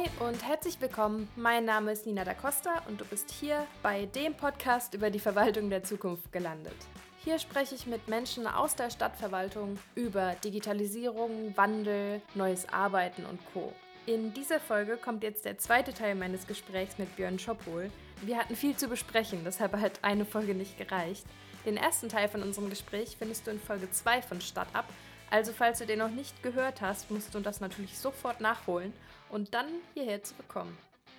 Hi 0.00 0.08
und 0.26 0.46
herzlich 0.46 0.80
willkommen. 0.80 1.28
Mein 1.36 1.66
Name 1.66 1.92
ist 1.92 2.06
Nina 2.06 2.24
da 2.24 2.32
Costa 2.32 2.82
und 2.88 3.00
du 3.00 3.04
bist 3.04 3.30
hier 3.30 3.66
bei 3.82 4.06
dem 4.06 4.34
Podcast 4.34 4.94
über 4.94 5.10
die 5.10 5.18
Verwaltung 5.18 5.68
der 5.68 5.82
Zukunft 5.82 6.32
gelandet. 6.32 6.76
Hier 7.22 7.38
spreche 7.38 7.74
ich 7.74 7.86
mit 7.86 8.08
Menschen 8.08 8.46
aus 8.46 8.74
der 8.76 8.88
Stadtverwaltung 8.88 9.78
über 9.94 10.36
Digitalisierung, 10.42 11.54
Wandel, 11.56 12.22
neues 12.34 12.66
Arbeiten 12.72 13.26
und 13.26 13.40
Co. 13.52 13.72
In 14.06 14.32
dieser 14.32 14.58
Folge 14.58 14.96
kommt 14.96 15.22
jetzt 15.22 15.44
der 15.44 15.58
zweite 15.58 15.92
Teil 15.92 16.14
meines 16.14 16.46
Gesprächs 16.46 16.96
mit 16.96 17.14
Björn 17.16 17.38
Schoppol. 17.38 17.90
Wir 18.22 18.38
hatten 18.38 18.56
viel 18.56 18.76
zu 18.76 18.88
besprechen, 18.88 19.40
deshalb 19.44 19.76
hat 19.76 19.98
eine 20.02 20.24
Folge 20.24 20.54
nicht 20.54 20.78
gereicht. 20.78 21.26
Den 21.66 21.76
ersten 21.76 22.08
Teil 22.08 22.28
von 22.28 22.42
unserem 22.42 22.70
Gespräch 22.70 23.16
findest 23.18 23.46
du 23.46 23.50
in 23.50 23.60
Folge 23.60 23.90
2 23.90 24.22
von 24.22 24.40
Stadtab. 24.40 24.86
Also 25.30 25.52
falls 25.52 25.78
du 25.78 25.86
den 25.86 25.98
noch 25.98 26.10
nicht 26.10 26.42
gehört 26.42 26.80
hast, 26.80 27.10
musst 27.10 27.34
du 27.34 27.40
das 27.40 27.60
natürlich 27.60 27.98
sofort 27.98 28.40
nachholen 28.40 28.94
und 29.30 29.54
dann 29.54 29.66
hierher 29.94 30.22
zurückkommen. 30.22 30.76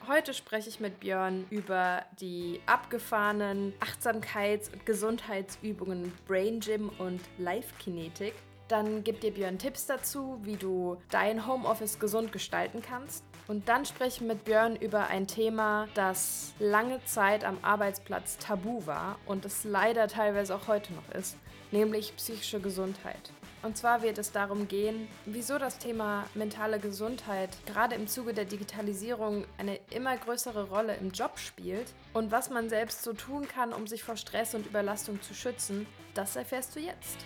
Heute 0.07 0.33
spreche 0.33 0.67
ich 0.67 0.79
mit 0.79 0.99
Björn 0.99 1.45
über 1.51 2.03
die 2.19 2.59
abgefahrenen 2.65 3.73
Achtsamkeits- 3.79 4.73
und 4.73 4.85
Gesundheitsübungen 4.85 6.11
Brain 6.27 6.59
Gym 6.59 6.89
und 6.97 7.21
Life 7.37 7.75
Kinetik. 7.77 8.33
Dann 8.67 9.03
gibt 9.03 9.21
dir 9.21 9.31
Björn 9.31 9.59
Tipps 9.59 9.85
dazu, 9.85 10.39
wie 10.41 10.55
du 10.55 10.97
dein 11.11 11.45
Homeoffice 11.45 11.99
gesund 11.99 12.31
gestalten 12.31 12.81
kannst. 12.81 13.23
Und 13.47 13.69
dann 13.69 13.85
spreche 13.85 14.21
ich 14.23 14.27
mit 14.27 14.43
Björn 14.43 14.75
über 14.75 15.07
ein 15.07 15.27
Thema, 15.27 15.87
das 15.93 16.53
lange 16.57 17.03
Zeit 17.05 17.43
am 17.43 17.57
Arbeitsplatz 17.61 18.37
tabu 18.37 18.85
war 18.87 19.19
und 19.25 19.45
es 19.45 19.65
leider 19.65 20.07
teilweise 20.07 20.55
auch 20.55 20.67
heute 20.67 20.93
noch 20.93 21.09
ist, 21.13 21.37
nämlich 21.71 22.15
psychische 22.15 22.59
Gesundheit. 22.59 23.31
Und 23.63 23.77
zwar 23.77 24.01
wird 24.01 24.17
es 24.17 24.31
darum 24.31 24.67
gehen, 24.67 25.07
wieso 25.25 25.59
das 25.59 25.77
Thema 25.77 26.27
mentale 26.33 26.79
Gesundheit 26.79 27.49
gerade 27.67 27.93
im 27.93 28.07
Zuge 28.07 28.33
der 28.33 28.45
Digitalisierung 28.45 29.45
eine 29.59 29.79
immer 29.91 30.17
größere 30.17 30.69
Rolle 30.69 30.95
im 30.95 31.11
Job 31.11 31.37
spielt 31.37 31.93
und 32.13 32.31
was 32.31 32.49
man 32.49 32.69
selbst 32.69 33.03
so 33.03 33.13
tun 33.13 33.47
kann, 33.47 33.71
um 33.71 33.85
sich 33.85 34.01
vor 34.01 34.17
Stress 34.17 34.55
und 34.55 34.65
Überlastung 34.65 35.21
zu 35.21 35.35
schützen. 35.35 35.85
Das 36.15 36.35
erfährst 36.35 36.75
du 36.75 36.79
jetzt. 36.79 37.17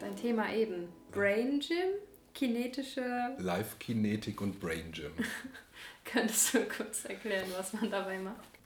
Dein 0.00 0.16
Thema 0.16 0.52
eben. 0.52 0.88
Brain 1.12 1.60
Gym, 1.60 1.92
kinetische. 2.34 3.36
Live-Kinetik 3.38 4.40
und 4.40 4.58
Brain 4.58 4.90
Gym. 4.90 5.12
Könntest 6.04 6.54
du 6.54 6.64
kurz 6.64 7.04
erklären, 7.04 7.46
was 7.56 7.72
man 7.72 7.88
dabei 7.88 8.18
macht? 8.18 8.59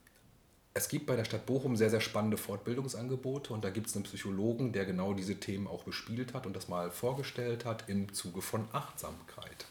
Es 0.77 0.89
gibt 0.89 1.07
bei 1.07 1.15
der 1.15 1.25
Stadt 1.25 1.47
Bochum 1.47 1.77
sehr, 1.77 1.89
sehr 1.89 2.01
spannende 2.01 2.37
Fortbildungsangebote 2.37 3.53
und 3.53 3.65
da 3.65 3.71
gibt 3.71 3.87
es 3.87 3.95
einen 3.95 4.03
Psychologen, 4.03 4.73
der 4.73 4.85
genau 4.85 5.15
diese 5.15 5.37
Themen 5.37 5.69
auch 5.69 5.85
bespielt 5.85 6.35
hat 6.35 6.47
und 6.47 6.57
das 6.57 6.67
mal 6.67 6.91
vorgestellt 6.91 7.65
hat 7.65 7.89
im 7.89 8.13
Zuge 8.13 8.43
von 8.43 8.67
Achtsamkeit. 8.73 9.67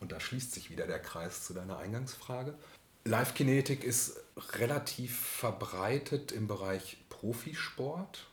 Und 0.00 0.10
da 0.10 0.20
schließt 0.20 0.54
sich 0.54 0.70
wieder 0.70 0.86
der 0.86 1.00
Kreis 1.00 1.44
zu 1.44 1.52
deiner 1.52 1.76
Eingangsfrage. 1.76 2.54
Live-Kinetik 3.04 3.84
ist 3.84 4.16
relativ 4.52 5.18
verbreitet 5.18 6.32
im 6.32 6.46
Bereich 6.46 6.96
Profisport. 7.10 8.26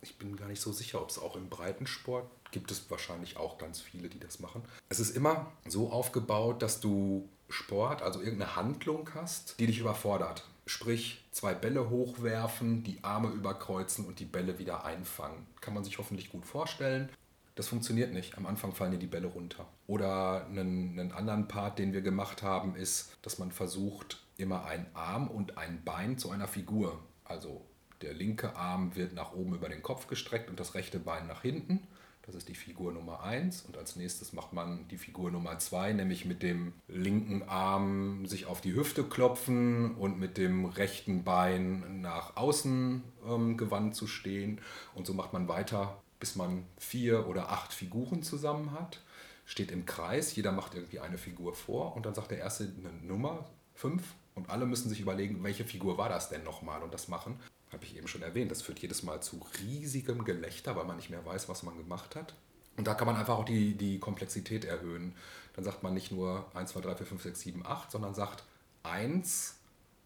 Ich 0.00 0.16
bin 0.16 0.36
gar 0.36 0.48
nicht 0.48 0.62
so 0.62 0.72
sicher, 0.72 1.02
ob 1.02 1.10
es 1.10 1.18
auch 1.18 1.36
im 1.36 1.50
Breitensport 1.50 2.26
gibt 2.52 2.70
es 2.70 2.90
wahrscheinlich 2.90 3.36
auch 3.36 3.58
ganz 3.58 3.80
viele, 3.80 4.08
die 4.08 4.18
das 4.18 4.40
machen. 4.40 4.62
Es 4.88 4.98
ist 4.98 5.14
immer 5.14 5.52
so 5.68 5.90
aufgebaut, 5.90 6.62
dass 6.62 6.80
du 6.80 7.28
Sport, 7.50 8.02
also 8.02 8.20
irgendeine 8.20 8.56
Handlung 8.56 9.10
hast, 9.14 9.60
die 9.60 9.66
dich 9.66 9.78
überfordert. 9.78 10.44
Sprich, 10.70 11.24
zwei 11.32 11.52
Bälle 11.52 11.90
hochwerfen, 11.90 12.84
die 12.84 13.02
Arme 13.02 13.30
überkreuzen 13.30 14.04
und 14.04 14.20
die 14.20 14.24
Bälle 14.24 14.60
wieder 14.60 14.84
einfangen. 14.84 15.44
Kann 15.60 15.74
man 15.74 15.82
sich 15.82 15.98
hoffentlich 15.98 16.30
gut 16.30 16.46
vorstellen. 16.46 17.08
Das 17.56 17.66
funktioniert 17.66 18.12
nicht. 18.12 18.38
Am 18.38 18.46
Anfang 18.46 18.72
fallen 18.72 18.92
dir 18.92 18.98
die 18.98 19.08
Bälle 19.08 19.26
runter. 19.26 19.66
Oder 19.88 20.46
einen, 20.46 20.96
einen 20.96 21.10
anderen 21.10 21.48
Part, 21.48 21.80
den 21.80 21.92
wir 21.92 22.02
gemacht 22.02 22.44
haben, 22.44 22.76
ist, 22.76 23.16
dass 23.22 23.40
man 23.40 23.50
versucht, 23.50 24.22
immer 24.36 24.64
einen 24.64 24.86
Arm 24.94 25.26
und 25.26 25.58
ein 25.58 25.82
Bein 25.84 26.18
zu 26.18 26.30
einer 26.30 26.46
Figur. 26.46 27.00
Also 27.24 27.66
der 28.00 28.14
linke 28.14 28.54
Arm 28.54 28.94
wird 28.94 29.12
nach 29.12 29.32
oben 29.32 29.56
über 29.56 29.68
den 29.68 29.82
Kopf 29.82 30.06
gestreckt 30.06 30.48
und 30.50 30.60
das 30.60 30.74
rechte 30.74 31.00
Bein 31.00 31.26
nach 31.26 31.42
hinten. 31.42 31.84
Das 32.30 32.36
ist 32.44 32.48
die 32.48 32.54
Figur 32.54 32.92
Nummer 32.92 33.24
1 33.24 33.62
und 33.62 33.76
als 33.76 33.96
nächstes 33.96 34.32
macht 34.32 34.52
man 34.52 34.86
die 34.86 34.98
Figur 34.98 35.32
Nummer 35.32 35.58
2, 35.58 35.94
nämlich 35.94 36.26
mit 36.26 36.44
dem 36.44 36.74
linken 36.86 37.42
Arm 37.42 38.24
sich 38.26 38.46
auf 38.46 38.60
die 38.60 38.72
Hüfte 38.72 39.02
klopfen 39.02 39.96
und 39.96 40.20
mit 40.20 40.36
dem 40.36 40.64
rechten 40.66 41.24
Bein 41.24 42.00
nach 42.02 42.36
außen 42.36 43.02
ähm, 43.26 43.56
gewandt 43.56 43.96
zu 43.96 44.06
stehen. 44.06 44.60
Und 44.94 45.08
so 45.08 45.12
macht 45.12 45.32
man 45.32 45.48
weiter, 45.48 46.00
bis 46.20 46.36
man 46.36 46.66
vier 46.78 47.26
oder 47.26 47.50
acht 47.50 47.72
Figuren 47.72 48.22
zusammen 48.22 48.70
hat. 48.78 49.02
Steht 49.44 49.72
im 49.72 49.84
Kreis, 49.84 50.36
jeder 50.36 50.52
macht 50.52 50.74
irgendwie 50.74 51.00
eine 51.00 51.18
Figur 51.18 51.52
vor. 51.56 51.96
Und 51.96 52.06
dann 52.06 52.14
sagt 52.14 52.30
der 52.30 52.38
erste 52.38 52.72
eine 52.78 52.92
Nummer, 53.02 53.44
5, 53.74 54.04
und 54.36 54.50
alle 54.50 54.66
müssen 54.66 54.88
sich 54.88 55.00
überlegen, 55.00 55.42
welche 55.42 55.64
Figur 55.64 55.98
war 55.98 56.08
das 56.08 56.28
denn 56.28 56.44
nochmal 56.44 56.80
und 56.84 56.94
das 56.94 57.08
machen 57.08 57.40
habe 57.72 57.84
ich 57.84 57.96
eben 57.96 58.08
schon 58.08 58.22
erwähnt, 58.22 58.50
das 58.50 58.62
führt 58.62 58.80
jedes 58.80 59.02
Mal 59.02 59.22
zu 59.22 59.40
riesigem 59.60 60.24
Gelächter, 60.24 60.76
weil 60.76 60.84
man 60.84 60.96
nicht 60.96 61.10
mehr 61.10 61.24
weiß, 61.24 61.48
was 61.48 61.62
man 61.62 61.76
gemacht 61.76 62.16
hat. 62.16 62.34
Und 62.76 62.86
da 62.86 62.94
kann 62.94 63.06
man 63.06 63.16
einfach 63.16 63.36
auch 63.36 63.44
die, 63.44 63.74
die 63.74 63.98
Komplexität 63.98 64.64
erhöhen. 64.64 65.14
Dann 65.54 65.64
sagt 65.64 65.82
man 65.82 65.94
nicht 65.94 66.12
nur 66.12 66.46
1, 66.54 66.70
2, 66.70 66.80
3, 66.80 66.96
4, 66.96 67.06
5, 67.06 67.22
6, 67.22 67.40
7, 67.40 67.66
8, 67.66 67.90
sondern 67.90 68.14
sagt 68.14 68.44
1 68.82 69.56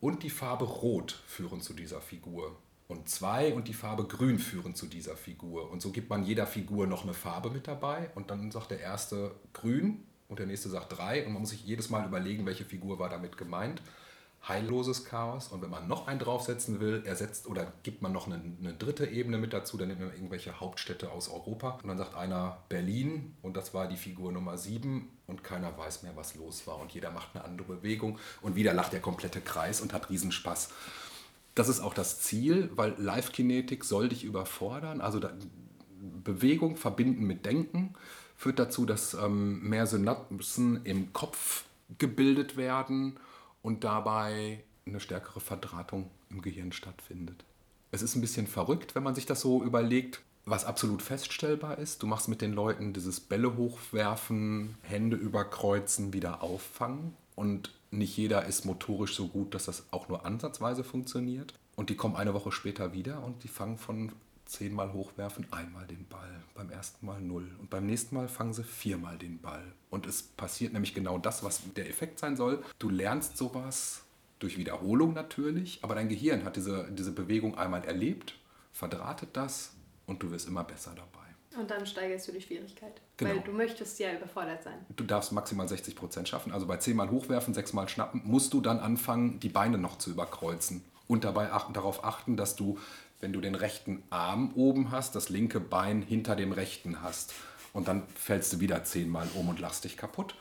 und 0.01 0.23
die 0.23 0.31
Farbe 0.31 0.65
Rot 0.65 1.23
führen 1.27 1.61
zu 1.61 1.73
dieser 1.73 2.01
Figur. 2.01 2.57
Und 2.89 3.09
2 3.09 3.55
und 3.55 3.69
die 3.69 3.75
Farbe 3.75 4.05
Grün 4.05 4.39
führen 4.39 4.75
zu 4.75 4.87
dieser 4.87 5.17
Figur. 5.17 5.71
Und 5.71 5.81
so 5.81 5.91
gibt 5.91 6.11
man 6.11 6.25
jeder 6.25 6.47
Figur 6.47 6.87
noch 6.87 7.05
eine 7.05 7.15
Farbe 7.15 7.51
mit 7.51 7.67
dabei. 7.67 8.11
Und 8.15 8.31
dann 8.31 8.51
sagt 8.51 8.73
der 8.73 8.81
erste 8.81 9.35
Grün 9.55 10.05
und 10.29 10.39
der 10.39 10.47
nächste 10.47 10.69
sagt 10.69 10.99
3. 10.99 11.27
Und 11.27 11.33
man 11.33 11.43
muss 11.43 11.51
sich 11.51 11.65
jedes 11.65 11.89
Mal 11.89 12.07
überlegen, 12.07 12.45
welche 12.45 12.65
Figur 12.65 12.99
war 12.99 13.09
damit 13.09 13.39
gemeint 13.39 13.81
heilloses 14.49 15.05
Chaos. 15.05 15.49
Und 15.49 15.63
wenn 15.63 15.71
man 15.71 15.89
noch 15.89 16.07
einen 16.07 16.19
draufsetzen 16.19 16.81
will, 16.81 17.03
ersetzt 17.05 17.47
oder 17.47 17.73
gibt 17.83 18.03
man 18.03 18.13
noch 18.13 18.27
eine, 18.27 18.41
eine, 18.61 18.75
dritte 18.75 19.07
Ebene 19.07 19.39
mit 19.39 19.53
dazu, 19.53 19.77
dann 19.77 19.89
nimmt 19.89 20.01
man 20.01 20.13
irgendwelche 20.13 20.61
Hauptstädte 20.61 21.11
aus 21.11 21.29
Europa. 21.29 21.79
Und 21.83 21.89
dann 21.89 21.99
sagt 21.99 22.15
einer 22.15 22.59
Berlin 22.69 23.35
und 23.43 23.57
das 23.57 23.75
war 23.75 23.89
die 23.89 23.97
Figur 23.97 24.33
Nummer 24.33 24.59
7 24.59 25.09
und 25.27 25.45
keiner 25.45 25.77
weiß 25.77 26.03
mehr, 26.03 26.17
was 26.17 26.35
los 26.35 26.67
war. 26.67 26.79
Und 26.79 26.93
jeder 26.93 27.11
macht 27.11 27.35
eine 27.35 27.45
andere 27.45 27.77
Bewegung 27.77 28.19
und 28.43 28.57
wieder 28.57 28.75
lacht 28.75 28.93
der 28.93 29.01
komplette 29.01 29.41
Kreis 29.41 29.81
und 29.81 29.93
hat 29.93 30.11
Riesenspaß. 30.11 30.71
Das 31.55 31.69
ist 31.69 31.81
auch 31.81 31.95
das 31.95 32.21
Ziel, 32.21 32.71
weil 32.75 32.95
Live-Kinetik 32.99 33.85
soll 33.85 34.09
dich 34.09 34.25
überfordern. 34.25 35.01
Also 35.01 35.21
Bewegung 36.25 36.77
verbinden 36.77 37.25
mit 37.25 37.47
Denken 37.47 37.95
führt 38.37 38.59
dazu, 38.59 38.85
dass 38.85 39.15
ähm, 39.15 39.69
mehr 39.69 39.87
Synapsen 39.87 40.85
im 40.85 41.13
Kopf 41.13 41.65
gebildet 41.99 42.57
werden 42.57 43.17
und 43.65 43.83
dabei 43.83 44.63
eine 44.87 45.01
stärkere 45.01 45.41
Verdrahtung 45.41 46.11
im 46.31 46.43
Gehirn 46.43 46.71
stattfindet. 46.71 47.45
Es 47.91 48.03
ist 48.03 48.15
ein 48.15 48.21
bisschen 48.21 48.47
verrückt, 48.47 48.95
wenn 48.95 49.03
man 49.03 49.15
sich 49.15 49.25
das 49.25 49.41
so 49.41 49.65
überlegt, 49.65 50.21
was 50.45 50.67
absolut 50.67 51.01
feststellbar 51.01 51.79
ist. 51.79 52.03
Du 52.03 52.07
machst 52.07 52.29
mit 52.29 52.43
den 52.43 52.53
Leuten 52.53 52.93
dieses 52.93 53.21
Bälle 53.21 53.57
hochwerfen, 53.57 54.77
Hände 54.83 55.17
überkreuzen, 55.17 56.13
wieder 56.13 56.43
auffangen 56.43 57.15
und 57.35 57.73
nicht 57.91 58.17
jeder 58.17 58.45
ist 58.45 58.67
motorisch 58.67 59.15
so 59.15 59.29
gut, 59.29 59.55
dass 59.55 59.65
das 59.65 59.85
auch 59.93 60.09
nur 60.09 60.27
ansatzweise 60.27 60.85
funktioniert. 60.85 61.55
Und 61.75 61.89
die 61.89 61.97
kommen 61.97 62.17
eine 62.17 62.35
Woche 62.35 62.53
später 62.53 62.93
wieder 62.93 63.25
und 63.25 63.45
die 63.45 63.49
fangen 63.49 63.79
von 63.79 64.13
zehnmal 64.55 64.93
hochwerfen, 64.93 65.47
einmal 65.51 65.87
den 65.87 66.07
Ball, 66.07 66.43
beim 66.55 66.71
ersten 66.71 67.05
Mal 67.05 67.21
null 67.21 67.51
und 67.61 67.71
beim 67.71 67.87
nächsten 67.87 68.15
Mal 68.15 68.29
fangen 68.29 68.53
sie 68.53 68.65
viermal 68.65 69.19
den 69.19 69.41
Ball. 69.41 69.65
Und 69.91 70.07
es 70.07 70.23
passiert 70.23 70.73
nämlich 70.73 70.95
genau 70.95 71.19
das, 71.19 71.43
was 71.43 71.63
der 71.77 71.89
Effekt 71.89 72.19
sein 72.19 72.37
soll. 72.37 72.63
Du 72.79 72.89
lernst 72.89 73.37
sowas 73.37 74.03
durch 74.39 74.57
Wiederholung 74.57 75.15
natürlich, 75.15 75.81
aber 75.83 75.95
dein 75.95 76.09
Gehirn 76.09 76.45
hat 76.45 76.57
diese, 76.57 76.91
diese 76.93 77.13
Bewegung 77.13 77.57
einmal 77.57 77.85
erlebt, 77.85 78.35
verdrahtet 78.73 79.31
das 79.33 79.75
und 80.07 80.23
du 80.23 80.31
wirst 80.31 80.49
immer 80.49 80.65
besser 80.65 80.93
dabei. 80.95 81.25
Und 81.57 81.71
dann 81.71 81.87
steigerst 81.87 82.29
du 82.29 82.33
die 82.33 82.41
Schwierigkeit. 82.41 83.01
Genau. 83.17 83.31
Weil 83.31 83.41
du 83.41 83.53
möchtest 83.53 83.99
ja 84.01 84.13
überfordert 84.13 84.65
sein. 84.65 84.75
Du 84.97 85.05
darfst 85.05 85.33
maximal 85.33 85.69
60 85.69 85.95
Prozent 85.95 86.29
schaffen. 86.29 86.53
Also 86.53 86.67
bei 86.67 86.79
zehnmal 86.79 87.11
hochwerfen, 87.11 87.55
sechsmal 87.55 87.89
schnappen, 87.89 88.23
musst 88.25 88.53
du 88.53 88.61
dann 88.61 88.81
anfangen, 88.81 89.39
die 89.39 89.49
Beine 89.49 89.79
noch 89.79 89.99
zu 89.99 90.11
überkreuzen. 90.11 90.85
Und 91.07 91.25
dabei 91.25 91.53
achten, 91.53 91.73
darauf 91.73 92.03
achten, 92.05 92.37
dass 92.37 92.57
du 92.57 92.79
wenn 93.25 93.33
du 93.33 93.41
den 93.41 93.55
rechten 93.55 94.03
Arm 94.11 94.53
oben 94.55 94.91
hast, 94.91 95.15
das 95.15 95.31
linke 95.31 95.59
Bein 95.59 96.03
hinter 96.03 96.37
dem 96.37 96.53
rechten 96.53 97.01
hast. 97.01 97.33
Und 97.73 97.89
dann 97.89 98.03
fällst 98.15 98.53
du 98.53 98.61
wieder 98.61 98.85
zehnmal 98.85 99.27
um 99.35 99.49
und 99.49 99.59
lachst 99.59 99.85
dich 99.85 99.97
kaputt. 99.97 100.35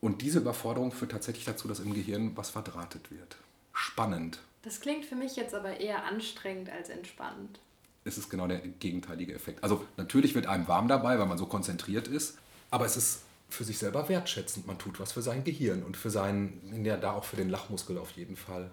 Und 0.00 0.22
diese 0.22 0.38
Überforderung 0.38 0.92
führt 0.92 1.10
tatsächlich 1.10 1.44
dazu, 1.44 1.66
dass 1.66 1.80
im 1.80 1.92
Gehirn 1.92 2.36
was 2.36 2.48
verdrahtet 2.48 3.10
wird. 3.10 3.38
Spannend. 3.72 4.38
Das 4.62 4.80
klingt 4.80 5.04
für 5.04 5.16
mich 5.16 5.34
jetzt 5.34 5.52
aber 5.52 5.80
eher 5.80 6.04
anstrengend 6.04 6.70
als 6.70 6.90
entspannend. 6.90 7.58
Es 8.04 8.18
ist 8.18 8.30
genau 8.30 8.46
der 8.46 8.58
gegenteilige 8.58 9.34
Effekt. 9.34 9.64
Also 9.64 9.84
natürlich 9.96 10.36
wird 10.36 10.46
einem 10.46 10.68
warm 10.68 10.86
dabei, 10.86 11.18
weil 11.18 11.26
man 11.26 11.38
so 11.38 11.46
konzentriert 11.46 12.06
ist, 12.06 12.38
aber 12.70 12.86
es 12.86 12.96
ist 12.96 13.22
für 13.48 13.64
sich 13.64 13.78
selber 13.78 14.08
wertschätzend. 14.08 14.68
Man 14.68 14.78
tut 14.78 15.00
was 15.00 15.10
für 15.10 15.22
sein 15.22 15.42
Gehirn 15.42 15.82
und 15.82 15.96
für 15.96 16.10
seinen, 16.10 16.84
ja, 16.84 16.96
da 16.96 17.14
auch 17.14 17.24
für 17.24 17.36
den 17.36 17.48
Lachmuskel 17.48 17.98
auf 17.98 18.12
jeden 18.12 18.36
Fall. 18.36 18.70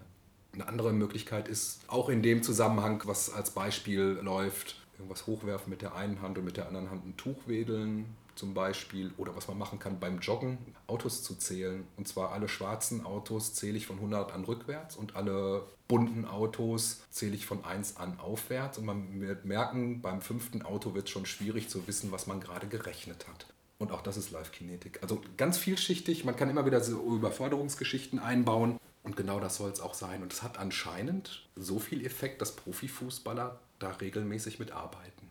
Eine 0.53 0.67
andere 0.67 0.93
Möglichkeit 0.93 1.47
ist 1.47 1.81
auch 1.87 2.09
in 2.09 2.23
dem 2.23 2.43
Zusammenhang, 2.43 3.01
was 3.05 3.31
als 3.31 3.51
Beispiel 3.51 4.19
läuft, 4.21 4.75
irgendwas 4.93 5.27
hochwerfen 5.27 5.69
mit 5.69 5.81
der 5.81 5.95
einen 5.95 6.21
Hand 6.21 6.37
und 6.37 6.45
mit 6.45 6.57
der 6.57 6.67
anderen 6.67 6.89
Hand 6.89 7.05
ein 7.05 7.17
Tuch 7.17 7.47
wedeln 7.47 8.05
zum 8.35 8.53
Beispiel. 8.53 9.11
Oder 9.17 9.35
was 9.35 9.47
man 9.47 9.57
machen 9.57 9.79
kann 9.79 9.99
beim 9.99 10.19
Joggen, 10.19 10.57
Autos 10.87 11.23
zu 11.23 11.35
zählen. 11.35 11.85
Und 11.97 12.07
zwar 12.07 12.31
alle 12.31 12.47
schwarzen 12.47 13.05
Autos 13.05 13.53
zähle 13.53 13.77
ich 13.77 13.85
von 13.85 13.97
100 13.97 14.31
an 14.31 14.43
rückwärts 14.45 14.95
und 14.95 15.15
alle 15.15 15.63
bunten 15.87 16.25
Autos 16.25 17.01
zähle 17.11 17.35
ich 17.35 17.45
von 17.45 17.63
1 17.63 17.97
an 17.97 18.19
aufwärts. 18.19 18.77
Und 18.77 18.85
man 18.85 19.21
wird 19.21 19.45
merken, 19.45 20.01
beim 20.01 20.21
fünften 20.21 20.61
Auto 20.61 20.95
wird 20.95 21.05
es 21.05 21.11
schon 21.11 21.25
schwierig 21.25 21.69
zu 21.69 21.85
wissen, 21.87 22.11
was 22.11 22.27
man 22.27 22.39
gerade 22.39 22.67
gerechnet 22.67 23.27
hat. 23.27 23.45
Und 23.77 23.91
auch 23.91 24.01
das 24.01 24.17
ist 24.17 24.31
Live-Kinetik. 24.31 24.99
Also 25.01 25.21
ganz 25.37 25.57
vielschichtig. 25.57 26.25
Man 26.25 26.35
kann 26.35 26.49
immer 26.49 26.65
wieder 26.65 26.81
so 26.81 27.15
Überforderungsgeschichten 27.15 28.19
einbauen. 28.19 28.77
Und 29.03 29.15
genau 29.15 29.39
das 29.39 29.55
soll 29.57 29.71
es 29.71 29.79
auch 29.79 29.93
sein. 29.93 30.21
Und 30.21 30.33
es 30.33 30.43
hat 30.43 30.57
anscheinend 30.57 31.47
so 31.55 31.79
viel 31.79 32.05
Effekt, 32.05 32.41
dass 32.41 32.55
Profifußballer 32.55 33.59
da 33.79 33.91
regelmäßig 33.91 34.59
mitarbeiten. 34.59 35.29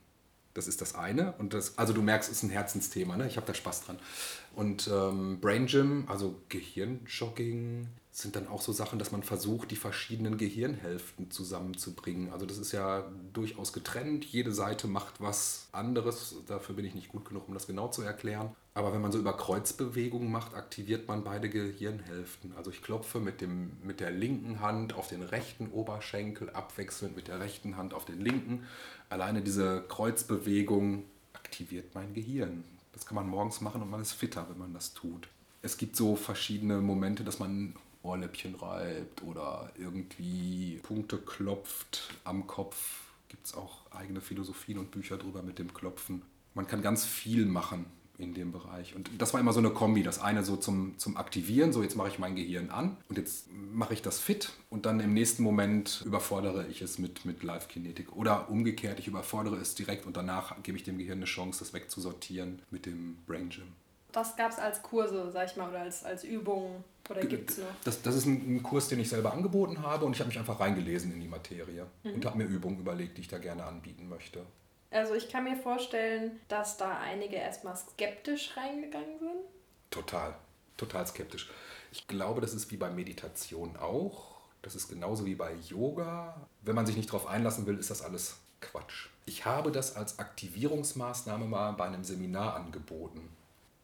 Das 0.54 0.66
ist 0.66 0.80
das 0.80 0.94
eine. 0.94 1.32
Und 1.38 1.54
das, 1.54 1.78
also 1.78 1.92
du 1.92 2.02
merkst, 2.02 2.30
es 2.30 2.38
ist 2.38 2.42
ein 2.42 2.50
Herzensthema. 2.50 3.16
Ne? 3.16 3.28
Ich 3.28 3.36
habe 3.36 3.46
da 3.46 3.54
Spaß 3.54 3.84
dran. 3.84 3.98
Und 4.56 4.88
ähm, 4.92 5.38
Brain 5.40 5.66
Gym, 5.66 6.04
also 6.08 6.40
Gehirnjogging, 6.48 7.86
sind 8.10 8.34
dann 8.34 8.48
auch 8.48 8.60
so 8.60 8.72
Sachen, 8.72 8.98
dass 8.98 9.12
man 9.12 9.22
versucht, 9.22 9.70
die 9.70 9.76
verschiedenen 9.76 10.38
Gehirnhälften 10.38 11.30
zusammenzubringen. 11.30 12.32
Also 12.32 12.46
das 12.46 12.58
ist 12.58 12.72
ja 12.72 13.08
durchaus 13.32 13.72
getrennt. 13.72 14.24
Jede 14.24 14.52
Seite 14.52 14.88
macht 14.88 15.20
was 15.20 15.68
anderes. 15.70 16.34
Dafür 16.46 16.74
bin 16.74 16.84
ich 16.84 16.96
nicht 16.96 17.10
gut 17.10 17.26
genug, 17.26 17.46
um 17.46 17.54
das 17.54 17.68
genau 17.68 17.88
zu 17.88 18.02
erklären. 18.02 18.56
Aber 18.78 18.92
wenn 18.92 19.00
man 19.00 19.10
so 19.10 19.18
über 19.18 19.36
Kreuzbewegungen 19.36 20.30
macht, 20.30 20.54
aktiviert 20.54 21.08
man 21.08 21.24
beide 21.24 21.50
Gehirnhälften. 21.50 22.52
Also 22.56 22.70
ich 22.70 22.80
klopfe 22.80 23.18
mit, 23.18 23.40
dem, 23.40 23.72
mit 23.82 23.98
der 23.98 24.12
linken 24.12 24.60
Hand 24.60 24.94
auf 24.94 25.08
den 25.08 25.22
rechten 25.22 25.72
Oberschenkel, 25.72 26.50
abwechselnd 26.50 27.16
mit 27.16 27.26
der 27.26 27.40
rechten 27.40 27.76
Hand 27.76 27.92
auf 27.92 28.04
den 28.04 28.20
linken. 28.20 28.68
Alleine 29.10 29.42
diese 29.42 29.82
Kreuzbewegung 29.88 31.02
aktiviert 31.32 31.92
mein 31.96 32.14
Gehirn. 32.14 32.62
Das 32.92 33.04
kann 33.04 33.16
man 33.16 33.28
morgens 33.28 33.60
machen 33.60 33.82
und 33.82 33.90
man 33.90 34.00
ist 34.00 34.12
fitter, 34.12 34.46
wenn 34.48 34.58
man 34.58 34.72
das 34.72 34.94
tut. 34.94 35.26
Es 35.60 35.76
gibt 35.76 35.96
so 35.96 36.14
verschiedene 36.14 36.80
Momente, 36.80 37.24
dass 37.24 37.40
man 37.40 37.74
Ohrläppchen 38.04 38.54
reibt 38.54 39.24
oder 39.24 39.72
irgendwie 39.76 40.78
Punkte 40.84 41.18
klopft 41.18 42.14
am 42.22 42.46
Kopf. 42.46 43.00
Gibt 43.26 43.44
es 43.44 43.54
auch 43.54 43.90
eigene 43.90 44.20
Philosophien 44.20 44.78
und 44.78 44.92
Bücher 44.92 45.16
drüber 45.16 45.42
mit 45.42 45.58
dem 45.58 45.74
Klopfen. 45.74 46.22
Man 46.54 46.68
kann 46.68 46.80
ganz 46.80 47.04
viel 47.04 47.44
machen 47.44 47.86
in 48.18 48.34
dem 48.34 48.50
Bereich. 48.50 48.94
Und 48.96 49.08
das 49.16 49.32
war 49.32 49.40
immer 49.40 49.52
so 49.52 49.60
eine 49.60 49.70
Kombi. 49.70 50.02
Das 50.02 50.20
eine 50.20 50.44
so 50.44 50.56
zum, 50.56 50.98
zum 50.98 51.16
Aktivieren, 51.16 51.72
so 51.72 51.82
jetzt 51.82 51.96
mache 51.96 52.08
ich 52.08 52.18
mein 52.18 52.34
Gehirn 52.34 52.70
an 52.70 52.96
und 53.08 53.16
jetzt 53.16 53.46
mache 53.52 53.94
ich 53.94 54.02
das 54.02 54.18
fit 54.18 54.50
und 54.70 54.86
dann 54.86 54.98
im 54.98 55.14
nächsten 55.14 55.42
Moment 55.44 56.02
überfordere 56.04 56.66
ich 56.66 56.82
es 56.82 56.98
mit, 56.98 57.24
mit 57.24 57.42
Live-Kinetik. 57.44 58.14
Oder 58.16 58.50
umgekehrt, 58.50 58.98
ich 58.98 59.06
überfordere 59.06 59.56
es 59.56 59.76
direkt 59.76 60.04
und 60.04 60.16
danach 60.16 60.60
gebe 60.62 60.76
ich 60.76 60.82
dem 60.82 60.98
Gehirn 60.98 61.18
eine 61.18 61.26
Chance, 61.26 61.60
das 61.60 61.72
wegzusortieren 61.72 62.60
mit 62.70 62.86
dem 62.86 63.18
Brain 63.26 63.50
Gym. 63.50 63.72
Das 64.10 64.36
gab 64.36 64.50
es 64.50 64.58
als 64.58 64.82
Kurse, 64.82 65.30
sag 65.30 65.50
ich 65.50 65.56
mal, 65.56 65.68
oder 65.68 65.80
als, 65.80 66.02
als 66.02 66.24
Übung 66.24 66.82
oder 67.08 67.24
gibt 67.24 67.50
es 67.50 67.58
noch? 67.58 67.66
Das, 67.84 68.02
das 68.02 68.16
ist 68.16 68.26
ein, 68.26 68.56
ein, 68.56 68.62
Kurs, 68.62 68.88
den 68.88 69.00
ich 69.00 69.08
selber 69.08 69.32
angeboten 69.32 69.82
habe 69.82 70.04
und 70.04 70.12
ich 70.12 70.20
habe 70.20 70.28
mich 70.28 70.38
einfach 70.38 70.60
reingelesen 70.60 71.12
in 71.12 71.20
die 71.20 71.28
Materie 71.28 71.86
mhm. 72.02 72.14
und 72.14 72.24
habe 72.26 72.38
mir 72.38 72.44
Übungen 72.44 72.78
überlegt, 72.78 73.16
die 73.16 73.22
ich 73.22 73.28
da 73.28 73.38
gerne 73.38 73.64
anbieten 73.64 74.08
möchte. 74.08 74.44
Also 74.90 75.14
ich 75.14 75.28
kann 75.28 75.44
mir 75.44 75.56
vorstellen, 75.56 76.40
dass 76.48 76.76
da 76.76 76.98
einige 76.98 77.36
erstmal 77.36 77.76
skeptisch 77.76 78.56
reingegangen 78.56 79.18
sind. 79.18 79.44
Total, 79.90 80.34
total 80.76 81.06
skeptisch. 81.06 81.50
Ich 81.92 82.06
glaube, 82.06 82.40
das 82.40 82.54
ist 82.54 82.70
wie 82.70 82.76
bei 82.76 82.90
Meditation 82.90 83.76
auch. 83.76 84.38
Das 84.62 84.74
ist 84.74 84.88
genauso 84.88 85.24
wie 85.24 85.34
bei 85.34 85.54
Yoga. 85.68 86.46
Wenn 86.62 86.74
man 86.74 86.86
sich 86.86 86.96
nicht 86.96 87.08
darauf 87.08 87.26
einlassen 87.26 87.66
will, 87.66 87.78
ist 87.78 87.90
das 87.90 88.02
alles 88.02 88.38
Quatsch. 88.60 89.08
Ich 89.26 89.44
habe 89.44 89.70
das 89.70 89.94
als 89.94 90.18
Aktivierungsmaßnahme 90.18 91.46
mal 91.46 91.72
bei 91.72 91.84
einem 91.84 92.04
Seminar 92.04 92.56
angeboten. 92.56 93.28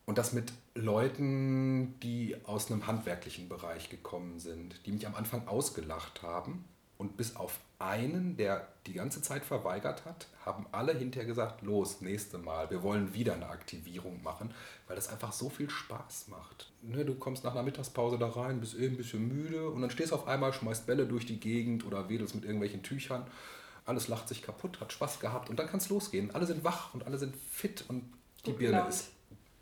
Und 0.06 0.19
das 0.19 0.33
mit 0.33 0.53
Leuten, 0.75 1.99
die 2.01 2.37
aus 2.45 2.71
einem 2.71 2.87
handwerklichen 2.87 3.49
Bereich 3.49 3.89
gekommen 3.89 4.39
sind, 4.39 4.85
die 4.85 4.93
mich 4.93 5.06
am 5.06 5.15
Anfang 5.15 5.49
ausgelacht 5.49 6.23
haben. 6.23 6.65
Und 6.99 7.17
bis 7.17 7.37
auf 7.37 7.61
einen, 7.84 8.36
der 8.36 8.69
die 8.86 8.94
ganze 8.94 9.22
Zeit 9.22 9.44
verweigert 9.44 10.04
hat, 10.04 10.26
haben 10.44 10.66
alle 10.72 10.92
hinterher 10.92 11.26
gesagt, 11.26 11.62
los, 11.62 12.00
nächste 12.00 12.38
Mal, 12.38 12.70
wir 12.70 12.82
wollen 12.82 13.14
wieder 13.14 13.34
eine 13.34 13.48
Aktivierung 13.48 14.22
machen, 14.22 14.52
weil 14.86 14.96
das 14.96 15.08
einfach 15.08 15.32
so 15.32 15.48
viel 15.48 15.70
Spaß 15.70 16.28
macht. 16.28 16.70
Ne, 16.82 17.04
du 17.04 17.14
kommst 17.14 17.44
nach 17.44 17.52
einer 17.52 17.62
Mittagspause 17.62 18.19
da 18.19 18.28
rein, 18.28 18.60
bist 18.60 18.75
eben 18.75 18.94
ein 18.94 18.96
bisschen 18.96 19.28
müde 19.28 19.69
und 19.70 19.81
dann 19.81 19.90
stehst 19.90 20.12
du 20.12 20.16
auf 20.16 20.26
einmal, 20.26 20.52
schmeißt 20.52 20.86
Bälle 20.86 21.06
durch 21.06 21.26
die 21.26 21.40
Gegend 21.40 21.86
oder 21.86 22.08
wedelst 22.08 22.34
mit 22.34 22.44
irgendwelchen 22.44 22.82
Tüchern. 22.82 23.26
Alles 23.86 24.08
lacht 24.08 24.28
sich 24.28 24.42
kaputt, 24.42 24.81
hat 24.81 24.92
Spaß 24.92 25.20
gehabt 25.20 25.50
und 25.50 25.58
dann 25.58 25.66
kann 25.66 25.78
es 25.78 25.88
losgehen. 25.88 26.31
Alle 26.34 26.46
sind 26.46 26.64
wach 26.64 26.94
und 26.94 27.06
alle 27.06 27.19
sind 27.19 27.36
fit 27.36 27.84
und 27.88 28.04
die 28.44 28.50
Gut 28.50 28.58
Birne 28.58 28.86
ist 28.88 29.10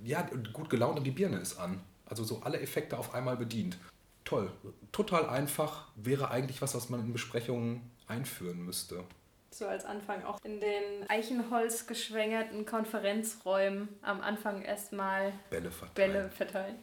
ja, 0.05 0.29
gut 0.53 0.69
gelaunt 0.69 0.99
und 0.99 1.05
die 1.05 1.11
Birne 1.11 1.39
ist 1.39 1.59
an. 1.59 1.81
Also 2.07 2.25
so 2.25 2.41
alle 2.43 2.61
Effekte 2.61 2.99
auf 2.99 3.15
einmal 3.15 3.37
bedient. 3.37 3.79
Toll. 4.25 4.51
Total 4.93 5.29
einfach. 5.29 5.87
Wäre 5.97 6.31
eigentlich 6.31 6.63
was, 6.63 6.75
was 6.75 6.89
man 6.89 7.01
in 7.01 7.13
Besprechungen 7.13 7.81
einführen 8.09 8.65
müsste. 8.65 9.05
So 9.51 9.67
als 9.67 9.85
Anfang 9.85 10.25
auch 10.25 10.39
in 10.45 10.61
den 10.61 11.09
Eichenholz 11.09 11.87
geschwängerten 11.87 12.65
Konferenzräumen 12.65 13.89
am 14.01 14.23
Anfang 14.23 14.63
erstmal 14.63 15.33
Bälle 15.51 15.71
verteilen. 15.71 16.13
Bälle 16.13 16.31
verteilen. 16.31 16.77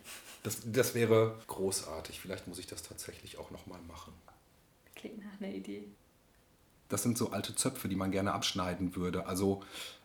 Das, 0.44 0.62
das 0.66 0.94
wäre 0.94 1.36
großartig. 1.48 2.20
Vielleicht 2.20 2.48
muss 2.48 2.60
ich 2.60 2.68
das 2.68 2.84
tatsächlich 2.84 3.40
auch 3.40 3.50
nochmal 3.50 3.80
machen. 3.88 4.14
Klingt 4.96 5.18
nach 5.26 5.42
einer 5.42 5.52
Idee. 5.52 5.86
Das 6.90 7.02
sind 7.02 7.18
so 7.18 7.32
alte 7.32 7.56
Zöpfe, 7.56 7.88
die 7.88 7.96
man 7.96 8.12
gerne 8.12 8.34
abschneiden 8.34 8.96
würde. 8.96 9.26
Also 9.26 9.64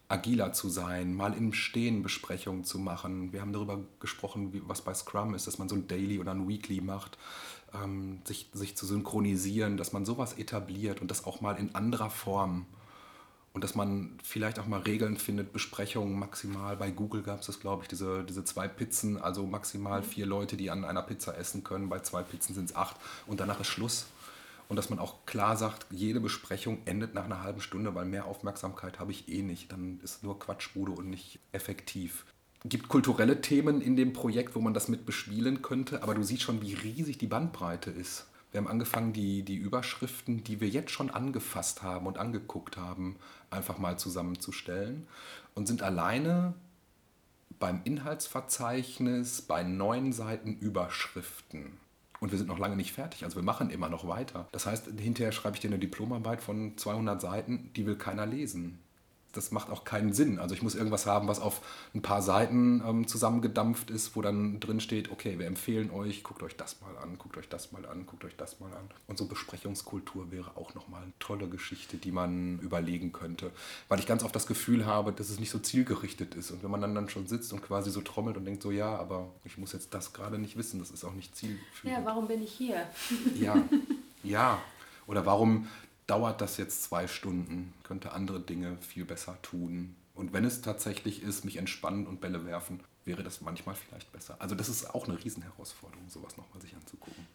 agiler 0.09 0.53
zu 0.53 0.69
sein, 0.69 1.15
mal 1.15 1.35
im 1.35 1.53
Stehen 1.53 2.03
Besprechungen 2.03 2.65
zu 2.65 2.79
machen. 2.79 3.33
Wir 3.33 3.41
haben 3.41 3.53
darüber 3.53 3.81
gesprochen, 4.01 4.53
wie, 4.53 4.63
was 4.67 4.83
bei 4.83 4.95
Scrum 4.95 5.35
ist, 5.35 5.47
dass 5.47 5.59
man 5.59 5.69
so 5.69 5.75
ein 5.75 5.89
Daily 5.89 6.19
oder 6.19 6.33
ein 6.33 6.47
Weekly 6.47 6.81
macht, 6.81 7.19
ähm, 7.83 8.21
sich, 8.25 8.49
sich 8.53 8.77
zu 8.77 8.87
synchronisieren, 8.87 9.77
dass 9.77 9.93
man 9.93 10.05
sowas 10.05 10.35
etabliert 10.35 11.01
und 11.01 11.11
das 11.11 11.25
auch 11.25 11.41
mal 11.41 11.57
in 11.57 11.75
anderer 11.75 12.11
Form. 12.11 12.67
Und 13.53 13.63
dass 13.63 13.77
man 13.77 14.19
vielleicht 14.25 14.59
auch 14.59 14.67
mal 14.67 14.81
Regeln 14.81 15.17
findet, 15.17 15.53
Besprechungen 15.53 16.19
maximal. 16.19 16.77
Bei 16.77 16.91
Google 16.91 17.23
gab 17.23 17.41
es 17.41 17.47
das, 17.47 17.61
glaube 17.61 17.85
ich, 17.85 17.89
diese, 17.89 18.25
diese 18.25 18.45
zwei 18.45 18.67
Pizzen, 18.67 19.17
also 19.17 19.47
maximal 19.47 20.01
mhm. 20.01 20.05
vier 20.05 20.27
Leute, 20.27 20.57
die 20.57 20.71
an 20.71 20.85
einer 20.85 21.03
Pizza 21.03 21.39
essen 21.39 21.63
können. 21.63 21.89
Bei 21.89 22.01
zwei 22.01 22.23
Pizzen 22.23 22.55
sind 22.55 22.71
es 22.71 22.77
acht 22.77 22.97
und 23.27 23.39
danach 23.39 23.61
ist 23.61 23.69
Schluss 23.69 24.07
und 24.69 24.77
dass 24.77 24.91
man 24.91 24.99
auch 24.99 25.27
klar 25.27 25.57
sagt, 25.57 25.87
jede 25.91 26.21
Besprechung 26.21 26.79
endet 26.85 27.15
nach 27.15 27.25
einer 27.25 27.43
halben 27.43 27.61
Stunde, 27.61 27.95
weil 27.95 28.07
mehr 28.07 28.27
Aufmerksamkeit 28.27 28.99
habe 28.99 29.13
ich 29.13 29.29
eh 29.29 29.43
nicht. 29.43 29.71
Dann 29.71 30.01
ist 30.03 30.23
nur 30.23 30.39
Quatschbude 30.39 30.93
und 30.93 31.11
nicht 31.11 31.39
effektiv. 31.53 32.25
Gibt 32.67 32.89
kulturelle 32.89 33.43
Themen 33.43 33.83
in 33.83 33.95
dem 33.95 34.15
Projekt, 34.15 34.55
wo 34.55 34.61
man 34.61 34.73
das 34.73 34.89
mit 34.89 35.05
bespielen 35.05 35.61
könnte, 35.61 36.03
aber 36.03 36.15
du 36.15 36.23
siehst 36.23 36.43
schon, 36.43 36.63
wie 36.63 36.73
riesig 36.73 37.19
die 37.19 37.27
Bandbreite 37.27 37.91
ist. 37.91 38.27
Wir 38.51 38.59
haben 38.59 38.69
angefangen, 38.69 39.13
die, 39.13 39.43
die 39.43 39.57
Überschriften, 39.57 40.45
die 40.45 40.63
wir 40.63 40.69
jetzt 40.69 40.91
schon 40.91 41.11
angefasst 41.11 41.83
haben 41.83 42.07
und 42.07 42.17
angeguckt 42.17 42.79
haben, 42.79 43.17
einfach 43.51 43.77
mal 43.77 43.99
zusammenzustellen 43.99 45.07
und 45.55 45.67
sind 45.67 45.83
alleine 45.83 46.55
beim 47.59 47.83
Inhaltsverzeichnis 47.85 49.43
bei 49.43 49.63
neun 49.63 50.15
Seiten 50.15 50.57
Überschriften 50.57 51.79
und 52.21 52.31
wir 52.31 52.39
sind 52.39 52.49
noch 52.49 52.59
lange 52.59 52.77
nicht 52.77 52.93
fertig. 52.93 53.25
Also 53.25 53.37
wir 53.37 53.43
machen 53.43 53.69
immer 53.69 53.91
noch 53.91 54.09
weiter. 54.09 54.49
Das 54.53 54.65
heißt, 54.65 54.89
hinterher 54.99 55.33
schreibe 55.33 55.57
ich 55.57 55.61
dir 55.61 55.69
eine 55.69 55.79
Diplomarbeit 55.79 56.41
von 56.41 56.79
200 56.79 57.21
Seiten, 57.21 57.71
die 57.77 57.85
will 57.85 57.97
keiner 57.97 58.25
lesen 58.25 58.79
das 59.37 59.51
macht 59.51 59.71
auch 59.71 59.85
keinen 59.85 60.13
Sinn. 60.13 60.39
Also 60.39 60.55
ich 60.55 60.63
muss 60.63 60.75
irgendwas 60.75 61.07
haben, 61.07 61.29
was 61.29 61.41
auf 61.41 61.61
ein 61.95 62.03
paar 62.03 62.23
Seiten 62.23 62.83
ähm, 62.87 63.07
zusammengedampft 63.07 63.91
ist, 63.91 64.17
wo 64.17 64.23
dann 64.23 64.61
drin 64.61 64.81
steht, 64.81 65.11
okay, 65.11 65.39
wir 65.39 65.47
empfehlen 65.47 65.91
euch, 65.91 66.23
guckt 66.23 66.43
euch 66.43 66.57
das 66.57 66.81
mal 66.81 66.97
an, 66.99 67.19
guckt 67.19 67.37
euch 67.37 67.49
das 67.49 67.73
mal 67.73 67.85
an, 67.87 68.07
guckt 68.07 68.25
euch 68.25 68.37
das 68.37 68.61
mal 68.61 68.73
an. 68.73 68.89
Und 69.07 69.19
so 69.19 69.27
Besprechungskultur 69.27 70.31
wäre 70.31 70.57
auch 70.57 70.75
nochmal 70.75 71.03
eine 71.03 71.13
tolle 71.19 71.49
Geschichte, 71.49 71.97
die 71.97 72.13
man 72.13 72.59
überlegen 72.61 73.13
könnte. 73.13 73.51
Weil 73.89 73.99
ich 73.99 74.07
ganz 74.07 74.25
oft 74.25 74.35
das 74.35 74.47
Gefühl 74.47 74.87
habe, 74.87 75.13
dass 75.13 75.31
es 75.31 75.39
nicht 75.39 75.51
so 75.51 75.59
zielgerichtet 75.59 76.35
ist. 76.35 76.51
Und 76.51 76.63
wenn 76.63 76.71
man 76.71 76.81
dann, 76.81 76.95
dann 76.95 77.09
schon 77.09 77.27
sitzt 77.27 77.53
und 77.53 77.63
quasi 77.63 77.91
so 77.91 78.01
trommelt 78.01 78.37
und 78.37 78.45
denkt 78.45 78.63
so, 78.63 78.71
ja, 78.71 78.97
aber 78.97 79.29
ich 79.45 79.59
muss 79.59 79.73
jetzt 79.73 79.95
das 79.95 80.13
gerade 80.13 80.39
nicht 80.39 80.57
wissen, 80.57 80.79
das 80.79 80.91
ist 80.91 81.05
auch 81.05 81.15
nicht 81.15 81.37
zielführend. 81.37 81.99
Ja, 81.99 82.05
warum 82.05 82.29
bin 82.29 82.43
ich 82.43 82.53
hier? 82.53 82.87
ja, 83.39 83.57
ja. 84.23 84.59
Oder 85.07 85.27
warum 85.27 85.69
dauert 86.07 86.41
das 86.41 86.57
jetzt 86.57 86.85
zwei 86.85 87.07
Stunden, 87.07 87.73
könnte 87.83 88.13
andere 88.13 88.41
Dinge 88.41 88.77
viel 88.79 89.05
besser 89.05 89.41
tun. 89.43 89.97
Und 90.15 90.33
wenn 90.33 90.45
es 90.45 90.61
tatsächlich 90.61 91.23
ist, 91.23 91.45
mich 91.45 91.57
entspannen 91.57 92.07
und 92.07 92.21
Bälle 92.21 92.45
werfen, 92.47 92.81
wäre 93.05 93.23
das 93.23 93.41
manchmal 93.41 93.75
vielleicht 93.75 94.13
besser. 94.13 94.37
Also 94.39 94.55
das 94.55 94.69
ist 94.69 94.95
auch 94.95 95.09
eine 95.09 95.23
Riesenherausforderung, 95.23 96.09
sowas 96.09 96.37
nochmal 96.37 96.61
sich 96.61 96.75
anzugucken. 96.75 97.27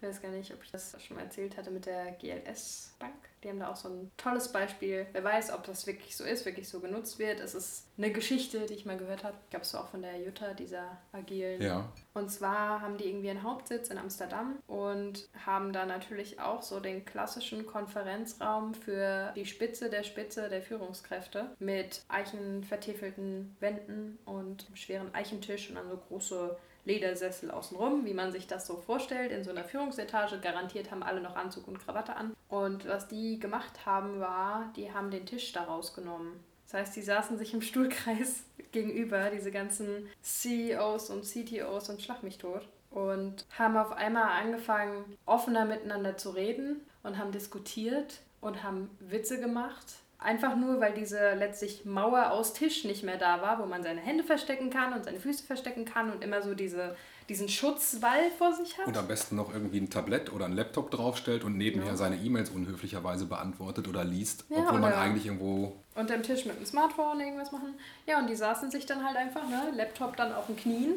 Ich 0.00 0.08
weiß 0.08 0.22
gar 0.22 0.30
nicht, 0.30 0.54
ob 0.54 0.62
ich 0.62 0.70
das 0.70 0.96
schon 1.02 1.16
mal 1.16 1.24
erzählt 1.24 1.56
hatte 1.56 1.70
mit 1.72 1.86
der 1.86 2.12
GLS 2.12 2.94
Bank. 3.00 3.14
Die 3.42 3.48
haben 3.48 3.58
da 3.60 3.70
auch 3.70 3.76
so 3.76 3.88
ein 3.88 4.10
tolles 4.16 4.52
Beispiel. 4.52 5.06
Wer 5.12 5.24
weiß, 5.24 5.52
ob 5.52 5.64
das 5.64 5.86
wirklich 5.86 6.16
so 6.16 6.24
ist, 6.24 6.44
wirklich 6.44 6.68
so 6.68 6.80
genutzt 6.80 7.18
wird. 7.18 7.40
Es 7.40 7.54
ist 7.54 7.86
eine 7.96 8.12
Geschichte, 8.12 8.66
die 8.66 8.74
ich 8.74 8.86
mal 8.86 8.96
gehört 8.96 9.24
habe. 9.24 9.36
Ich 9.44 9.50
glaube, 9.50 9.64
es 9.64 9.74
war 9.74 9.84
auch 9.84 9.88
von 9.88 10.02
der 10.02 10.20
Jutta, 10.20 10.54
dieser 10.54 10.98
agilen. 11.12 11.60
Ja. 11.60 11.92
Und 12.14 12.30
zwar 12.30 12.80
haben 12.80 12.96
die 12.96 13.08
irgendwie 13.08 13.30
einen 13.30 13.42
Hauptsitz 13.42 13.90
in 13.90 13.98
Amsterdam 13.98 14.58
und 14.66 15.28
haben 15.46 15.72
da 15.72 15.86
natürlich 15.86 16.40
auch 16.40 16.62
so 16.62 16.80
den 16.80 17.04
klassischen 17.04 17.66
Konferenzraum 17.66 18.74
für 18.74 19.32
die 19.36 19.46
Spitze 19.46 19.90
der 19.90 20.02
Spitze 20.04 20.48
der 20.48 20.62
Führungskräfte 20.62 21.50
mit 21.58 22.02
eichenvertäfelten 22.08 23.56
Wänden 23.60 24.18
und 24.24 24.66
schweren 24.74 25.14
Eichentisch 25.14 25.68
und 25.70 25.76
dann 25.76 25.88
so 25.88 25.96
große 25.96 26.56
Ledersessel 26.88 27.50
außenrum, 27.50 28.04
wie 28.04 28.14
man 28.14 28.32
sich 28.32 28.46
das 28.46 28.66
so 28.66 28.76
vorstellt, 28.76 29.30
in 29.30 29.44
so 29.44 29.50
einer 29.50 29.62
Führungsetage. 29.62 30.40
Garantiert 30.40 30.90
haben 30.90 31.04
alle 31.04 31.20
noch 31.20 31.36
Anzug 31.36 31.68
und 31.68 31.78
Krawatte 31.78 32.16
an. 32.16 32.34
Und 32.48 32.88
was 32.88 33.06
die 33.06 33.38
gemacht 33.38 33.86
haben, 33.86 34.18
war, 34.18 34.72
die 34.74 34.92
haben 34.92 35.10
den 35.10 35.26
Tisch 35.26 35.52
da 35.52 35.64
rausgenommen. 35.64 36.32
Das 36.64 36.80
heißt, 36.80 36.96
die 36.96 37.02
saßen 37.02 37.38
sich 37.38 37.54
im 37.54 37.62
Stuhlkreis 37.68 38.42
gegenüber, 38.72 39.30
diese 39.30 39.52
ganzen 39.52 40.08
CEOs 40.22 41.10
und 41.10 41.24
CTOs 41.24 41.90
und 41.90 42.02
Schlag 42.02 42.22
mich 42.22 42.38
tot. 42.38 42.66
Und 42.90 43.44
haben 43.56 43.76
auf 43.76 43.92
einmal 43.92 44.42
angefangen, 44.42 45.16
offener 45.26 45.66
miteinander 45.66 46.16
zu 46.16 46.30
reden 46.30 46.80
und 47.02 47.18
haben 47.18 47.32
diskutiert 47.32 48.20
und 48.40 48.62
haben 48.62 48.90
Witze 48.98 49.38
gemacht 49.38 49.84
Einfach 50.20 50.56
nur, 50.56 50.80
weil 50.80 50.94
diese 50.94 51.34
letztlich 51.34 51.84
Mauer 51.84 52.32
aus 52.32 52.52
Tisch 52.52 52.82
nicht 52.84 53.04
mehr 53.04 53.18
da 53.18 53.40
war, 53.40 53.60
wo 53.60 53.66
man 53.66 53.84
seine 53.84 54.00
Hände 54.00 54.24
verstecken 54.24 54.68
kann 54.68 54.92
und 54.92 55.04
seine 55.04 55.20
Füße 55.20 55.44
verstecken 55.44 55.84
kann 55.84 56.10
und 56.10 56.24
immer 56.24 56.42
so 56.42 56.54
diese, 56.54 56.96
diesen 57.28 57.48
Schutzwall 57.48 58.30
vor 58.36 58.52
sich 58.52 58.76
hat. 58.78 58.88
Und 58.88 58.96
am 58.96 59.06
besten 59.06 59.36
noch 59.36 59.52
irgendwie 59.52 59.78
ein 59.78 59.90
Tablett 59.90 60.32
oder 60.32 60.46
ein 60.46 60.54
Laptop 60.54 60.90
draufstellt 60.90 61.44
und 61.44 61.56
nebenher 61.56 61.90
ja. 61.90 61.96
seine 61.96 62.16
E-Mails 62.16 62.50
unhöflicherweise 62.50 63.26
beantwortet 63.26 63.86
oder 63.86 64.02
liest, 64.02 64.44
ja, 64.48 64.56
obwohl 64.56 64.80
oder 64.80 64.80
man 64.80 64.92
eigentlich 64.94 65.26
irgendwo. 65.26 65.76
Unter 65.94 66.14
dem 66.14 66.24
Tisch 66.24 66.44
mit 66.46 66.58
dem 66.58 66.66
Smartphone 66.66 67.20
irgendwas 67.20 67.52
machen. 67.52 67.74
Ja, 68.06 68.18
und 68.18 68.28
die 68.28 68.36
saßen 68.36 68.72
sich 68.72 68.86
dann 68.86 69.06
halt 69.06 69.16
einfach, 69.16 69.48
ne, 69.48 69.70
Laptop 69.76 70.16
dann 70.16 70.32
auf 70.32 70.46
den 70.46 70.56
Knien 70.56 70.96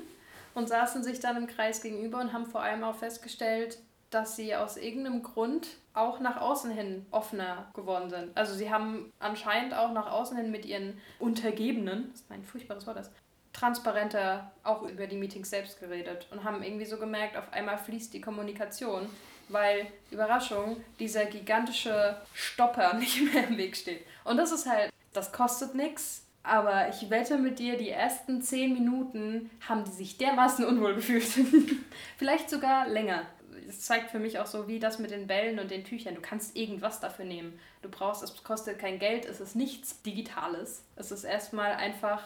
und 0.56 0.68
saßen 0.68 1.04
sich 1.04 1.20
dann 1.20 1.38
im 1.38 1.46
Kreis 1.46 1.84
gegenüber 1.84 2.20
und 2.22 2.34
haben 2.34 2.48
vor 2.48 2.62
allem 2.62 2.84
auch 2.84 2.96
festgestellt, 2.96 3.78
dass 4.10 4.36
sie 4.36 4.56
aus 4.56 4.78
irgendeinem 4.78 5.22
Grund 5.22 5.68
auch 5.94 6.20
nach 6.20 6.40
außen 6.40 6.72
hin 6.72 7.06
offener 7.12 7.70
geworden 7.74 8.10
sind. 8.10 8.36
Also 8.36 8.54
sie 8.54 8.72
haben 8.72 9.12
anscheinend 9.20 9.74
auch 9.74 9.92
nach 9.92 10.10
außen 10.12 10.38
hin 10.38 10.52
mit 10.52 10.66
ihren 10.66 11.00
Untergebenen, 11.20 12.10
das 12.12 12.22
ist 12.22 12.32
ein 12.32 12.44
furchtbares 12.44 12.88
Wort, 12.88 12.98
das, 12.98 13.12
transparenter 13.54 14.52
auch 14.64 14.84
über 14.84 15.08
die 15.08 15.18
Meetings 15.18 15.50
selbst 15.50 15.80
geredet 15.80 16.28
und 16.32 16.44
haben 16.44 16.64
irgendwie 16.64 16.86
so 16.86 16.98
gemerkt, 16.98 17.38
auf 17.38 17.52
einmal 17.52 17.78
fließt 17.78 18.14
die 18.14 18.22
Kommunikation, 18.22 19.08
weil, 19.50 19.88
Überraschung, 20.10 20.78
dieser 21.00 21.26
gigantische 21.26 22.18
Stopper 22.34 22.94
nicht 22.98 23.22
mehr 23.34 23.48
im 23.48 23.58
Weg 23.58 23.76
steht. 23.76 24.06
Und 24.24 24.38
das 24.38 24.52
ist 24.52 24.70
halt, 24.70 24.92
das 25.14 25.34
kostet 25.34 25.76
nichts, 25.76 26.26
aber 26.44 26.90
ich 26.90 27.10
wette 27.10 27.38
mit 27.38 27.60
dir, 27.60 27.78
die 27.78 27.90
ersten 27.90 28.42
zehn 28.42 28.74
Minuten 28.74 29.52
haben 29.68 29.84
die 29.84 29.92
sich 29.92 30.18
dermaßen 30.18 30.66
unwohl 30.66 30.96
gefühlt. 30.96 31.28
Vielleicht 32.18 32.50
sogar 32.50 32.88
länger 32.88 33.26
es 33.72 33.82
zeigt 33.82 34.12
für 34.12 34.20
mich 34.20 34.38
auch 34.38 34.48
so, 34.48 34.68
wie 34.68 34.80
das 34.80 35.00
mit 35.00 35.12
den 35.12 35.28
Bällen 35.28 35.58
und 35.58 35.72
den 35.72 35.86
Tüchern. 35.86 36.14
Du 36.14 36.22
kannst 36.22 36.58
irgendwas 36.58 37.00
dafür 37.00 37.24
nehmen. 37.24 37.58
Du 37.82 37.90
brauchst, 37.90 38.22
es 38.22 38.44
kostet 38.44 38.80
kein 38.80 39.00
Geld, 39.00 39.26
es 39.26 39.40
ist 39.40 39.56
nichts 39.56 40.02
Digitales. 40.02 40.84
Es 40.98 41.12
ist 41.12 41.24
erstmal 41.24 41.74
einfach. 41.74 42.22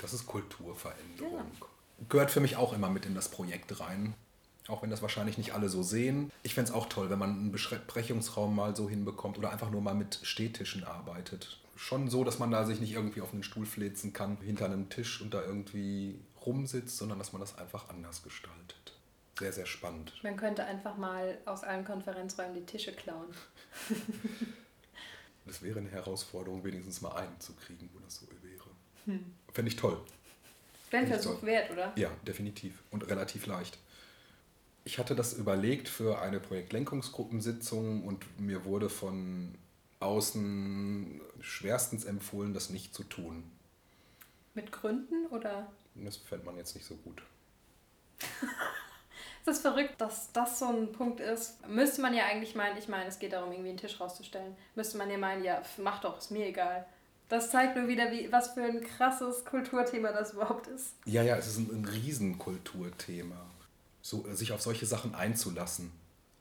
Das 0.00 0.14
ist 0.14 0.26
Kulturveränderung. 0.26 1.36
Ja. 1.60 1.66
Gehört 2.08 2.30
für 2.30 2.40
mich 2.40 2.56
auch 2.56 2.72
immer 2.72 2.88
mit 2.88 3.04
in 3.04 3.14
das 3.14 3.28
Projekt 3.28 3.80
rein. 3.80 4.14
Auch 4.66 4.82
wenn 4.82 4.90
das 4.90 5.02
wahrscheinlich 5.02 5.36
nicht 5.36 5.52
alle 5.52 5.68
so 5.68 5.82
sehen. 5.82 6.30
Ich 6.42 6.54
fände 6.54 6.70
es 6.70 6.74
auch 6.74 6.86
toll, 6.86 7.10
wenn 7.10 7.18
man 7.18 7.30
einen 7.30 7.52
Besprechungsraum 7.52 8.54
mal 8.54 8.74
so 8.74 8.88
hinbekommt 8.88 9.36
oder 9.36 9.50
einfach 9.50 9.70
nur 9.70 9.82
mal 9.82 9.94
mit 9.94 10.20
Stehtischen 10.22 10.84
arbeitet. 10.84 11.58
Schon 11.76 12.08
so, 12.08 12.24
dass 12.24 12.38
man 12.38 12.50
da 12.50 12.64
sich 12.64 12.80
nicht 12.80 12.92
irgendwie 12.92 13.20
auf 13.20 13.32
einen 13.32 13.42
Stuhl 13.42 13.66
fläzen 13.66 14.12
kann, 14.12 14.38
hinter 14.38 14.64
einem 14.64 14.88
Tisch 14.88 15.20
und 15.20 15.34
da 15.34 15.42
irgendwie 15.42 16.18
rumsitzt, 16.44 16.96
sondern 16.96 17.18
dass 17.18 17.32
man 17.32 17.40
das 17.40 17.58
einfach 17.58 17.88
anders 17.90 18.22
gestaltet. 18.22 18.77
Sehr, 19.38 19.52
sehr 19.52 19.66
spannend. 19.66 20.12
Man 20.22 20.36
könnte 20.36 20.64
einfach 20.64 20.96
mal 20.96 21.38
aus 21.44 21.62
allen 21.62 21.84
Konferenzräumen 21.84 22.54
die 22.54 22.66
Tische 22.66 22.92
klauen. 22.92 23.28
das 25.46 25.62
wäre 25.62 25.78
eine 25.78 25.90
Herausforderung, 25.90 26.64
wenigstens 26.64 27.00
mal 27.00 27.12
einen 27.12 27.38
zu 27.40 27.54
kriegen, 27.54 27.88
wo 27.94 28.00
das 28.00 28.16
so 28.16 28.26
wäre. 28.42 28.68
Hm. 29.04 29.32
Fände 29.52 29.70
ich 29.70 29.76
toll. 29.76 30.00
Wäre 30.90 31.02
ein 31.02 31.08
Versuch 31.08 31.42
wert, 31.42 31.70
oder? 31.70 31.92
Ja, 31.96 32.10
definitiv. 32.26 32.82
Und 32.90 33.08
relativ 33.08 33.46
leicht. 33.46 33.78
Ich 34.84 34.98
hatte 34.98 35.14
das 35.14 35.34
überlegt 35.34 35.88
für 35.88 36.20
eine 36.20 36.40
Projektlenkungsgruppensitzung 36.40 38.04
und 38.04 38.40
mir 38.40 38.64
wurde 38.64 38.88
von 38.88 39.54
außen 40.00 41.20
schwerstens 41.40 42.04
empfohlen, 42.04 42.54
das 42.54 42.70
nicht 42.70 42.94
zu 42.94 43.04
tun. 43.04 43.44
Mit 44.54 44.72
Gründen 44.72 45.26
oder? 45.26 45.70
Das 45.94 46.16
fände 46.16 46.46
man 46.46 46.56
jetzt 46.56 46.74
nicht 46.74 46.86
so 46.86 46.96
gut. 46.96 47.22
Es 49.44 49.56
ist 49.56 49.62
verrückt, 49.62 50.00
dass 50.00 50.32
das 50.32 50.58
so 50.58 50.66
ein 50.66 50.92
Punkt 50.92 51.20
ist. 51.20 51.66
Müsste 51.68 52.02
man 52.02 52.14
ja 52.14 52.24
eigentlich 52.26 52.54
meinen, 52.54 52.76
ich 52.76 52.88
meine, 52.88 53.06
es 53.06 53.18
geht 53.18 53.32
darum, 53.32 53.52
irgendwie 53.52 53.70
einen 53.70 53.78
Tisch 53.78 54.00
rauszustellen. 54.00 54.56
Müsste 54.74 54.98
man 54.98 55.10
ja 55.10 55.18
meinen, 55.18 55.44
ja, 55.44 55.62
mach 55.78 56.00
doch, 56.00 56.18
ist 56.18 56.30
mir 56.30 56.46
egal. 56.46 56.86
Das 57.28 57.50
zeigt 57.50 57.76
nur 57.76 57.88
wieder, 57.88 58.10
wie, 58.10 58.32
was 58.32 58.54
für 58.54 58.62
ein 58.62 58.82
krasses 58.82 59.44
Kulturthema 59.44 60.12
das 60.12 60.32
überhaupt 60.32 60.66
ist. 60.68 60.94
Ja, 61.04 61.22
ja, 61.22 61.36
es 61.36 61.46
ist 61.46 61.58
ein, 61.58 61.70
ein 61.70 61.84
Riesenkulturthema. 61.84 63.36
So, 64.00 64.24
sich 64.32 64.52
auf 64.52 64.62
solche 64.62 64.86
Sachen 64.86 65.14
einzulassen. 65.14 65.92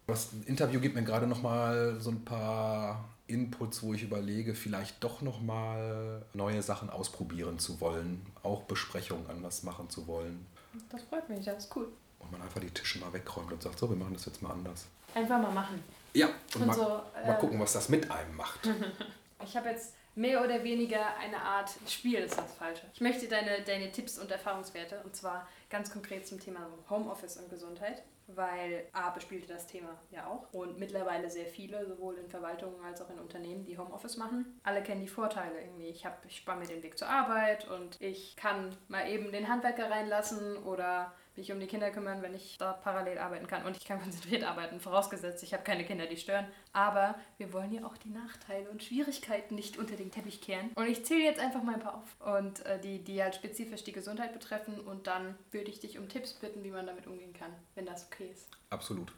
Das 0.07 0.29
Interview 0.45 0.79
gibt 0.79 0.95
mir 0.95 1.03
gerade 1.03 1.27
noch 1.27 1.41
mal 1.41 1.99
so 1.99 2.11
ein 2.11 2.23
paar 2.23 3.03
Inputs, 3.27 3.83
wo 3.83 3.93
ich 3.93 4.03
überlege, 4.03 4.55
vielleicht 4.55 5.03
doch 5.03 5.21
noch 5.21 5.41
mal 5.41 6.25
neue 6.33 6.61
Sachen 6.61 6.89
ausprobieren 6.89 7.59
zu 7.59 7.81
wollen, 7.81 8.25
auch 8.41 8.63
Besprechungen 8.63 9.29
anders 9.29 9.63
machen 9.63 9.89
zu 9.89 10.07
wollen. 10.07 10.45
Das 10.89 11.01
freut 11.03 11.27
mich, 11.27 11.43
das 11.43 11.65
ist 11.65 11.75
cool 11.75 11.89
und 12.27 12.37
man 12.37 12.47
einfach 12.47 12.59
die 12.59 12.69
Tische 12.69 12.99
mal 12.99 13.11
wegräumt 13.13 13.51
und 13.51 13.61
sagt, 13.61 13.79
so, 13.79 13.89
wir 13.89 13.95
machen 13.95 14.13
das 14.13 14.25
jetzt 14.25 14.41
mal 14.41 14.51
anders. 14.51 14.87
Einfach 15.15 15.41
mal 15.41 15.51
machen. 15.51 15.83
Ja, 16.13 16.27
und, 16.27 16.61
und 16.61 16.67
mal, 16.67 16.73
so, 16.73 17.01
äh, 17.15 17.27
mal 17.27 17.37
gucken, 17.37 17.59
was 17.59 17.73
das 17.73 17.89
mit 17.89 18.09
einem 18.11 18.35
macht. 18.35 18.69
ich 19.43 19.55
habe 19.55 19.69
jetzt 19.69 19.93
mehr 20.15 20.43
oder 20.43 20.63
weniger 20.63 21.15
eine 21.17 21.39
Art 21.39 21.69
Spiel, 21.87 22.19
ist 22.19 22.37
das 22.37 22.53
Falsche. 22.55 22.83
Ich 22.93 23.01
möchte 23.01 23.27
deine, 23.27 23.61
deine 23.61 23.91
Tipps 23.91 24.17
und 24.17 24.31
Erfahrungswerte, 24.31 24.99
und 25.03 25.15
zwar 25.15 25.47
ganz 25.69 25.91
konkret 25.91 26.27
zum 26.27 26.39
Thema 26.39 26.67
Homeoffice 26.89 27.37
und 27.37 27.49
Gesundheit, 27.49 28.03
weil 28.27 28.87
A 28.93 29.11
bespielte 29.11 29.47
das 29.47 29.67
Thema 29.67 29.89
ja 30.11 30.25
auch 30.25 30.51
und 30.53 30.79
mittlerweile 30.79 31.29
sehr 31.29 31.45
viele, 31.45 31.85
sowohl 31.85 32.15
in 32.15 32.29
Verwaltungen 32.29 32.83
als 32.83 33.01
auch 33.01 33.09
in 33.09 33.19
Unternehmen, 33.19 33.63
die 33.63 33.77
Homeoffice 33.77 34.17
machen. 34.17 34.59
Alle 34.63 34.83
kennen 34.83 35.01
die 35.01 35.07
Vorteile 35.07 35.61
irgendwie. 35.61 35.87
Ich, 35.87 36.05
ich 36.27 36.37
spare 36.37 36.59
mir 36.59 36.67
den 36.67 36.83
Weg 36.83 36.97
zur 36.97 37.09
Arbeit 37.09 37.67
und 37.69 38.01
ich 38.01 38.35
kann 38.35 38.75
mal 38.87 39.07
eben 39.07 39.31
den 39.31 39.47
Handwerker 39.47 39.89
reinlassen 39.89 40.57
oder 40.57 41.13
mich 41.37 41.51
um 41.51 41.59
die 41.59 41.67
Kinder 41.67 41.91
kümmern, 41.91 42.21
wenn 42.21 42.33
ich 42.33 42.57
da 42.57 42.73
parallel 42.73 43.17
arbeiten 43.19 43.47
kann. 43.47 43.65
Und 43.65 43.77
ich 43.77 43.85
kann 43.85 43.99
konzentriert 44.03 44.43
arbeiten, 44.43 44.79
vorausgesetzt, 44.79 45.43
ich 45.43 45.53
habe 45.53 45.63
keine 45.63 45.85
Kinder, 45.85 46.05
die 46.05 46.17
stören. 46.17 46.47
Aber 46.73 47.15
wir 47.37 47.53
wollen 47.53 47.71
ja 47.71 47.85
auch 47.85 47.97
die 47.97 48.09
Nachteile 48.09 48.69
und 48.69 48.83
Schwierigkeiten 48.83 49.55
nicht 49.55 49.77
unter 49.77 49.95
den 49.95 50.11
Teppich 50.11 50.41
kehren. 50.41 50.71
Und 50.75 50.87
ich 50.87 51.05
zähle 51.05 51.23
jetzt 51.23 51.39
einfach 51.39 51.63
mal 51.63 51.75
ein 51.75 51.81
paar 51.81 51.95
auf. 51.95 52.35
Und 52.35 52.65
äh, 52.65 52.79
die, 52.79 53.03
die 53.03 53.21
halt 53.21 53.35
spezifisch 53.35 53.83
die 53.83 53.93
Gesundheit 53.93 54.33
betreffen. 54.33 54.79
Und 54.79 55.07
dann 55.07 55.37
würde 55.51 55.69
ich 55.69 55.79
dich 55.79 55.97
um 55.97 56.09
Tipps 56.09 56.33
bitten, 56.33 56.63
wie 56.63 56.71
man 56.71 56.85
damit 56.85 57.07
umgehen 57.07 57.33
kann, 57.33 57.53
wenn 57.75 57.85
das 57.85 58.07
okay 58.07 58.29
ist. 58.31 58.49
Absolut. 58.69 59.13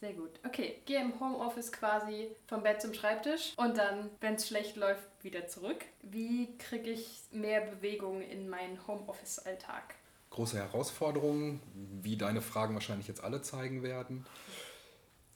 Sehr 0.00 0.12
gut. 0.12 0.38
Okay, 0.44 0.82
gehe 0.84 1.00
im 1.00 1.18
Homeoffice 1.18 1.72
quasi 1.72 2.28
vom 2.46 2.62
Bett 2.62 2.82
zum 2.82 2.92
Schreibtisch 2.92 3.54
und 3.56 3.78
dann, 3.78 4.10
wenn 4.20 4.34
es 4.34 4.46
schlecht 4.46 4.76
läuft, 4.76 5.02
wieder 5.22 5.48
zurück. 5.48 5.86
Wie 6.02 6.58
kriege 6.58 6.90
ich 6.90 7.22
mehr 7.30 7.62
Bewegung 7.62 8.20
in 8.20 8.48
meinen 8.50 8.86
Homeoffice-Alltag? 8.86 9.94
Große 10.36 10.58
Herausforderung, 10.58 11.60
wie 12.02 12.16
deine 12.16 12.42
Fragen 12.42 12.74
wahrscheinlich 12.74 13.08
jetzt 13.08 13.24
alle 13.24 13.42
zeigen 13.42 13.82
werden. 13.82 14.26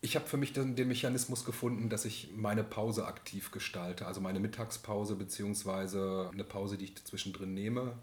Ich 0.02 0.14
habe 0.14 0.26
für 0.26 0.36
mich 0.36 0.52
den, 0.52 0.76
den, 0.76 0.88
Mechanismus 0.88 1.44
gefunden, 1.44 1.88
dass 1.88 2.04
ich 2.04 2.30
meine 2.36 2.62
Pause 2.62 3.06
aktiv 3.06 3.50
gestalte, 3.50 4.06
also 4.06 4.20
meine 4.20 4.40
Mittagspause 4.40 5.16
beziehungsweise 5.16 6.30
eine 6.32 6.44
Pause, 6.44 6.78
die 6.78 6.84
ich 6.84 7.04
zwischendrin 7.04 7.52
nehme. 7.54 7.94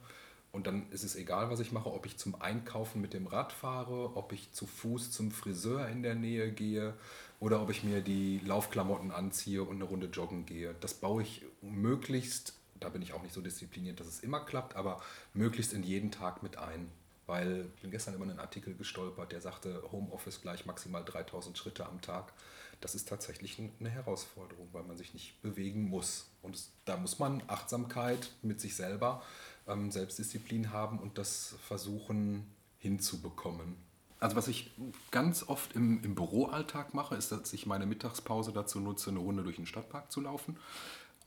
Und 0.51 0.65
dann 0.65 0.89
ist 0.91 1.03
es 1.03 1.15
egal, 1.15 1.51
was 1.51 1.59
ich 1.59 1.71
mache, 1.71 1.91
ob 1.91 2.05
ich 2.07 2.17
zum 2.17 2.39
Einkaufen 2.41 2.99
mit 2.99 3.13
dem 3.13 3.27
Rad 3.27 3.51
fahre, 3.51 4.15
ob 4.15 4.31
ich 4.31 4.51
zu 4.53 4.65
Fuß 4.65 5.11
zum 5.11 5.31
Friseur 5.31 5.87
in 5.89 6.01
der 6.01 6.15
Nähe 6.15 6.51
gehe 6.51 6.95
oder 7.39 7.61
ob 7.61 7.69
ich 7.69 7.83
mir 7.83 8.01
die 8.01 8.39
Laufklamotten 8.43 9.11
anziehe 9.11 9.61
und 9.61 9.75
eine 9.75 9.83
Runde 9.83 10.07
joggen 10.07 10.47
gehe. 10.47 10.73
Das 10.81 10.95
baue 10.95 11.21
ich 11.21 11.45
möglichst 11.61 12.56
da 12.79 12.89
bin 12.89 13.01
ich 13.01 13.13
auch 13.13 13.21
nicht 13.21 13.33
so 13.33 13.41
diszipliniert, 13.41 13.99
dass 13.99 14.07
es 14.07 14.19
immer 14.21 14.39
klappt, 14.39 14.75
aber 14.75 15.01
möglichst 15.33 15.73
in 15.73 15.83
jeden 15.83 16.11
Tag 16.11 16.43
mit 16.43 16.57
ein. 16.57 16.91
Weil 17.25 17.65
ich 17.75 17.81
bin 17.81 17.91
gestern 17.91 18.13
über 18.13 18.23
einen 18.23 18.39
Artikel 18.39 18.73
gestolpert, 18.73 19.33
der 19.33 19.41
sagte, 19.41 19.83
Homeoffice 19.91 20.41
gleich 20.41 20.65
maximal 20.65 21.03
3000 21.03 21.57
Schritte 21.57 21.85
am 21.85 22.01
Tag. 22.01 22.31
Das 22.79 22.95
ist 22.95 23.09
tatsächlich 23.09 23.59
eine 23.79 23.89
Herausforderung, 23.89 24.69
weil 24.71 24.83
man 24.83 24.95
sich 24.95 25.13
nicht 25.13 25.41
bewegen 25.41 25.89
muss. 25.89 26.29
Und 26.41 26.55
es, 26.55 26.71
da 26.85 26.95
muss 26.95 27.19
man 27.19 27.43
Achtsamkeit 27.47 28.31
mit 28.43 28.61
sich 28.61 28.75
selber, 28.75 29.23
ähm, 29.67 29.91
Selbstdisziplin 29.91 30.71
haben 30.71 30.99
und 30.99 31.17
das 31.17 31.55
versuchen 31.67 32.47
hinzubekommen. 32.77 33.75
Also 34.19 34.35
was 34.35 34.47
ich 34.47 34.71
ganz 35.11 35.43
oft 35.43 35.75
im, 35.75 36.03
im 36.03 36.15
Büroalltag 36.15 36.93
mache, 36.93 37.15
ist, 37.15 37.31
dass 37.31 37.51
ich 37.51 37.65
meine 37.65 37.85
Mittagspause 37.85 38.51
dazu 38.51 38.79
nutze, 38.79 39.09
eine 39.09 39.19
Runde 39.19 39.43
durch 39.43 39.57
den 39.57 39.67
Stadtpark 39.67 40.11
zu 40.11 40.21
laufen 40.21 40.57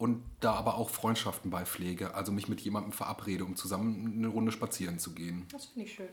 und 0.00 0.24
da 0.40 0.54
aber 0.54 0.76
auch 0.76 0.88
Freundschaften 0.88 1.50
beipflege. 1.50 2.14
Also 2.14 2.32
mich 2.32 2.48
mit 2.48 2.62
jemandem 2.62 2.90
verabrede, 2.90 3.44
um 3.44 3.54
zusammen 3.54 4.14
eine 4.16 4.28
Runde 4.28 4.50
spazieren 4.50 4.98
zu 4.98 5.12
gehen. 5.12 5.46
Das 5.52 5.66
finde 5.66 5.86
ich 5.86 5.94
schön. 5.94 6.08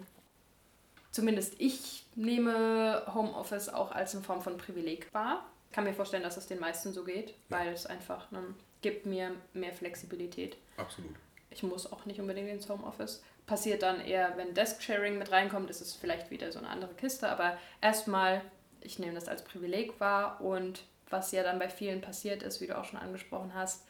Zumindest 1.11 1.55
ich 1.57 2.05
nehme 2.13 3.03
Homeoffice 3.13 3.69
auch 3.69 3.93
als 3.93 4.13
eine 4.13 4.25
Form 4.25 4.41
von 4.41 4.57
Privileg 4.57 5.13
wahr. 5.13 5.49
Ich 5.69 5.73
kann 5.73 5.85
mir 5.85 5.93
vorstellen, 5.93 6.23
dass 6.23 6.35
es 6.35 6.47
den 6.47 6.59
meisten 6.59 6.91
so 6.91 7.05
geht, 7.05 7.29
ja. 7.29 7.35
weil 7.47 7.69
es 7.69 7.85
einfach 7.85 8.29
ne, 8.29 8.43
gibt 8.81 9.05
mir 9.05 9.31
mehr 9.53 9.71
Flexibilität. 9.71 10.57
Absolut. 10.75 11.15
Ich 11.49 11.63
muss 11.63 11.89
auch 11.89 12.05
nicht 12.05 12.19
unbedingt 12.19 12.49
ins 12.49 12.67
Homeoffice. 12.67 13.23
Passiert 13.45 13.83
dann 13.83 14.01
eher, 14.01 14.35
wenn 14.35 14.53
Desk-Sharing 14.53 15.17
mit 15.17 15.31
reinkommt, 15.31 15.69
ist 15.69 15.79
es 15.79 15.93
vielleicht 15.93 16.29
wieder 16.29 16.51
so 16.51 16.59
eine 16.59 16.67
andere 16.67 16.93
Kiste. 16.95 17.29
Aber 17.29 17.57
erstmal, 17.79 18.41
ich 18.81 18.99
nehme 18.99 19.13
das 19.13 19.29
als 19.29 19.45
Privileg 19.45 19.97
wahr 20.01 20.41
und 20.41 20.83
was 21.09 21.31
ja 21.31 21.43
dann 21.43 21.59
bei 21.59 21.69
vielen 21.69 22.01
passiert 22.01 22.43
ist, 22.43 22.61
wie 22.61 22.67
du 22.67 22.77
auch 22.77 22.85
schon 22.85 22.99
angesprochen 22.99 23.53
hast, 23.53 23.85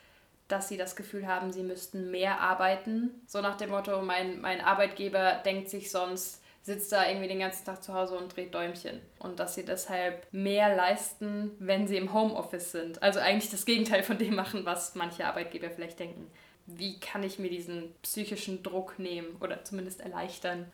dass 0.47 0.69
sie 0.69 0.77
das 0.77 0.95
Gefühl 0.95 1.27
haben, 1.27 1.51
sie 1.51 1.63
müssten 1.63 2.09
mehr 2.11 2.39
arbeiten. 2.39 3.21
So 3.27 3.41
nach 3.41 3.57
dem 3.57 3.71
Motto, 3.71 4.01
mein, 4.01 4.39
mein 4.39 4.61
Arbeitgeber 4.61 5.41
denkt 5.45 5.69
sich 5.69 5.91
sonst, 5.91 6.41
sitzt 6.61 6.91
da 6.91 7.07
irgendwie 7.07 7.27
den 7.27 7.39
ganzen 7.39 7.65
Tag 7.65 7.83
zu 7.83 7.93
Hause 7.93 8.17
und 8.17 8.35
dreht 8.35 8.53
Däumchen. 8.53 9.01
Und 9.19 9.39
dass 9.39 9.55
sie 9.55 9.65
deshalb 9.65 10.27
mehr 10.31 10.75
leisten, 10.75 11.51
wenn 11.59 11.87
sie 11.87 11.97
im 11.97 12.13
Homeoffice 12.13 12.71
sind. 12.71 13.01
Also 13.01 13.19
eigentlich 13.19 13.51
das 13.51 13.65
Gegenteil 13.65 14.03
von 14.03 14.17
dem 14.17 14.35
machen, 14.35 14.65
was 14.65 14.95
manche 14.95 15.25
Arbeitgeber 15.25 15.69
vielleicht 15.69 15.99
denken. 15.99 16.29
Wie 16.65 16.99
kann 16.99 17.23
ich 17.23 17.39
mir 17.39 17.49
diesen 17.49 17.93
psychischen 18.01 18.63
Druck 18.63 18.99
nehmen 18.99 19.37
oder 19.39 19.63
zumindest 19.63 20.01
erleichtern? 20.01 20.69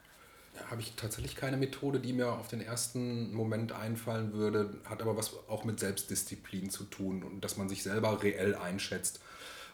Habe 0.69 0.81
ich 0.81 0.93
tatsächlich 0.95 1.35
keine 1.35 1.57
Methode, 1.57 1.99
die 1.99 2.13
mir 2.13 2.31
auf 2.31 2.47
den 2.47 2.61
ersten 2.61 3.33
Moment 3.33 3.71
einfallen 3.71 4.33
würde, 4.33 4.77
hat 4.85 5.01
aber 5.01 5.17
was 5.17 5.31
auch 5.47 5.63
mit 5.63 5.79
Selbstdisziplin 5.79 6.69
zu 6.69 6.83
tun 6.85 7.23
und 7.23 7.41
dass 7.41 7.57
man 7.57 7.69
sich 7.69 7.83
selber 7.83 8.21
reell 8.21 8.55
einschätzt 8.55 9.19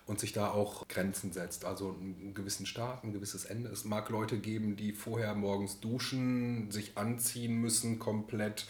und 0.05 0.19
sich 0.19 0.33
da 0.33 0.50
auch 0.50 0.88
Grenzen 0.88 1.31
setzt. 1.33 1.65
Also 1.65 1.95
einen 2.00 2.33
gewissen 2.33 2.65
Start, 2.65 3.03
ein 3.03 3.13
gewisses 3.13 3.45
Ende. 3.45 3.69
Es 3.69 3.86
mag 3.86 4.09
Leute 4.09 4.39
geben, 4.39 4.75
die 4.75 4.93
vorher 4.93 5.36
morgens 5.36 5.79
duschen, 5.79 6.71
sich 6.71 6.98
anziehen 6.98 7.59
müssen 7.62 8.00
komplett 8.00 8.65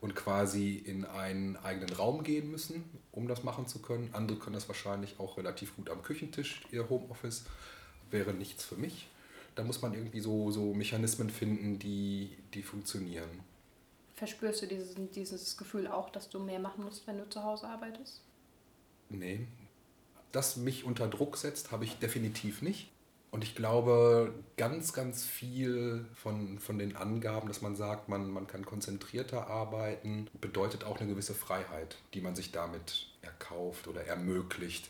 und 0.00 0.16
quasi 0.16 0.76
in 0.76 1.04
einen 1.04 1.56
eigenen 1.56 1.94
Raum 1.94 2.24
gehen 2.24 2.50
müssen, 2.50 2.84
um 3.12 3.28
das 3.28 3.44
machen 3.44 3.66
zu 3.66 3.80
können. 3.80 4.08
Andere 4.12 4.38
können 4.38 4.54
das 4.54 4.66
wahrscheinlich 4.66 5.20
auch 5.20 5.36
relativ 5.36 5.76
gut 5.76 5.90
am 5.90 6.02
Küchentisch, 6.02 6.62
ihr 6.72 6.88
Homeoffice. 6.88 7.44
Wäre 8.10 8.32
nichts 8.32 8.64
für 8.64 8.76
mich 8.76 9.08
da 9.60 9.66
muss 9.66 9.82
man 9.82 9.92
irgendwie 9.92 10.20
so, 10.20 10.50
so 10.50 10.72
Mechanismen 10.72 11.28
finden, 11.28 11.78
die, 11.78 12.34
die 12.54 12.62
funktionieren. 12.62 13.28
Verspürst 14.14 14.62
du 14.62 14.66
dieses, 14.66 14.94
dieses 15.14 15.58
Gefühl 15.58 15.86
auch, 15.86 16.08
dass 16.08 16.30
du 16.30 16.38
mehr 16.38 16.58
machen 16.58 16.82
musst, 16.82 17.06
wenn 17.06 17.18
du 17.18 17.28
zu 17.28 17.44
Hause 17.44 17.68
arbeitest? 17.68 18.22
Nee. 19.10 19.46
Das 20.32 20.56
mich 20.56 20.84
unter 20.84 21.08
Druck 21.08 21.36
setzt, 21.36 21.72
habe 21.72 21.84
ich 21.84 21.98
definitiv 21.98 22.62
nicht. 22.62 22.90
Und 23.30 23.44
ich 23.44 23.54
glaube, 23.54 24.32
ganz, 24.56 24.94
ganz 24.94 25.24
viel 25.24 26.06
von, 26.14 26.58
von 26.58 26.78
den 26.78 26.96
Angaben, 26.96 27.46
dass 27.46 27.60
man 27.60 27.76
sagt, 27.76 28.08
man, 28.08 28.30
man 28.30 28.46
kann 28.46 28.64
konzentrierter 28.64 29.48
arbeiten, 29.48 30.26
bedeutet 30.40 30.84
auch 30.84 30.98
eine 30.98 31.10
gewisse 31.10 31.34
Freiheit, 31.34 31.98
die 32.14 32.22
man 32.22 32.34
sich 32.34 32.50
damit 32.50 33.08
erkauft 33.20 33.88
oder 33.88 34.06
ermöglicht 34.06 34.88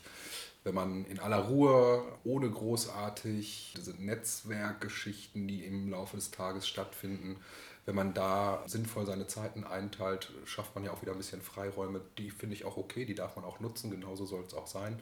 wenn 0.63 0.75
man 0.75 1.05
in 1.05 1.19
aller 1.19 1.39
Ruhe, 1.39 2.03
ohne 2.23 2.49
großartig 2.49 3.73
diese 3.77 3.91
Netzwerkgeschichten, 3.91 5.47
die 5.47 5.65
im 5.65 5.89
Laufe 5.89 6.15
des 6.15 6.31
Tages 6.31 6.67
stattfinden, 6.67 7.37
wenn 7.85 7.95
man 7.95 8.13
da 8.13 8.63
sinnvoll 8.67 9.05
seine 9.07 9.25
Zeiten 9.25 9.63
einteilt, 9.63 10.31
schafft 10.45 10.75
man 10.75 10.83
ja 10.83 10.91
auch 10.91 11.01
wieder 11.01 11.13
ein 11.13 11.17
bisschen 11.17 11.41
Freiräume. 11.41 12.01
Die 12.17 12.29
finde 12.29 12.55
ich 12.55 12.63
auch 12.63 12.77
okay, 12.77 13.05
die 13.05 13.15
darf 13.15 13.35
man 13.35 13.45
auch 13.45 13.59
nutzen, 13.59 13.89
genauso 13.89 14.25
soll 14.25 14.43
es 14.45 14.53
auch 14.53 14.67
sein. 14.67 14.99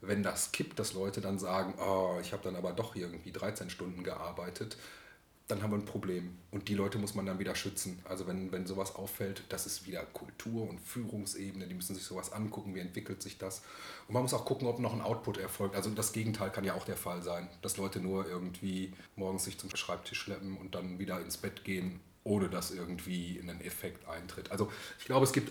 Wenn 0.00 0.22
das 0.22 0.52
kippt, 0.52 0.78
dass 0.78 0.94
Leute 0.94 1.20
dann 1.20 1.38
sagen, 1.38 1.74
oh, 1.80 2.18
ich 2.20 2.32
habe 2.32 2.42
dann 2.42 2.56
aber 2.56 2.72
doch 2.72 2.96
irgendwie 2.96 3.32
13 3.32 3.70
Stunden 3.70 4.02
gearbeitet, 4.02 4.76
dann 5.48 5.62
haben 5.62 5.70
wir 5.70 5.78
ein 5.78 5.86
Problem. 5.86 6.36
Und 6.50 6.68
die 6.68 6.74
Leute 6.74 6.98
muss 6.98 7.14
man 7.14 7.24
dann 7.24 7.38
wieder 7.38 7.54
schützen. 7.54 7.98
Also 8.04 8.26
wenn, 8.26 8.52
wenn 8.52 8.66
sowas 8.66 8.94
auffällt, 8.94 9.42
das 9.48 9.64
ist 9.66 9.86
wieder 9.86 10.02
Kultur 10.04 10.68
und 10.68 10.78
Führungsebene, 10.78 11.66
die 11.66 11.74
müssen 11.74 11.94
sich 11.94 12.04
sowas 12.04 12.32
angucken, 12.32 12.74
wie 12.74 12.80
entwickelt 12.80 13.22
sich 13.22 13.38
das. 13.38 13.62
Und 14.06 14.14
man 14.14 14.22
muss 14.22 14.34
auch 14.34 14.44
gucken, 14.44 14.68
ob 14.68 14.78
noch 14.78 14.92
ein 14.92 15.00
Output 15.00 15.38
erfolgt. 15.38 15.74
Also 15.74 15.88
das 15.90 16.12
Gegenteil 16.12 16.50
kann 16.50 16.64
ja 16.64 16.74
auch 16.74 16.84
der 16.84 16.98
Fall 16.98 17.22
sein, 17.22 17.48
dass 17.62 17.78
Leute 17.78 17.98
nur 17.98 18.28
irgendwie 18.28 18.92
morgens 19.16 19.44
sich 19.44 19.58
zum 19.58 19.74
Schreibtisch 19.74 20.18
schleppen 20.20 20.58
und 20.58 20.74
dann 20.74 20.98
wieder 20.98 21.18
ins 21.20 21.38
Bett 21.38 21.64
gehen, 21.64 22.00
ohne 22.24 22.50
dass 22.50 22.70
irgendwie 22.70 23.40
ein 23.42 23.62
Effekt 23.62 24.06
eintritt. 24.06 24.50
Also 24.50 24.70
ich 24.98 25.06
glaube, 25.06 25.24
es 25.24 25.32
gibt 25.32 25.50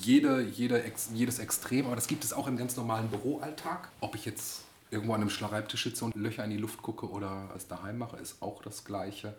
jede, 0.00 0.40
jede, 0.40 0.84
jedes 1.12 1.40
Extrem, 1.40 1.86
aber 1.86 1.96
das 1.96 2.06
gibt 2.06 2.22
es 2.22 2.32
auch 2.32 2.46
im 2.46 2.56
ganz 2.56 2.76
normalen 2.76 3.08
Büroalltag. 3.08 3.88
Ob 4.00 4.14
ich 4.14 4.24
jetzt 4.24 4.62
irgendwo 4.92 5.14
an 5.14 5.22
einem 5.22 5.30
Schreibtisch 5.30 5.84
sitze 5.84 6.04
und 6.04 6.14
Löcher 6.14 6.44
in 6.44 6.50
die 6.50 6.58
Luft 6.58 6.82
gucke 6.82 7.08
oder 7.08 7.48
es 7.56 7.66
daheim 7.66 7.98
mache, 7.98 8.18
ist 8.18 8.42
auch 8.42 8.62
das 8.62 8.84
Gleiche. 8.84 9.34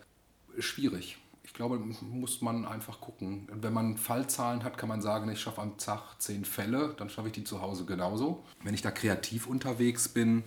Schwierig. 0.58 1.18
Ich 1.44 1.54
glaube, 1.54 1.78
muss 1.78 2.40
man 2.40 2.64
einfach 2.66 3.00
gucken. 3.00 3.48
Wenn 3.52 3.72
man 3.72 3.96
Fallzahlen 3.96 4.64
hat, 4.64 4.78
kann 4.78 4.88
man 4.88 5.00
sagen, 5.00 5.30
ich 5.30 5.40
schaffe 5.40 5.60
am 5.60 5.78
Tag 5.78 6.16
zehn 6.18 6.44
Fälle, 6.44 6.94
dann 6.96 7.08
schaffe 7.08 7.28
ich 7.28 7.34
die 7.34 7.44
zu 7.44 7.60
Hause 7.60 7.84
genauso. 7.84 8.42
Wenn 8.62 8.74
ich 8.74 8.82
da 8.82 8.90
kreativ 8.90 9.46
unterwegs 9.46 10.08
bin. 10.08 10.42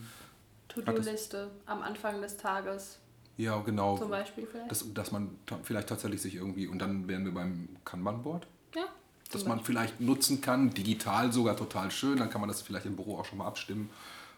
To-Do-Liste 0.70 1.52
am 1.65 1.82
Anfang 1.82 2.22
des 2.22 2.36
Tages. 2.36 3.00
Ja, 3.38 3.60
genau. 3.60 3.98
Zum 3.98 4.10
Beispiel 4.10 4.48
vielleicht. 4.48 4.72
Dass, 4.72 4.93
dass 4.93 5.12
man 5.12 5.30
vielleicht 5.63 5.88
tatsächlich 5.88 6.22
sich 6.22 6.36
irgendwie, 6.36 6.67
und 6.67 6.80
dann 6.80 7.08
wären 7.08 7.24
wir 7.24 7.34
beim 7.34 7.70
Kanban-Board. 7.86 8.48
Ja. 8.76 8.86
Dass 9.32 9.46
man 9.46 9.63
vielleicht 9.63 10.02
nutzen 10.02 10.41
kann, 10.41 10.74
digital 10.74 11.32
sogar 11.32 11.56
total 11.56 11.91
schön, 11.91 12.17
dann 12.17 12.30
kann 12.30 12.41
man 12.41 12.48
das 12.48 12.62
vielleicht 12.62 12.86
im 12.86 12.96
Büro 12.96 13.20
auch 13.20 13.26
schon 13.26 13.38
mal 13.38 13.48
abstimmen 13.48 13.89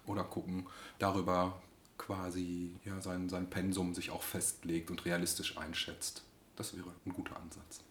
oder 0.10 0.24
gucken, 0.24 0.68
darüber 0.98 1.62
quasi 1.98 2.76
ja, 2.86 3.00
sein, 3.02 3.30
sein 3.30 3.50
Pensum 3.50 3.94
sich 3.94 4.12
auch 4.12 4.24
festlegt 4.24 4.90
und 4.90 5.06
realistisch 5.06 5.58
einschätzt. 5.58 6.24
Das 6.56 6.76
wäre 6.76 6.92
ein 7.06 7.14
guter 7.14 7.38
Ansatz. 7.38 7.84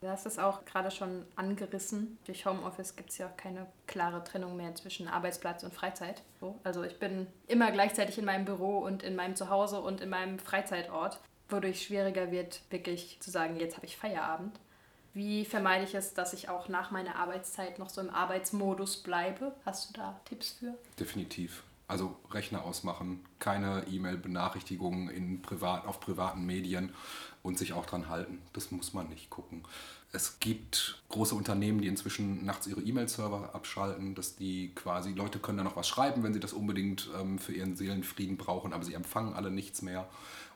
Du 0.00 0.08
hast 0.08 0.26
es 0.26 0.40
auch 0.40 0.64
gerade 0.64 0.90
schon 0.90 1.24
angerissen. 1.36 2.18
Durch 2.24 2.44
Homeoffice 2.44 2.96
gibt 2.96 3.10
es 3.10 3.18
ja 3.18 3.28
auch 3.28 3.36
keine 3.36 3.68
klare 3.86 4.24
Trennung 4.24 4.56
mehr 4.56 4.74
zwischen 4.74 5.06
Arbeitsplatz 5.06 5.62
und 5.62 5.72
Freizeit. 5.72 6.22
Also 6.64 6.82
ich 6.82 6.98
bin 6.98 7.28
immer 7.46 7.70
gleichzeitig 7.70 8.18
in 8.18 8.24
meinem 8.24 8.44
Büro 8.44 8.78
und 8.78 9.04
in 9.04 9.14
meinem 9.14 9.36
Zuhause 9.36 9.80
und 9.80 10.00
in 10.00 10.08
meinem 10.08 10.40
Freizeitort, 10.40 11.20
wodurch 11.48 11.82
schwieriger 11.82 12.32
wird, 12.32 12.62
wirklich 12.70 13.18
zu 13.20 13.30
sagen, 13.30 13.60
jetzt 13.60 13.76
habe 13.76 13.86
ich 13.86 13.96
Feierabend. 13.96 14.58
Wie 15.14 15.44
vermeide 15.44 15.84
ich 15.84 15.94
es, 15.94 16.14
dass 16.14 16.32
ich 16.32 16.48
auch 16.48 16.68
nach 16.68 16.90
meiner 16.90 17.16
Arbeitszeit 17.16 17.78
noch 17.78 17.90
so 17.90 18.00
im 18.00 18.10
Arbeitsmodus 18.10 18.98
bleibe? 18.98 19.52
Hast 19.64 19.90
du 19.90 20.00
da 20.00 20.20
Tipps 20.24 20.52
für? 20.52 20.74
Definitiv. 20.98 21.62
Also 21.86 22.16
Rechner 22.30 22.64
ausmachen, 22.64 23.20
keine 23.38 23.84
E-Mail-Benachrichtigungen 23.90 25.42
privat, 25.42 25.86
auf 25.86 26.00
privaten 26.00 26.46
Medien 26.46 26.94
und 27.42 27.58
sich 27.58 27.74
auch 27.74 27.84
dran 27.84 28.08
halten. 28.08 28.40
Das 28.54 28.70
muss 28.70 28.94
man 28.94 29.08
nicht 29.08 29.28
gucken. 29.28 29.62
Es 30.14 30.40
gibt 30.40 31.02
große 31.10 31.34
Unternehmen, 31.34 31.82
die 31.82 31.88
inzwischen 31.88 32.44
nachts 32.46 32.66
ihre 32.66 32.80
E-Mail-Server 32.80 33.54
abschalten, 33.54 34.14
dass 34.14 34.36
die 34.36 34.74
quasi, 34.74 35.12
Leute 35.12 35.38
können 35.38 35.58
da 35.58 35.64
noch 35.64 35.76
was 35.76 35.88
schreiben, 35.88 36.22
wenn 36.22 36.32
sie 36.32 36.40
das 36.40 36.54
unbedingt 36.54 37.10
ähm, 37.18 37.38
für 37.38 37.52
ihren 37.52 37.76
Seelenfrieden 37.76 38.38
brauchen, 38.38 38.72
aber 38.72 38.84
sie 38.84 38.94
empfangen 38.94 39.34
alle 39.34 39.50
nichts 39.50 39.82
mehr. 39.82 40.08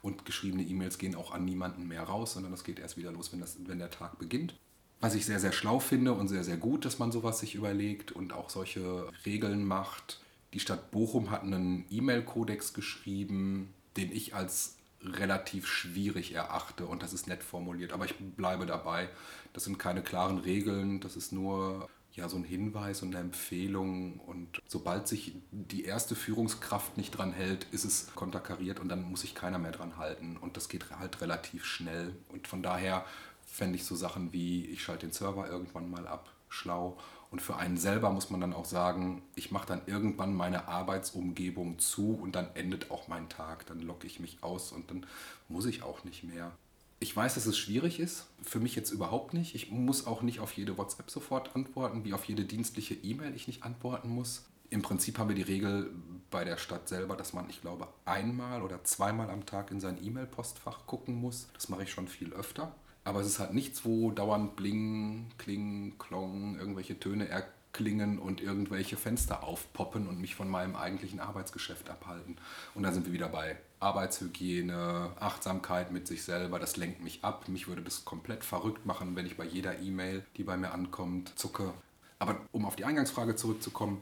Und 0.02 0.24
geschriebene 0.24 0.62
E-Mails 0.62 0.98
gehen 0.98 1.14
auch 1.14 1.32
an 1.32 1.44
niemanden 1.44 1.88
mehr 1.88 2.02
raus, 2.02 2.34
sondern 2.34 2.52
das 2.52 2.64
geht 2.64 2.78
erst 2.78 2.96
wieder 2.96 3.12
los, 3.12 3.32
wenn, 3.32 3.40
das, 3.40 3.56
wenn 3.66 3.78
der 3.78 3.90
Tag 3.90 4.18
beginnt. 4.18 4.54
Was 5.00 5.14
ich 5.14 5.26
sehr, 5.26 5.40
sehr 5.40 5.52
schlau 5.52 5.78
finde 5.78 6.12
und 6.12 6.28
sehr, 6.28 6.44
sehr 6.44 6.56
gut, 6.56 6.84
dass 6.84 6.98
man 6.98 7.12
sowas 7.12 7.38
sich 7.38 7.54
überlegt 7.54 8.12
und 8.12 8.32
auch 8.32 8.50
solche 8.50 9.08
Regeln 9.26 9.64
macht. 9.64 10.20
Die 10.54 10.60
Stadt 10.60 10.90
Bochum 10.90 11.30
hat 11.30 11.42
einen 11.42 11.84
E-Mail-Kodex 11.90 12.72
geschrieben, 12.72 13.74
den 13.96 14.10
ich 14.10 14.34
als 14.34 14.76
relativ 15.02 15.66
schwierig 15.66 16.34
erachte 16.34 16.86
und 16.86 17.02
das 17.02 17.12
ist 17.12 17.28
nett 17.28 17.42
formuliert, 17.42 17.92
aber 17.92 18.06
ich 18.06 18.14
bleibe 18.16 18.66
dabei. 18.66 19.08
Das 19.52 19.64
sind 19.64 19.78
keine 19.78 20.02
klaren 20.02 20.38
Regeln, 20.38 21.00
das 21.00 21.16
ist 21.16 21.32
nur 21.32 21.88
ja, 22.16 22.30
so 22.30 22.36
ein 22.36 22.44
Hinweis 22.44 23.02
und 23.02 23.14
eine 23.14 23.24
Empfehlung. 23.24 24.18
Und 24.20 24.60
sobald 24.66 25.06
sich 25.06 25.34
die 25.50 25.84
erste 25.84 26.14
Führungskraft 26.14 26.96
nicht 26.96 27.10
dran 27.12 27.32
hält, 27.32 27.64
ist 27.72 27.84
es 27.84 28.14
konterkariert 28.14 28.80
und 28.80 28.88
dann 28.88 29.02
muss 29.02 29.20
sich 29.20 29.34
keiner 29.34 29.58
mehr 29.58 29.72
dran 29.72 29.98
halten. 29.98 30.38
Und 30.38 30.56
das 30.56 30.68
geht 30.68 30.90
halt 30.98 31.20
relativ 31.20 31.64
schnell. 31.64 32.16
Und 32.30 32.48
von 32.48 32.62
daher 32.62 33.04
fände 33.46 33.76
ich 33.76 33.84
so 33.84 33.94
Sachen 33.94 34.32
wie, 34.32 34.64
ich 34.66 34.82
schalte 34.82 35.06
den 35.06 35.12
Server 35.12 35.48
irgendwann 35.48 35.90
mal 35.90 36.06
ab, 36.08 36.32
schlau. 36.48 36.96
Und 37.30 37.42
für 37.42 37.56
einen 37.56 37.76
selber 37.76 38.10
muss 38.10 38.30
man 38.30 38.40
dann 38.40 38.54
auch 38.54 38.64
sagen, 38.64 39.22
ich 39.34 39.50
mache 39.50 39.66
dann 39.66 39.82
irgendwann 39.84 40.34
meine 40.34 40.68
Arbeitsumgebung 40.68 41.78
zu 41.78 42.14
und 42.14 42.34
dann 42.34 42.48
endet 42.54 42.90
auch 42.90 43.08
mein 43.08 43.28
Tag. 43.28 43.66
Dann 43.66 43.80
logge 43.80 44.06
ich 44.06 44.20
mich 44.20 44.42
aus 44.42 44.72
und 44.72 44.90
dann 44.90 45.04
muss 45.48 45.66
ich 45.66 45.82
auch 45.82 46.04
nicht 46.04 46.24
mehr. 46.24 46.52
Ich 46.98 47.14
weiß, 47.14 47.34
dass 47.34 47.46
es 47.46 47.58
schwierig 47.58 48.00
ist. 48.00 48.26
Für 48.42 48.58
mich 48.58 48.74
jetzt 48.74 48.90
überhaupt 48.90 49.34
nicht. 49.34 49.54
Ich 49.54 49.70
muss 49.70 50.06
auch 50.06 50.22
nicht 50.22 50.40
auf 50.40 50.52
jede 50.52 50.78
WhatsApp 50.78 51.10
sofort 51.10 51.54
antworten, 51.54 52.04
wie 52.04 52.14
auf 52.14 52.24
jede 52.24 52.44
dienstliche 52.44 52.94
E-Mail 52.94 53.34
ich 53.34 53.46
nicht 53.46 53.64
antworten 53.64 54.08
muss. 54.08 54.46
Im 54.70 54.82
Prinzip 54.82 55.18
haben 55.18 55.28
wir 55.28 55.36
die 55.36 55.42
Regel 55.42 55.90
bei 56.30 56.44
der 56.44 56.56
Stadt 56.56 56.88
selber, 56.88 57.16
dass 57.16 57.32
man, 57.32 57.48
ich 57.50 57.60
glaube, 57.60 57.86
einmal 58.04 58.62
oder 58.62 58.82
zweimal 58.82 59.30
am 59.30 59.46
Tag 59.46 59.70
in 59.70 59.78
sein 59.78 60.02
E-Mail-Postfach 60.02 60.86
gucken 60.86 61.14
muss. 61.14 61.48
Das 61.52 61.68
mache 61.68 61.82
ich 61.82 61.90
schon 61.90 62.08
viel 62.08 62.32
öfter. 62.32 62.74
Aber 63.04 63.20
es 63.20 63.26
ist 63.26 63.38
halt 63.38 63.54
nichts, 63.54 63.84
wo 63.84 64.10
dauernd 64.10 64.56
Bling, 64.56 65.30
Kling, 65.38 65.98
Klong, 65.98 66.58
irgendwelche 66.58 66.98
Töne 66.98 67.28
erklingen 67.28 68.18
und 68.18 68.40
irgendwelche 68.40 68.96
Fenster 68.96 69.44
aufpoppen 69.44 70.08
und 70.08 70.20
mich 70.20 70.34
von 70.34 70.48
meinem 70.48 70.74
eigentlichen 70.74 71.20
Arbeitsgeschäft 71.20 71.88
abhalten. 71.90 72.36
Und 72.74 72.82
da 72.82 72.92
sind 72.92 73.06
wir 73.06 73.12
wieder 73.12 73.28
bei 73.28 73.56
Arbeitshygiene, 73.80 75.12
Achtsamkeit 75.20 75.92
mit 75.92 76.06
sich 76.06 76.22
selber. 76.22 76.58
Das 76.58 76.76
lenkt 76.76 77.02
mich 77.02 77.24
ab. 77.24 77.48
Mich 77.48 77.68
würde 77.68 77.82
das 77.82 78.04
komplett 78.04 78.44
verrückt 78.44 78.86
machen, 78.86 79.16
wenn 79.16 79.26
ich 79.26 79.36
bei 79.36 79.44
jeder 79.44 79.78
E-Mail, 79.78 80.24
die 80.36 80.44
bei 80.44 80.56
mir 80.56 80.72
ankommt, 80.72 81.38
zucke. 81.38 81.72
Aber 82.18 82.40
um 82.52 82.64
auf 82.64 82.76
die 82.76 82.84
Eingangsfrage 82.84 83.36
zurückzukommen, 83.36 84.00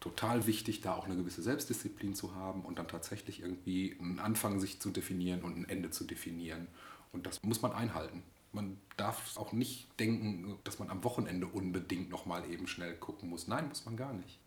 total 0.00 0.46
wichtig, 0.46 0.80
da 0.80 0.94
auch 0.94 1.04
eine 1.04 1.16
gewisse 1.16 1.42
Selbstdisziplin 1.42 2.14
zu 2.14 2.34
haben 2.34 2.62
und 2.62 2.78
dann 2.78 2.88
tatsächlich 2.88 3.40
irgendwie 3.42 3.96
einen 4.00 4.18
Anfang 4.18 4.58
sich 4.58 4.80
zu 4.80 4.90
definieren 4.90 5.42
und 5.42 5.56
ein 5.56 5.68
Ende 5.68 5.90
zu 5.90 6.04
definieren. 6.04 6.66
Und 7.12 7.26
das 7.26 7.42
muss 7.42 7.60
man 7.60 7.72
einhalten. 7.72 8.22
Man 8.52 8.78
darf 8.96 9.36
auch 9.36 9.52
nicht 9.52 9.88
denken, 10.00 10.58
dass 10.64 10.78
man 10.78 10.90
am 10.90 11.04
Wochenende 11.04 11.46
unbedingt 11.46 12.10
nochmal 12.10 12.50
eben 12.50 12.66
schnell 12.66 12.94
gucken 12.94 13.28
muss. 13.28 13.46
Nein, 13.46 13.68
muss 13.68 13.84
man 13.84 13.96
gar 13.96 14.12
nicht. 14.12 14.38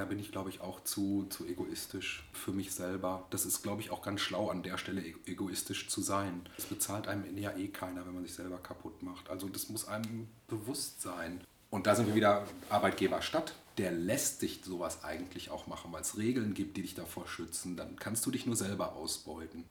Da 0.00 0.06
bin 0.06 0.18
ich, 0.18 0.32
glaube 0.32 0.48
ich, 0.48 0.62
auch 0.62 0.82
zu, 0.82 1.26
zu 1.28 1.44
egoistisch 1.44 2.24
für 2.32 2.52
mich 2.52 2.72
selber. 2.72 3.26
Das 3.28 3.44
ist, 3.44 3.62
glaube 3.62 3.82
ich, 3.82 3.90
auch 3.90 4.00
ganz 4.00 4.22
schlau, 4.22 4.48
an 4.48 4.62
der 4.62 4.78
Stelle 4.78 5.04
egoistisch 5.26 5.90
zu 5.90 6.00
sein. 6.00 6.40
Das 6.56 6.64
bezahlt 6.64 7.06
einem 7.06 7.36
ja 7.36 7.54
eh 7.54 7.68
keiner, 7.68 8.06
wenn 8.06 8.14
man 8.14 8.22
sich 8.22 8.32
selber 8.32 8.56
kaputt 8.56 9.02
macht. 9.02 9.28
Also 9.28 9.50
das 9.50 9.68
muss 9.68 9.86
einem 9.86 10.26
bewusst 10.48 11.02
sein. 11.02 11.44
Und 11.68 11.86
da 11.86 11.94
sind 11.94 12.06
wir 12.06 12.14
wieder 12.14 12.46
Arbeitgeber 12.70 13.20
Stadt. 13.20 13.52
Der 13.76 13.92
lässt 13.92 14.40
dich 14.40 14.62
sowas 14.64 15.04
eigentlich 15.04 15.50
auch 15.50 15.66
machen, 15.66 15.92
weil 15.92 16.00
es 16.00 16.16
Regeln 16.16 16.54
gibt, 16.54 16.78
die 16.78 16.82
dich 16.82 16.94
davor 16.94 17.28
schützen. 17.28 17.76
Dann 17.76 17.96
kannst 17.96 18.24
du 18.24 18.30
dich 18.30 18.46
nur 18.46 18.56
selber 18.56 18.94
ausbeuten. 18.94 19.64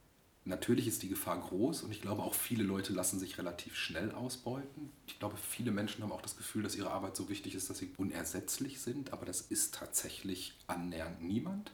Natürlich 0.50 0.88
ist 0.88 1.04
die 1.04 1.10
Gefahr 1.10 1.40
groß 1.40 1.84
und 1.84 1.92
ich 1.92 2.02
glaube 2.02 2.24
auch 2.24 2.34
viele 2.34 2.64
Leute 2.64 2.92
lassen 2.92 3.20
sich 3.20 3.38
relativ 3.38 3.76
schnell 3.76 4.12
ausbeuten. 4.12 4.92
Ich 5.06 5.20
glaube, 5.20 5.38
viele 5.38 5.70
Menschen 5.70 6.04
haben 6.04 6.12
auch 6.12 6.24
das 6.24 6.38
Gefühl, 6.38 6.64
dass 6.64 6.76
ihre 6.76 6.90
Arbeit 6.90 7.16
so 7.16 7.30
wichtig 7.30 7.54
ist, 7.54 7.70
dass 7.70 7.78
sie 7.78 7.94
unersetzlich 7.98 8.82
sind, 8.82 9.14
aber 9.14 9.28
das 9.28 9.42
ist 9.42 9.76
tatsächlich 9.76 10.58
annähernd 10.66 11.22
niemand. 11.22 11.72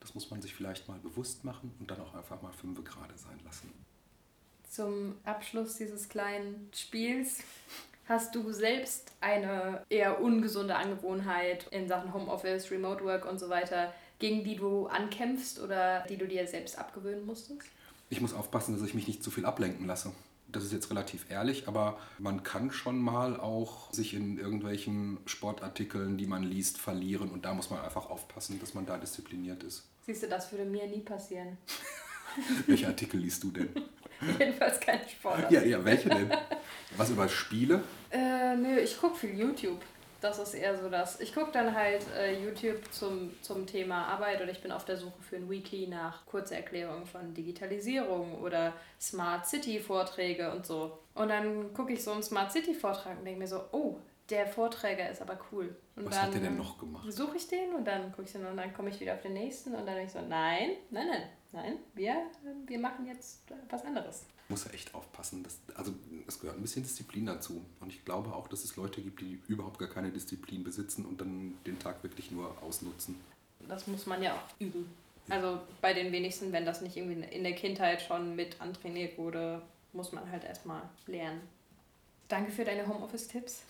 Das 0.00 0.16
muss 0.16 0.32
man 0.32 0.42
sich 0.42 0.52
vielleicht 0.52 0.88
mal 0.88 0.98
bewusst 0.98 1.44
machen 1.44 1.72
und 1.78 1.92
dann 1.92 2.00
auch 2.00 2.12
einfach 2.12 2.42
mal 2.42 2.50
fünf 2.50 2.82
gerade 2.82 3.16
sein 3.16 3.38
lassen. 3.44 3.72
Zum 4.68 5.14
Abschluss 5.24 5.76
dieses 5.76 6.08
kleinen 6.08 6.70
Spiels 6.74 7.38
Hast 8.08 8.34
du 8.34 8.50
selbst 8.52 9.12
eine 9.20 9.84
eher 9.90 10.20
ungesunde 10.20 10.74
Angewohnheit 10.74 11.66
in 11.70 11.86
Sachen 11.86 12.14
Homeoffice, 12.14 12.70
Remote 12.70 13.04
Work 13.04 13.30
und 13.30 13.38
so 13.38 13.48
weiter, 13.50 13.92
gegen 14.18 14.42
die 14.42 14.56
du 14.56 14.86
ankämpfst 14.86 15.60
oder 15.60 16.04
die 16.08 16.16
du 16.16 16.26
dir 16.26 16.46
selbst 16.48 16.78
abgewöhnen 16.78 17.26
musstest? 17.26 17.68
Ich 18.10 18.20
muss 18.20 18.32
aufpassen, 18.34 18.74
dass 18.74 18.86
ich 18.86 18.94
mich 18.94 19.06
nicht 19.06 19.22
zu 19.22 19.30
viel 19.30 19.44
ablenken 19.44 19.86
lasse. 19.86 20.12
Das 20.50 20.64
ist 20.64 20.72
jetzt 20.72 20.90
relativ 20.90 21.30
ehrlich, 21.30 21.68
aber 21.68 21.98
man 22.18 22.42
kann 22.42 22.72
schon 22.72 22.98
mal 22.98 23.38
auch 23.38 23.92
sich 23.92 24.14
in 24.14 24.38
irgendwelchen 24.38 25.18
Sportartikeln, 25.26 26.16
die 26.16 26.26
man 26.26 26.42
liest, 26.42 26.78
verlieren 26.78 27.30
und 27.30 27.44
da 27.44 27.52
muss 27.52 27.68
man 27.68 27.80
einfach 27.80 28.08
aufpassen, 28.08 28.58
dass 28.58 28.72
man 28.72 28.86
da 28.86 28.96
diszipliniert 28.96 29.62
ist. 29.62 29.84
Siehst 30.06 30.22
du, 30.22 30.28
das 30.28 30.50
würde 30.50 30.64
mir 30.64 30.86
nie 30.86 31.00
passieren. 31.00 31.58
Welche 32.66 32.86
Artikel 32.86 33.20
liest 33.20 33.44
du 33.44 33.50
denn? 33.50 33.68
Jedenfalls 34.38 34.80
kein 34.80 35.00
Sport. 35.06 35.50
Ja, 35.50 35.62
ja, 35.62 35.84
welche 35.84 36.08
denn? 36.08 36.30
Was 36.96 37.10
über 37.10 37.28
Spiele? 37.28 37.82
Äh, 38.10 38.56
nö, 38.56 38.78
ich 38.78 38.98
gucke 38.98 39.16
viel 39.16 39.38
YouTube. 39.38 39.80
Das 40.20 40.38
ist 40.38 40.54
eher 40.54 40.76
so 40.76 40.88
das. 40.88 41.20
Ich 41.20 41.32
gucke 41.32 41.52
dann 41.52 41.74
halt 41.74 42.04
äh, 42.16 42.42
YouTube 42.42 42.92
zum, 42.92 43.30
zum 43.40 43.66
Thema 43.66 44.06
Arbeit 44.06 44.40
oder 44.40 44.50
ich 44.50 44.60
bin 44.60 44.72
auf 44.72 44.84
der 44.84 44.96
Suche 44.96 45.20
für 45.22 45.36
ein 45.36 45.48
Weekly 45.48 45.86
nach 45.86 46.26
Kurzerklärungen 46.26 47.06
von 47.06 47.34
Digitalisierung 47.34 48.40
oder 48.42 48.72
Smart 49.00 49.46
City 49.46 49.78
Vorträge 49.78 50.50
und 50.52 50.66
so. 50.66 50.98
Und 51.14 51.28
dann 51.28 51.72
gucke 51.72 51.92
ich 51.92 52.02
so 52.02 52.10
einen 52.10 52.22
Smart 52.22 52.50
City 52.50 52.74
Vortrag 52.74 53.18
und 53.18 53.24
denke 53.24 53.38
mir 53.38 53.46
so, 53.46 53.60
oh, 53.70 53.96
der 54.28 54.46
Vorträger 54.46 55.08
ist 55.08 55.22
aber 55.22 55.38
cool. 55.52 55.76
Und 55.94 56.06
Was 56.06 56.20
hat 56.20 56.34
der 56.34 56.40
denn 56.40 56.56
noch 56.56 56.78
gemacht? 56.78 57.10
Suche 57.12 57.36
ich 57.36 57.46
den 57.46 57.74
und 57.74 57.84
dann 57.86 58.10
gucke 58.10 58.24
ich 58.24 58.32
den 58.32 58.44
und 58.44 58.56
dann 58.56 58.74
komme 58.74 58.90
ich 58.90 58.98
wieder 59.00 59.14
auf 59.14 59.22
den 59.22 59.34
nächsten 59.34 59.70
und 59.70 59.86
dann 59.86 59.94
denke 59.94 60.06
ich 60.06 60.12
so, 60.12 60.20
nein, 60.20 60.70
nein, 60.90 61.06
nein, 61.06 61.22
nein, 61.52 61.78
wir, 61.94 62.14
wir 62.66 62.78
machen 62.78 63.06
jetzt 63.06 63.42
was 63.70 63.84
anderes 63.84 64.26
muss 64.48 64.64
ja 64.64 64.70
echt 64.72 64.94
aufpassen. 64.94 65.42
Dass, 65.42 65.58
also 65.74 65.92
es 66.26 66.40
gehört 66.40 66.58
ein 66.58 66.62
bisschen 66.62 66.82
Disziplin 66.82 67.26
dazu. 67.26 67.64
Und 67.80 67.92
ich 67.92 68.04
glaube 68.04 68.34
auch, 68.34 68.48
dass 68.48 68.64
es 68.64 68.76
Leute 68.76 69.00
gibt, 69.00 69.20
die 69.20 69.40
überhaupt 69.48 69.78
gar 69.78 69.88
keine 69.88 70.10
Disziplin 70.10 70.64
besitzen 70.64 71.04
und 71.04 71.20
dann 71.20 71.54
den 71.66 71.78
Tag 71.78 72.02
wirklich 72.02 72.30
nur 72.30 72.60
ausnutzen. 72.62 73.16
Das 73.68 73.86
muss 73.86 74.06
man 74.06 74.22
ja 74.22 74.34
auch 74.34 74.60
üben. 74.60 74.88
Also 75.28 75.60
bei 75.80 75.92
den 75.92 76.10
wenigsten, 76.10 76.52
wenn 76.52 76.64
das 76.64 76.80
nicht 76.80 76.96
irgendwie 76.96 77.22
in 77.22 77.44
der 77.44 77.54
Kindheit 77.54 78.00
schon 78.00 78.34
mit 78.34 78.60
antrainiert 78.60 79.18
wurde, 79.18 79.60
muss 79.92 80.12
man 80.12 80.30
halt 80.30 80.44
erstmal 80.44 80.82
lernen. 81.06 81.40
Danke 82.28 82.50
für 82.50 82.64
deine 82.64 82.86
Homeoffice-Tipps. 82.86 83.62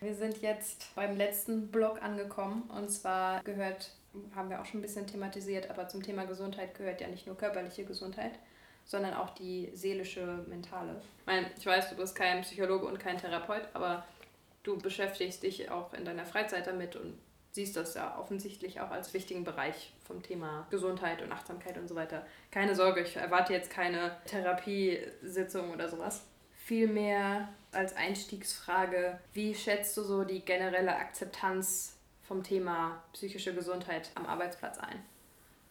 Wir 0.00 0.14
sind 0.14 0.42
jetzt 0.42 0.94
beim 0.94 1.16
letzten 1.16 1.68
Block 1.68 2.02
angekommen 2.02 2.64
und 2.68 2.90
zwar 2.90 3.42
gehört, 3.42 3.92
haben 4.34 4.50
wir 4.50 4.60
auch 4.60 4.66
schon 4.66 4.80
ein 4.80 4.82
bisschen 4.82 5.06
thematisiert, 5.06 5.70
aber 5.70 5.88
zum 5.88 6.02
Thema 6.02 6.24
Gesundheit 6.24 6.74
gehört 6.74 7.00
ja 7.00 7.08
nicht 7.08 7.26
nur 7.26 7.36
körperliche 7.36 7.84
Gesundheit, 7.84 8.32
sondern 8.86 9.14
auch 9.14 9.30
die 9.30 9.70
seelische, 9.74 10.44
mentale. 10.48 11.00
Ich 11.20 11.26
meine, 11.26 11.50
ich 11.58 11.66
weiß, 11.66 11.90
du 11.90 11.96
bist 11.96 12.14
kein 12.14 12.42
Psychologe 12.42 12.86
und 12.86 12.98
kein 12.98 13.18
Therapeut, 13.18 13.68
aber 13.74 14.06
du 14.62 14.78
beschäftigst 14.78 15.42
dich 15.42 15.70
auch 15.70 15.92
in 15.92 16.04
deiner 16.04 16.24
Freizeit 16.24 16.66
damit 16.66 16.96
und 16.96 17.18
siehst 17.50 17.76
das 17.76 17.94
ja 17.94 18.18
offensichtlich 18.18 18.80
auch 18.80 18.90
als 18.90 19.12
wichtigen 19.12 19.42
Bereich 19.42 19.92
vom 20.04 20.22
Thema 20.22 20.66
Gesundheit 20.70 21.22
und 21.22 21.32
Achtsamkeit 21.32 21.76
und 21.78 21.88
so 21.88 21.94
weiter. 21.94 22.24
Keine 22.50 22.74
Sorge, 22.74 23.00
ich 23.00 23.16
erwarte 23.16 23.52
jetzt 23.52 23.70
keine 23.70 24.16
Therapiesitzung 24.26 25.72
oder 25.72 25.88
sowas. 25.88 26.24
Vielmehr 26.64 27.48
als 27.72 27.96
Einstiegsfrage, 27.96 29.18
wie 29.32 29.54
schätzt 29.54 29.96
du 29.96 30.02
so 30.02 30.24
die 30.24 30.44
generelle 30.44 30.94
Akzeptanz 30.96 31.96
vom 32.22 32.42
Thema 32.42 33.02
psychische 33.12 33.54
Gesundheit 33.54 34.10
am 34.14 34.26
Arbeitsplatz 34.26 34.78
ein? 34.78 35.02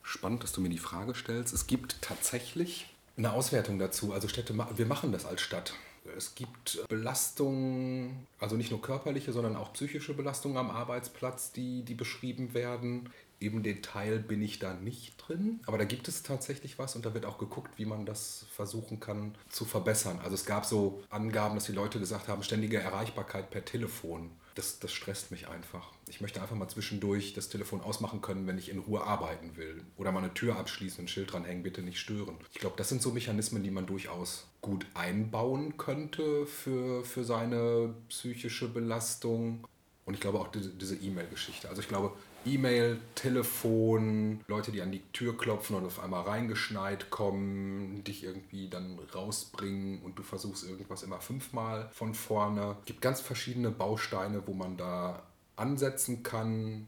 Spannend, 0.02 0.44
dass 0.44 0.54
du 0.54 0.62
mir 0.62 0.70
die 0.70 0.78
Frage 0.78 1.16
stellst. 1.16 1.54
Es 1.54 1.68
gibt 1.68 2.02
tatsächlich 2.02 2.95
eine 3.18 3.34
Auswertung 3.34 3.80
dazu. 3.80 4.14
Also 4.14 4.28
Städte, 4.28 4.56
wir 4.76 4.86
machen 4.86 5.12
das 5.12 5.26
als 5.26 5.42
Stadt. 5.42 5.74
Es 6.18 6.36
gibt 6.36 6.88
Belastungen, 6.88 8.28
also 8.40 8.56
nicht 8.56 8.70
nur 8.70 8.82
körperliche, 8.82 9.34
sondern 9.34 9.56
auch 9.56 9.74
psychische 9.74 10.14
Belastungen 10.14 10.58
am 10.58 10.70
Arbeitsplatz, 10.70 11.52
die, 11.52 11.84
die 11.84 11.96
beschrieben 11.96 12.54
werden. 12.54 13.10
Im 13.40 13.64
Detail 13.64 14.20
bin 14.20 14.42
ich 14.42 14.60
da 14.60 14.74
nicht 14.74 15.16
drin, 15.18 15.60
aber 15.66 15.78
da 15.78 15.84
gibt 15.84 16.08
es 16.08 16.24
tatsächlich 16.24 16.80
was 16.80 16.96
und 16.96 17.06
da 17.06 17.14
wird 17.14 17.26
auch 17.26 17.38
geguckt, 17.38 17.72
wie 17.78 17.86
man 17.86 18.06
das 18.06 18.46
versuchen 18.52 19.00
kann 19.00 19.36
zu 19.50 19.66
verbessern. 19.66 20.20
Also 20.24 20.36
es 20.36 20.46
gab 20.46 20.66
so 20.66 21.04
Angaben, 21.10 21.56
dass 21.56 21.66
die 21.66 21.74
Leute 21.74 22.00
gesagt 22.00 22.28
haben, 22.28 22.44
ständige 22.44 22.80
Erreichbarkeit 22.80 23.50
per 23.50 23.66
Telefon. 23.66 24.30
Das, 24.56 24.80
das 24.80 24.94
stresst 24.94 25.32
mich 25.32 25.48
einfach. 25.48 25.92
Ich 26.08 26.22
möchte 26.22 26.42
einfach 26.42 26.56
mal 26.56 26.70
zwischendurch 26.70 27.34
das 27.34 27.50
Telefon 27.50 27.82
ausmachen 27.82 28.22
können, 28.22 28.48
wenn 28.48 28.58
ich 28.58 28.70
in 28.70 28.80
Ruhe 28.80 29.04
arbeiten 29.04 29.58
will. 29.58 29.84
Oder 29.98 30.12
mal 30.12 30.24
eine 30.24 30.34
Tür 30.34 30.56
abschließen, 30.56 31.04
ein 31.04 31.08
Schild 31.08 31.34
dranhängen, 31.34 31.62
bitte 31.62 31.82
nicht 31.82 32.00
stören. 32.00 32.38
Ich 32.54 32.60
glaube, 32.60 32.76
das 32.78 32.90
sind 32.90 33.02
so 33.02 33.12
Mechanismen, 33.12 33.64
die 33.64 33.72
man 33.72 33.86
durchaus 33.86 34.48
gut 34.62 34.86
einbauen 34.94 35.78
könnte 35.78 36.48
für, 36.48 37.04
für 37.04 37.24
seine 37.24 37.94
psychische 38.10 38.70
Belastung. 38.70 39.68
Und 40.06 40.14
ich 40.14 40.22
glaube 40.22 40.40
auch 40.40 40.48
diese, 40.48 40.96
E-Mail-Geschichte. 40.96 41.68
Also 41.68 41.82
ich 41.82 41.88
glaube, 41.88 42.14
E-Mail, 42.46 43.00
Telefon, 43.16 44.42
Leute, 44.48 44.72
die 44.72 44.82
an 44.82 44.92
die 44.92 45.02
Tür 45.12 45.38
klopfen 45.38 45.76
und 45.76 45.86
auf 45.86 46.00
einmal 46.00 46.24
reingeschneit 46.24 47.10
kommen, 47.10 48.04
dich 48.04 48.24
irgendwie 48.24 48.70
dann 48.70 49.00
rausbringen 49.14 50.02
und 50.04 50.18
du 50.18 50.24
versuchst 50.24 50.68
irgendwas 50.68 51.04
immer 51.04 51.20
fünfmal 51.20 51.90
von 51.94 52.14
vorne. 52.14 52.78
Es 52.82 52.86
gibt 52.86 53.02
ganz 53.02 53.22
verschiedene 53.22 53.72
Bausteine, 53.72 54.44
wo 54.46 54.54
man 54.54 54.78
da 54.78 55.24
ansetzen 55.56 56.24
kann. 56.24 56.88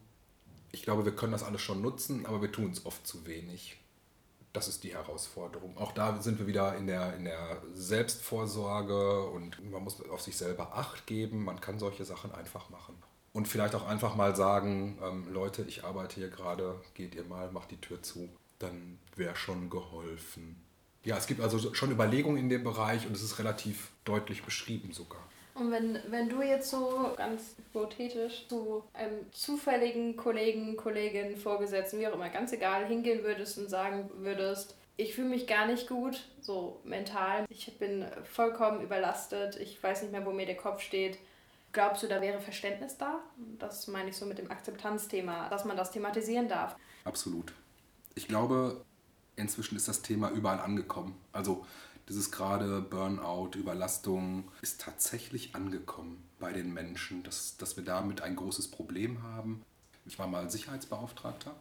Ich 0.71 0.83
glaube, 0.83 1.05
wir 1.05 1.15
können 1.15 1.31
das 1.31 1.43
alles 1.43 1.61
schon 1.61 1.81
nutzen, 1.81 2.25
aber 2.25 2.41
wir 2.41 2.51
tun 2.51 2.71
es 2.71 2.85
oft 2.85 3.07
zu 3.07 3.25
wenig. 3.25 3.77
Das 4.53 4.67
ist 4.67 4.83
die 4.83 4.93
Herausforderung. 4.93 5.77
Auch 5.77 5.91
da 5.91 6.21
sind 6.21 6.39
wir 6.39 6.47
wieder 6.47 6.75
in 6.77 6.87
der, 6.87 7.15
in 7.15 7.25
der 7.25 7.61
Selbstvorsorge 7.73 9.29
und 9.29 9.71
man 9.71 9.83
muss 9.83 10.01
auf 10.09 10.21
sich 10.21 10.37
selber 10.37 10.75
Acht 10.75 11.05
geben. 11.05 11.43
Man 11.43 11.61
kann 11.61 11.79
solche 11.79 12.05
Sachen 12.05 12.31
einfach 12.31 12.69
machen. 12.69 12.95
Und 13.37 13.47
vielleicht 13.47 13.75
auch 13.75 13.87
einfach 13.87 14.15
mal 14.15 14.35
sagen, 14.35 14.97
ähm, 14.99 15.31
Leute, 15.31 15.63
ich 15.67 15.83
arbeite 15.83 16.15
hier 16.15 16.29
gerade, 16.29 16.81
geht 16.95 17.13
ihr 17.13 17.23
mal, 17.23 17.51
macht 17.51 17.69
die 17.69 17.79
Tür 17.79 18.01
zu. 18.01 18.29
Dann 18.57 18.97
wäre 19.15 19.35
schon 19.35 19.69
geholfen. 19.69 20.59
Ja, 21.03 21.17
es 21.17 21.27
gibt 21.27 21.39
also 21.41 21.71
schon 21.75 21.91
Überlegungen 21.91 22.39
in 22.39 22.49
dem 22.49 22.63
Bereich 22.63 23.05
und 23.05 23.15
es 23.15 23.21
ist 23.21 23.37
relativ 23.37 23.91
deutlich 24.05 24.41
beschrieben 24.41 24.91
sogar. 24.91 25.21
Und 25.53 25.69
wenn, 25.69 25.99
wenn 26.09 26.29
du 26.29 26.41
jetzt 26.41 26.71
so 26.71 27.13
ganz 27.15 27.53
hypothetisch 27.57 28.47
zu 28.47 28.83
einem 28.93 29.31
zufälligen 29.31 30.17
Kollegen, 30.17 30.75
Kollegin, 30.75 31.37
Vorgesetzten, 31.37 31.99
wie 31.99 32.07
auch 32.07 32.15
immer, 32.15 32.29
ganz 32.29 32.53
egal, 32.53 32.87
hingehen 32.87 33.23
würdest 33.23 33.59
und 33.59 33.69
sagen 33.69 34.09
würdest, 34.15 34.75
ich 34.95 35.13
fühle 35.13 35.29
mich 35.29 35.45
gar 35.45 35.67
nicht 35.67 35.87
gut, 35.87 36.27
so 36.41 36.79
mental, 36.83 37.45
ich 37.49 37.77
bin 37.77 38.03
vollkommen 38.23 38.81
überlastet, 38.81 39.57
ich 39.57 39.81
weiß 39.83 40.01
nicht 40.01 40.11
mehr, 40.11 40.25
wo 40.25 40.31
mir 40.31 40.47
der 40.47 40.57
Kopf 40.57 40.81
steht, 40.81 41.19
Glaubst 41.77 42.01
du, 42.01 42.07
da 42.07 42.21
wäre 42.21 42.39
Verständnis 42.39 42.97
da? 42.97 43.19
Das 43.59 43.85
meine 43.85 44.09
ich 44.09 44.17
so 44.17 44.25
mit 44.25 44.39
dem 44.39 44.49
Akzeptanzthema, 44.49 45.47
dass 45.49 45.63
man 45.63 45.77
das 45.77 45.91
thematisieren 45.91 46.49
darf. 46.49 46.75
Absolut. 47.03 47.53
Ich 48.15 48.27
glaube, 48.27 48.83
inzwischen 49.35 49.75
ist 49.75 49.87
das 49.87 50.01
Thema 50.01 50.31
überall 50.31 50.59
angekommen. 50.59 51.15
Also 51.33 51.67
dieses 52.09 52.31
gerade 52.31 52.81
Burnout, 52.81 53.51
Überlastung 53.55 54.45
ist 54.63 54.81
tatsächlich 54.81 55.53
angekommen 55.53 56.27
bei 56.39 56.51
den 56.51 56.73
Menschen, 56.73 57.21
dass, 57.21 57.57
dass 57.57 57.77
wir 57.77 57.83
damit 57.83 58.21
ein 58.21 58.35
großes 58.35 58.71
Problem 58.71 59.21
haben. 59.21 59.61
Ich 60.07 60.17
war 60.17 60.25
mal 60.25 60.49
Sicherheitsbeauftragter 60.49 61.53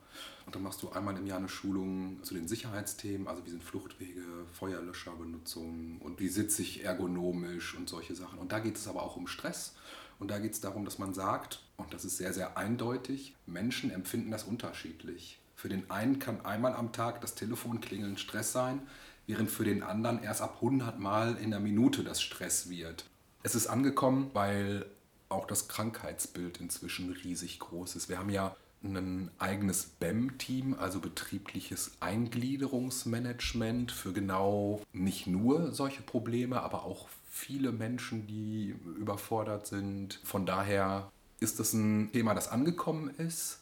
und 0.46 0.54
dann 0.54 0.62
machst 0.62 0.82
du 0.82 0.88
einmal 0.92 1.18
im 1.18 1.26
Jahr 1.26 1.38
eine 1.38 1.50
Schulung 1.50 2.22
zu 2.22 2.32
den 2.32 2.48
Sicherheitsthemen, 2.48 3.28
also 3.28 3.44
wie 3.44 3.50
sind 3.50 3.62
Fluchtwege, 3.62 4.22
Feuerlöscherbenutzung 4.54 5.98
und 6.00 6.20
wie 6.20 6.28
sitze 6.28 6.62
ich 6.62 6.84
ergonomisch 6.84 7.74
und 7.74 7.90
solche 7.90 8.14
Sachen. 8.14 8.38
Und 8.38 8.52
da 8.52 8.60
geht 8.60 8.76
es 8.76 8.88
aber 8.88 9.02
auch 9.02 9.16
um 9.16 9.26
Stress 9.26 9.74
und 10.18 10.30
da 10.30 10.38
geht 10.38 10.52
es 10.52 10.60
darum, 10.60 10.84
dass 10.84 10.98
man 10.98 11.14
sagt, 11.14 11.62
und 11.76 11.92
das 11.92 12.04
ist 12.04 12.16
sehr, 12.16 12.32
sehr 12.32 12.56
eindeutig, 12.56 13.34
Menschen 13.46 13.90
empfinden 13.90 14.30
das 14.30 14.44
unterschiedlich. 14.44 15.38
Für 15.54 15.68
den 15.68 15.90
einen 15.90 16.18
kann 16.18 16.44
einmal 16.44 16.74
am 16.74 16.92
Tag 16.92 17.20
das 17.20 17.34
Telefon 17.34 17.80
klingeln 17.80 18.18
Stress 18.18 18.52
sein, 18.52 18.82
während 19.26 19.50
für 19.50 19.64
den 19.64 19.82
anderen 19.82 20.22
erst 20.22 20.42
ab 20.42 20.56
100 20.56 20.98
Mal 20.98 21.36
in 21.36 21.50
der 21.50 21.60
Minute 21.60 22.04
das 22.04 22.22
Stress 22.22 22.68
wird. 22.70 23.06
Es 23.42 23.54
ist 23.54 23.66
angekommen, 23.66 24.30
weil 24.34 24.86
auch 25.28 25.46
das 25.46 25.68
Krankheitsbild 25.68 26.60
inzwischen 26.60 27.10
riesig 27.10 27.58
groß 27.58 27.96
ist. 27.96 28.08
Wir 28.08 28.18
haben 28.18 28.30
ja 28.30 28.54
ein 28.82 29.30
eigenes 29.38 29.86
BEM-Team, 29.86 30.74
also 30.78 31.00
betriebliches 31.00 31.92
Eingliederungsmanagement 32.00 33.90
für 33.90 34.12
genau 34.12 34.82
nicht 34.92 35.26
nur 35.26 35.72
solche 35.72 36.02
Probleme, 36.02 36.62
aber 36.62 36.84
auch 36.84 37.08
viele 37.36 37.70
Menschen, 37.70 38.26
die 38.26 38.74
überfordert 38.98 39.66
sind. 39.66 40.20
Von 40.24 40.46
daher 40.46 41.12
ist 41.38 41.60
es 41.60 41.74
ein 41.74 42.10
Thema, 42.12 42.34
das 42.34 42.48
angekommen 42.48 43.10
ist. 43.18 43.60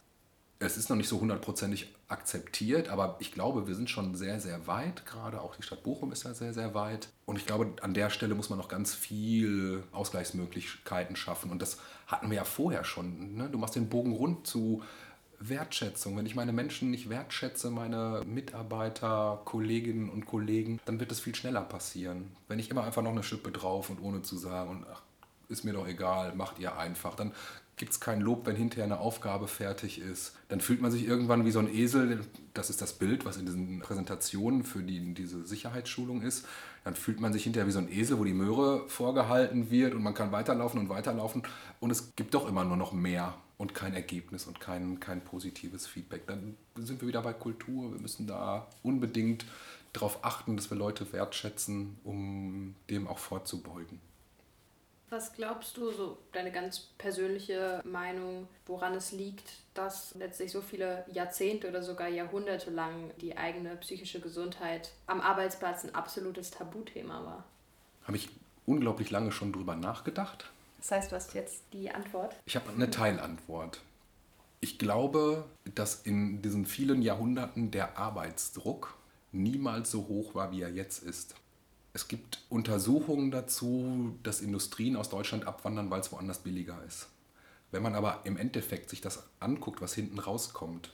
Es 0.59 0.77
ist 0.77 0.89
noch 0.89 0.95
nicht 0.95 1.09
so 1.09 1.19
hundertprozentig 1.19 1.93
akzeptiert, 2.07 2.87
aber 2.87 3.17
ich 3.19 3.33
glaube, 3.33 3.67
wir 3.67 3.75
sind 3.75 3.89
schon 3.89 4.15
sehr, 4.15 4.39
sehr 4.39 4.65
weit. 4.67 5.05
Gerade 5.05 5.41
auch 5.41 5.57
die 5.57 5.63
Stadt 5.63 5.83
Bochum 5.83 6.13
ist 6.13 6.23
ja 6.23 6.33
sehr, 6.33 6.53
sehr 6.53 6.73
weit. 6.73 7.09
Und 7.25 7.37
ich 7.37 7.45
glaube, 7.45 7.73
an 7.81 7.93
der 7.93 8.09
Stelle 8.09 8.33
muss 8.33 8.49
man 8.49 8.57
noch 8.57 8.69
ganz 8.69 8.93
viel 8.93 9.83
Ausgleichsmöglichkeiten 9.91 11.17
schaffen. 11.17 11.51
Und 11.51 11.61
das 11.61 11.79
hatten 12.07 12.29
wir 12.29 12.37
ja 12.37 12.45
vorher 12.45 12.85
schon. 12.85 13.35
Ne? 13.35 13.49
Du 13.49 13.57
machst 13.57 13.75
den 13.75 13.89
Bogen 13.89 14.13
rund 14.13 14.47
zu 14.47 14.83
Wertschätzung. 15.39 16.17
Wenn 16.17 16.25
ich 16.25 16.35
meine 16.35 16.53
Menschen 16.53 16.91
nicht 16.91 17.09
wertschätze, 17.09 17.69
meine 17.69 18.21
Mitarbeiter, 18.25 19.41
Kolleginnen 19.45 20.09
und 20.09 20.25
Kollegen, 20.25 20.79
dann 20.85 20.99
wird 20.99 21.11
es 21.11 21.19
viel 21.19 21.35
schneller 21.35 21.61
passieren. 21.61 22.31
Wenn 22.47 22.59
ich 22.59 22.69
immer 22.69 22.83
einfach 22.83 23.01
noch 23.01 23.11
eine 23.11 23.23
Schippe 23.23 23.51
drauf 23.51 23.89
und 23.89 24.01
ohne 24.01 24.21
zu 24.21 24.37
sagen 24.37 24.69
und 24.69 24.85
ach, 24.91 25.01
ist 25.49 25.63
mir 25.63 25.73
doch 25.73 25.87
egal, 25.87 26.33
macht 26.35 26.59
ihr 26.59 26.77
einfach, 26.77 27.15
dann 27.15 27.31
gibt 27.77 27.91
es 27.91 27.99
kein 27.99 28.21
Lob, 28.21 28.45
wenn 28.45 28.55
hinterher 28.55 28.85
eine 28.85 28.99
Aufgabe 28.99 29.47
fertig 29.47 29.99
ist. 29.99 30.33
Dann 30.47 30.61
fühlt 30.61 30.81
man 30.81 30.91
sich 30.91 31.05
irgendwann 31.05 31.45
wie 31.45 31.51
so 31.51 31.59
ein 31.59 31.67
Esel, 31.67 32.21
das 32.53 32.69
ist 32.69 32.81
das 32.81 32.93
Bild, 32.93 33.25
was 33.25 33.37
in 33.37 33.45
diesen 33.45 33.79
Präsentationen 33.79 34.63
für 34.63 34.81
die, 34.81 35.13
diese 35.13 35.45
Sicherheitsschulung 35.45 36.21
ist. 36.21 36.47
Dann 36.85 36.95
fühlt 36.95 37.19
man 37.19 37.33
sich 37.33 37.43
hinterher 37.43 37.67
wie 37.67 37.71
so 37.71 37.79
ein 37.79 37.91
Esel, 37.91 38.17
wo 38.17 38.23
die 38.23 38.33
Möhre 38.33 38.87
vorgehalten 38.87 39.71
wird 39.71 39.93
und 39.93 40.03
man 40.03 40.13
kann 40.13 40.31
weiterlaufen 40.31 40.79
und 40.79 40.89
weiterlaufen 40.89 41.43
und 41.79 41.91
es 41.91 42.15
gibt 42.15 42.33
doch 42.33 42.47
immer 42.47 42.63
nur 42.63 42.77
noch 42.77 42.93
mehr 42.93 43.33
und 43.57 43.73
kein 43.73 43.93
Ergebnis 43.93 44.47
und 44.47 44.59
kein, 44.59 44.99
kein 44.99 45.23
positives 45.23 45.87
Feedback. 45.87 46.27
Dann 46.27 46.57
sind 46.75 47.01
wir 47.01 47.07
wieder 47.07 47.21
bei 47.21 47.33
Kultur. 47.33 47.93
Wir 47.93 48.01
müssen 48.01 48.27
da 48.27 48.67
unbedingt 48.83 49.45
darauf 49.93 50.23
achten, 50.23 50.57
dass 50.57 50.69
wir 50.69 50.77
Leute 50.77 51.11
wertschätzen, 51.13 51.97
um 52.03 52.75
dem 52.89 53.07
auch 53.07 53.19
vorzubeugen. 53.19 53.99
Was 55.09 55.33
glaubst 55.33 55.77
du, 55.77 55.91
so 55.91 56.17
deine 56.33 56.51
ganz 56.51 56.79
persönliche 56.97 57.81
Meinung, 57.85 58.47
woran 58.65 58.93
es 58.95 59.11
liegt, 59.11 59.59
dass 59.73 60.15
letztlich 60.15 60.51
so 60.51 60.61
viele 60.61 61.05
Jahrzehnte 61.13 61.69
oder 61.69 61.83
sogar 61.83 62.09
Jahrhunderte 62.09 62.71
lang 62.71 63.11
die 63.21 63.37
eigene 63.37 63.75
psychische 63.77 64.19
Gesundheit 64.19 64.91
am 65.05 65.21
Arbeitsplatz 65.21 65.83
ein 65.83 65.93
absolutes 65.93 66.51
Tabuthema 66.51 67.23
war? 67.23 67.45
Habe 68.03 68.17
ich 68.17 68.29
unglaublich 68.65 69.11
lange 69.11 69.31
schon 69.31 69.53
drüber 69.53 69.75
nachgedacht. 69.75 70.51
Das 70.85 70.99
heißt, 70.99 71.11
du 71.11 71.15
hast 71.15 71.33
jetzt 71.33 71.63
die 71.73 71.89
Antwort? 71.89 72.35
Ich 72.45 72.55
habe 72.55 72.69
eine 72.69 72.91
Teilantwort. 72.91 73.81
Ich 74.61 74.77
glaube, 74.77 75.45
dass 75.73 76.03
in 76.03 76.43
diesen 76.43 76.67
vielen 76.67 77.01
Jahrhunderten 77.01 77.71
der 77.71 77.97
Arbeitsdruck 77.97 78.95
niemals 79.31 79.89
so 79.89 80.07
hoch 80.07 80.35
war, 80.35 80.51
wie 80.51 80.61
er 80.61 80.69
jetzt 80.69 81.01
ist. 81.01 81.33
Es 81.93 82.07
gibt 82.07 82.43
Untersuchungen 82.49 83.31
dazu, 83.31 84.15
dass 84.21 84.41
Industrien 84.41 84.95
aus 84.95 85.09
Deutschland 85.09 85.47
abwandern, 85.47 85.89
weil 85.89 86.01
es 86.01 86.11
woanders 86.11 86.43
billiger 86.43 86.77
ist. 86.87 87.07
Wenn 87.71 87.81
man 87.81 87.95
aber 87.95 88.21
im 88.23 88.37
Endeffekt 88.37 88.91
sich 88.91 89.01
das 89.01 89.23
anguckt, 89.39 89.81
was 89.81 89.95
hinten 89.95 90.19
rauskommt, 90.19 90.93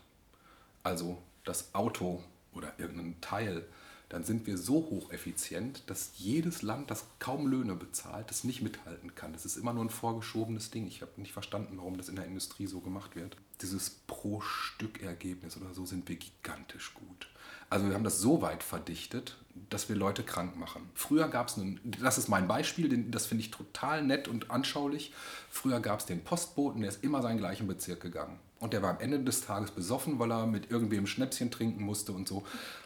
also 0.84 1.21
das 1.43 1.75
Auto 1.75 2.23
oder 2.54 2.71
irgendein 2.77 3.19
Teil, 3.19 3.65
dann 4.12 4.26
sind 4.26 4.45
wir 4.45 4.58
so 4.58 4.76
hocheffizient, 4.89 5.84
dass 5.89 6.12
jedes 6.17 6.63
Land, 6.63 6.91
das 6.91 7.06
kaum 7.19 7.47
Löhne 7.47 7.76
bezahlt, 7.76 8.30
das 8.30 8.43
nicht 8.43 8.62
mithalten 8.62 9.15
kann. 9.15 9.32
Das 9.32 9.45
ist 9.45 9.56
immer 9.56 9.71
nur 9.71 9.86
ein 9.86 9.89
vorgeschobenes 9.89 10.69
Ding. 10.69 10.86
Ich 10.86 11.02
habe 11.02 11.12
nicht 11.15 11.32
verstanden, 11.32 11.78
warum 11.78 11.95
das 11.95 12.10
in 12.10 12.17
der 12.17 12.26
Industrie 12.26 12.67
so 12.67 12.82
gemacht 12.82 13.15
wird. 13.15 13.38
Dieses 13.62 13.89
Pro-Stück-Ergebnis 14.08 15.56
oder 15.56 15.74
so 15.74 15.86
sind 15.86 16.10
wir 16.10 16.17
gigantisch 16.17 16.93
gut. 16.93 17.30
Also 17.69 17.88
wir 17.88 17.93
haben 17.93 18.04
das 18.04 18.19
so 18.19 18.41
weit 18.41 18.63
verdichtet, 18.63 19.38
dass 19.69 19.88
wir 19.88 19.95
Leute 19.95 20.24
krank 20.24 20.58
machen. 20.58 20.89
Früher 20.93 21.30
gab 21.30 21.47
es 21.47 21.58
einen, 21.58 21.80
das 22.02 22.17
ist 22.17 22.28
mein 22.28 22.50
Beispiel, 22.50 23.06
das 23.10 23.28
finde 23.28 23.45
ich 23.45 23.52
total 23.52 24.04
nett 24.04 24.28
und 24.28 24.52
anschaulich. 24.52 25.13
Früher 25.50 25.80
gab 25.80 26.02
es 26.02 26.06
den 26.06 26.21
Postboten, 26.21 26.82
der 26.82 26.89
ist 26.89 27.02
immer 27.02 27.21
seinen 27.21 27.38
gleichen 27.38 27.65
Bezirk 27.65 28.02
gegangen. 28.02 28.39
Und 28.62 28.74
der 28.74 28.84
war 28.84 28.91
am 28.91 29.00
Ende 29.00 29.19
des 29.19 29.41
Tages 29.41 29.71
besoffen, 29.71 30.19
weil 30.19 30.32
er 30.32 30.45
mit 30.45 30.69
irgendwem 30.69 31.08
Schnäpschen 31.08 31.50
trinken 31.50 31.84
musste 31.84 32.12
und 32.12 32.28
so. 32.28 32.43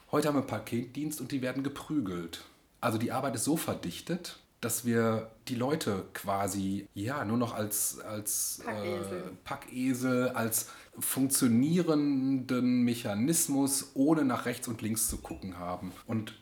Heute 0.10 0.30
haben 0.30 0.36
wir 0.36 0.42
Paketdienst 0.42 1.20
und 1.20 1.34
die 1.34 1.42
werden 1.42 1.64
geprügelt. 1.64 2.46
Also 2.80 2.98
die 2.98 3.12
Arbeit 3.12 3.36
ist 3.36 3.44
so 3.44 3.58
verdichtet, 3.58 4.40
dass 4.62 4.86
wir 4.86 5.32
die 5.50 5.56
Leute 5.56 6.06
quasi 6.14 6.88
ja 6.94 7.26
nur 7.26 7.38
noch 7.38 7.54
als, 7.54 8.00
als 8.00 8.62
Packesel. 8.64 9.18
Äh, 9.18 9.36
Packesel, 9.44 10.30
als 10.30 10.70
funktionierenden 10.98 12.84
Mechanismus 12.84 13.92
ohne 13.96 14.24
nach 14.24 14.46
rechts 14.46 14.70
und 14.70 14.82
links 14.82 15.10
zu 15.10 15.18
gucken 15.18 15.60
haben. 15.60 15.92
Und 16.08 16.40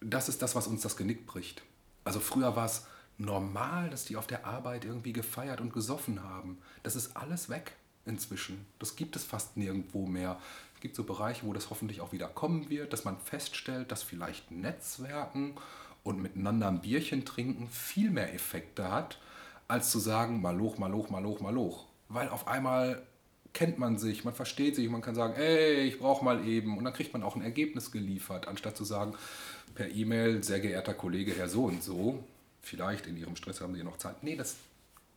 das 0.00 0.28
ist 0.28 0.42
das, 0.42 0.56
was 0.56 0.66
uns 0.66 0.82
das 0.82 0.96
Genick 0.96 1.24
bricht. 1.24 1.62
Also 2.02 2.18
früher 2.18 2.56
war 2.56 2.66
es 2.66 2.86
normal, 3.16 3.90
dass 3.90 4.06
die 4.06 4.16
auf 4.16 4.26
der 4.26 4.44
Arbeit 4.44 4.84
irgendwie 4.84 5.12
gefeiert 5.12 5.60
und 5.60 5.72
gesoffen 5.72 6.24
haben. 6.24 6.58
Das 6.82 6.96
ist 6.96 7.16
alles 7.16 7.48
weg 7.48 7.76
inzwischen. 8.06 8.66
Das 8.78 8.96
gibt 8.96 9.16
es 9.16 9.24
fast 9.24 9.56
nirgendwo 9.56 10.06
mehr. 10.06 10.38
Es 10.74 10.80
gibt 10.80 10.96
so 10.96 11.04
Bereiche, 11.04 11.46
wo 11.46 11.52
das 11.52 11.70
hoffentlich 11.70 12.00
auch 12.00 12.12
wieder 12.12 12.28
kommen 12.28 12.70
wird, 12.70 12.92
dass 12.92 13.04
man 13.04 13.18
feststellt, 13.18 13.92
dass 13.92 14.02
vielleicht 14.02 14.50
Netzwerken 14.50 15.54
und 16.02 16.22
miteinander 16.22 16.68
ein 16.68 16.80
Bierchen 16.80 17.24
trinken 17.24 17.68
viel 17.68 18.10
mehr 18.10 18.32
Effekte 18.34 18.90
hat, 18.90 19.18
als 19.68 19.90
zu 19.90 19.98
sagen, 19.98 20.40
maloch, 20.40 20.78
maloch, 20.78 21.10
maloch, 21.10 21.40
maloch. 21.40 21.86
Weil 22.08 22.28
auf 22.28 22.48
einmal 22.48 23.02
kennt 23.52 23.78
man 23.78 23.98
sich, 23.98 24.24
man 24.24 24.34
versteht 24.34 24.76
sich, 24.76 24.88
man 24.88 25.02
kann 25.02 25.14
sagen, 25.14 25.34
ey, 25.34 25.82
ich 25.82 25.98
brauche 25.98 26.24
mal 26.24 26.46
eben. 26.46 26.78
Und 26.78 26.84
dann 26.84 26.92
kriegt 26.92 27.12
man 27.12 27.22
auch 27.22 27.36
ein 27.36 27.42
Ergebnis 27.42 27.90
geliefert, 27.90 28.48
anstatt 28.48 28.76
zu 28.76 28.84
sagen, 28.84 29.14
per 29.74 29.88
E-Mail, 29.88 30.42
sehr 30.42 30.60
geehrter 30.60 30.94
Kollege, 30.94 31.32
Herr 31.36 31.48
so 31.48 31.64
und 31.64 31.82
so, 31.82 32.24
vielleicht 32.62 33.06
in 33.06 33.16
Ihrem 33.16 33.36
Stress 33.36 33.60
haben 33.60 33.74
Sie 33.74 33.84
noch 33.84 33.98
Zeit. 33.98 34.22
Nee, 34.22 34.36
das 34.36 34.56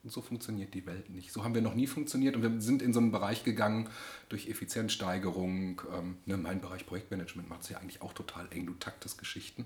und 0.04 0.12
so 0.12 0.22
funktioniert 0.22 0.74
die 0.74 0.86
Welt 0.86 1.10
nicht. 1.10 1.32
So 1.32 1.44
haben 1.44 1.56
wir 1.56 1.62
noch 1.62 1.76
nie 1.76 1.88
funktioniert 1.88 2.36
und 2.36 2.42
wir 2.42 2.62
sind 2.62 2.82
in 2.82 2.92
so 2.92 3.00
einen 3.00 3.12
Bereich 3.12 3.44
gegangen 3.44 3.90
durch 4.28 4.50
Effizienzsteigerung. 4.50 5.82
Ähm, 5.94 6.18
ne, 6.26 6.38
mein 6.38 6.60
Bereich 6.60 6.86
Projektmanagement 6.86 7.48
macht 7.48 7.64
es 7.64 7.70
ja 7.70 7.78
eigentlich 7.78 8.02
auch 8.02 8.14
total 8.14 8.48
eng, 8.52 8.66
du 8.66 8.74
taktest 8.74 9.18
Geschichten. 9.18 9.66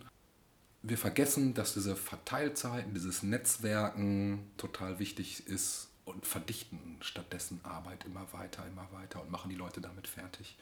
Wir 0.83 0.97
vergessen, 0.97 1.55
dass 1.55 1.73
diese 1.73 1.95
Verteilzeiten, 1.95 2.93
dieses 2.93 3.23
Netzwerken 3.23 4.51
total 4.57 4.99
wichtig 4.99 5.47
ist 5.47 5.89
und 6.05 6.25
verdichten 6.25 6.97
stattdessen 7.01 7.59
Arbeit 7.63 8.05
immer 8.05 8.31
weiter, 8.31 8.65
immer 8.67 8.87
weiter 8.91 9.21
und 9.21 9.31
machen 9.31 9.49
die 9.49 9.55
Leute 9.55 9.81
damit 9.81 10.07
fertig. 10.07 10.55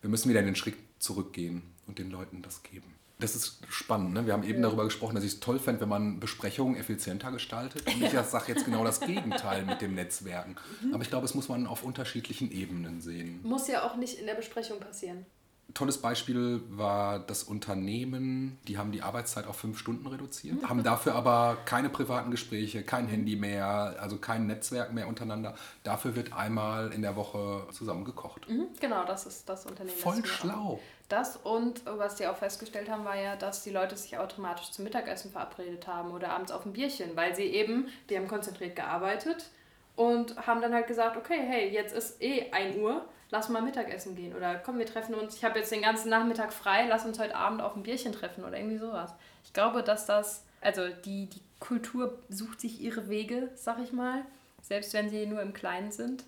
Wir 0.00 0.08
müssen 0.08 0.30
wieder 0.30 0.40
in 0.40 0.46
den 0.46 0.56
Schritt 0.56 0.76
zurückgehen 0.98 1.62
und 1.86 1.98
den 1.98 2.10
Leuten 2.10 2.40
das 2.40 2.62
geben. 2.62 2.94
Das 3.20 3.34
ist 3.34 3.60
spannend. 3.68 4.14
Ne? 4.14 4.26
Wir 4.26 4.32
haben 4.32 4.44
eben 4.44 4.62
darüber 4.62 4.84
gesprochen, 4.84 5.16
dass 5.16 5.24
ich 5.24 5.34
es 5.34 5.40
toll 5.40 5.58
fände, 5.58 5.80
wenn 5.80 5.88
man 5.88 6.20
Besprechungen 6.20 6.76
effizienter 6.76 7.32
gestaltet. 7.32 7.84
Und 7.86 8.02
ich 8.02 8.10
sage 8.10 8.52
jetzt 8.52 8.64
genau 8.64 8.84
das 8.84 9.00
Gegenteil 9.06 9.64
mit 9.64 9.80
dem 9.80 9.94
Netzwerken. 9.94 10.54
Mhm. 10.82 10.94
Aber 10.94 11.02
ich 11.02 11.10
glaube, 11.10 11.24
es 11.24 11.34
muss 11.34 11.48
man 11.48 11.66
auf 11.66 11.82
unterschiedlichen 11.82 12.52
Ebenen 12.52 13.00
sehen. 13.00 13.40
Muss 13.42 13.66
ja 13.66 13.82
auch 13.82 13.96
nicht 13.96 14.18
in 14.18 14.26
der 14.26 14.34
Besprechung 14.34 14.78
passieren 14.78 15.26
tolles 15.74 15.98
Beispiel 15.98 16.62
war 16.70 17.18
das 17.18 17.42
Unternehmen, 17.42 18.58
die 18.66 18.78
haben 18.78 18.90
die 18.90 19.02
Arbeitszeit 19.02 19.46
auf 19.46 19.56
fünf 19.56 19.78
Stunden 19.78 20.06
reduziert, 20.06 20.62
mhm. 20.62 20.68
haben 20.68 20.82
dafür 20.82 21.14
aber 21.14 21.58
keine 21.64 21.88
privaten 21.90 22.30
Gespräche, 22.30 22.82
kein 22.82 23.06
Handy 23.06 23.36
mehr, 23.36 23.96
also 24.00 24.16
kein 24.16 24.46
Netzwerk 24.46 24.92
mehr 24.92 25.08
untereinander. 25.08 25.54
Dafür 25.84 26.16
wird 26.16 26.32
einmal 26.32 26.92
in 26.92 27.02
der 27.02 27.16
Woche 27.16 27.66
zusammen 27.72 28.04
gekocht. 28.04 28.48
Mhm, 28.48 28.68
genau, 28.80 29.04
das 29.04 29.26
ist 29.26 29.48
das 29.48 29.66
Unternehmen. 29.66 29.96
Voll 29.96 30.22
das 30.22 30.30
schlau. 30.30 30.80
Das 31.08 31.36
und 31.36 31.82
was 31.86 32.16
die 32.16 32.26
auch 32.26 32.36
festgestellt 32.36 32.90
haben, 32.90 33.04
war 33.04 33.16
ja, 33.16 33.36
dass 33.36 33.62
die 33.62 33.70
Leute 33.70 33.96
sich 33.96 34.18
automatisch 34.18 34.70
zum 34.72 34.84
Mittagessen 34.84 35.30
verabredet 35.30 35.86
haben 35.86 36.10
oder 36.10 36.30
abends 36.30 36.52
auf 36.52 36.66
ein 36.66 36.72
Bierchen, 36.72 37.14
weil 37.14 37.34
sie 37.34 37.44
eben, 37.44 37.88
die 38.10 38.16
haben 38.16 38.28
konzentriert 38.28 38.76
gearbeitet 38.76 39.50
und 39.96 40.36
haben 40.46 40.60
dann 40.60 40.74
halt 40.74 40.86
gesagt, 40.86 41.16
okay, 41.16 41.40
hey, 41.46 41.70
jetzt 41.70 41.94
ist 41.94 42.22
eh 42.22 42.50
1 42.52 42.76
Uhr, 42.76 43.04
lass 43.30 43.48
mal 43.48 43.62
Mittagessen 43.62 44.16
gehen. 44.16 44.34
Oder 44.34 44.56
komm, 44.56 44.78
wir 44.78 44.86
treffen 44.86 45.14
uns, 45.14 45.36
ich 45.36 45.44
habe 45.44 45.58
jetzt 45.58 45.72
den 45.72 45.82
ganzen 45.82 46.10
Nachmittag 46.10 46.52
frei, 46.52 46.86
lass 46.88 47.04
uns 47.04 47.18
heute 47.18 47.36
Abend 47.36 47.62
auf 47.62 47.76
ein 47.76 47.82
Bierchen 47.82 48.12
treffen 48.12 48.44
oder 48.44 48.56
irgendwie 48.56 48.78
sowas. 48.78 49.12
Ich 49.44 49.52
glaube, 49.52 49.82
dass 49.82 50.06
das, 50.06 50.44
also 50.60 50.88
die, 51.04 51.26
die 51.26 51.42
Kultur 51.60 52.18
sucht 52.28 52.60
sich 52.60 52.80
ihre 52.80 53.08
Wege, 53.08 53.50
sag 53.54 53.78
ich 53.80 53.92
mal, 53.92 54.24
selbst 54.62 54.92
wenn 54.92 55.10
sie 55.10 55.26
nur 55.26 55.42
im 55.42 55.52
Kleinen 55.52 55.92
sind. 55.92 56.24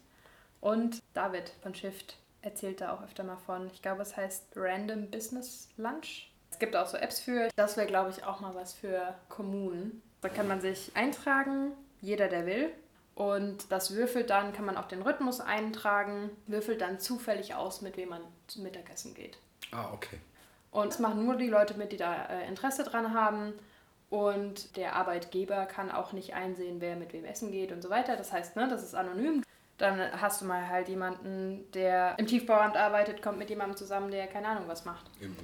Und 0.60 1.00
David 1.14 1.52
von 1.62 1.74
Shift 1.74 2.16
erzählt 2.42 2.80
da 2.80 2.94
auch 2.94 3.02
öfter 3.02 3.24
mal 3.24 3.36
von, 3.36 3.68
ich 3.72 3.82
glaube, 3.82 4.02
es 4.02 4.16
heißt 4.16 4.48
Random 4.56 5.10
Business 5.10 5.68
Lunch. 5.76 6.30
Es 6.50 6.58
gibt 6.58 6.74
auch 6.76 6.86
so 6.86 6.96
Apps 6.96 7.20
für, 7.20 7.48
das 7.56 7.76
wäre, 7.76 7.86
glaube 7.86 8.10
ich, 8.10 8.24
auch 8.24 8.40
mal 8.40 8.54
was 8.54 8.72
für 8.74 9.14
Kommunen. 9.28 10.02
Da 10.20 10.28
kann 10.28 10.48
man 10.48 10.60
sich 10.60 10.90
eintragen, 10.94 11.72
jeder, 12.00 12.28
der 12.28 12.46
will. 12.46 12.72
Und 13.14 13.70
das 13.70 13.94
würfelt 13.94 14.30
dann, 14.30 14.52
kann 14.52 14.64
man 14.64 14.76
auch 14.76 14.88
den 14.88 15.02
Rhythmus 15.02 15.40
eintragen, 15.40 16.30
würfelt 16.46 16.80
dann 16.80 17.00
zufällig 17.00 17.54
aus, 17.54 17.82
mit 17.82 17.96
wem 17.96 18.10
man 18.10 18.22
zum 18.46 18.62
Mittagessen 18.62 19.14
geht. 19.14 19.38
Ah, 19.72 19.92
okay. 19.92 20.18
Und 20.70 20.88
es 20.88 20.98
machen 20.98 21.24
nur 21.24 21.36
die 21.36 21.48
Leute 21.48 21.74
mit, 21.74 21.92
die 21.92 21.96
da 21.96 22.26
äh, 22.26 22.48
Interesse 22.48 22.84
dran 22.84 23.12
haben. 23.12 23.52
Und 24.08 24.76
der 24.76 24.96
Arbeitgeber 24.96 25.66
kann 25.66 25.90
auch 25.90 26.12
nicht 26.12 26.34
einsehen, 26.34 26.80
wer 26.80 26.96
mit 26.96 27.12
wem 27.12 27.24
essen 27.24 27.52
geht 27.52 27.70
und 27.72 27.82
so 27.82 27.90
weiter. 27.90 28.16
Das 28.16 28.32
heißt, 28.32 28.56
ne, 28.56 28.68
das 28.68 28.82
ist 28.82 28.94
anonym. 28.94 29.44
Dann 29.78 30.00
hast 30.20 30.42
du 30.42 30.46
mal 30.46 30.68
halt 30.68 30.88
jemanden, 30.88 31.70
der 31.72 32.18
im 32.18 32.26
Tiefbauamt 32.26 32.76
arbeitet, 32.76 33.22
kommt 33.22 33.38
mit 33.38 33.50
jemandem 33.50 33.76
zusammen, 33.76 34.10
der 34.10 34.26
keine 34.26 34.48
Ahnung 34.48 34.64
was 34.66 34.84
macht. 34.84 35.10
Im 35.20 35.34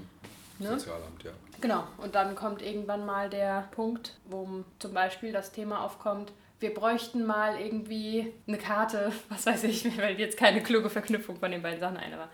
Ne? 0.58 0.68
Sozialamt, 0.68 1.22
ja. 1.22 1.32
Genau. 1.60 1.84
Und 1.98 2.14
dann 2.14 2.34
kommt 2.34 2.62
irgendwann 2.62 3.04
mal 3.04 3.28
der 3.28 3.68
Punkt, 3.72 4.16
wo 4.24 4.64
zum 4.78 4.94
Beispiel 4.94 5.32
das 5.32 5.52
Thema 5.52 5.84
aufkommt, 5.84 6.32
wir 6.60 6.72
bräuchten 6.72 7.24
mal 7.24 7.60
irgendwie 7.60 8.32
eine 8.46 8.58
Karte, 8.58 9.12
was 9.28 9.46
weiß 9.46 9.64
ich, 9.64 9.84
mir 9.86 9.92
fällt 9.92 10.18
jetzt 10.18 10.38
keine 10.38 10.62
kluge 10.62 10.90
Verknüpfung 10.90 11.36
von 11.36 11.50
den 11.50 11.62
beiden 11.62 11.80
Sachen 11.80 11.96
ein, 11.96 12.12
aber 12.12 12.28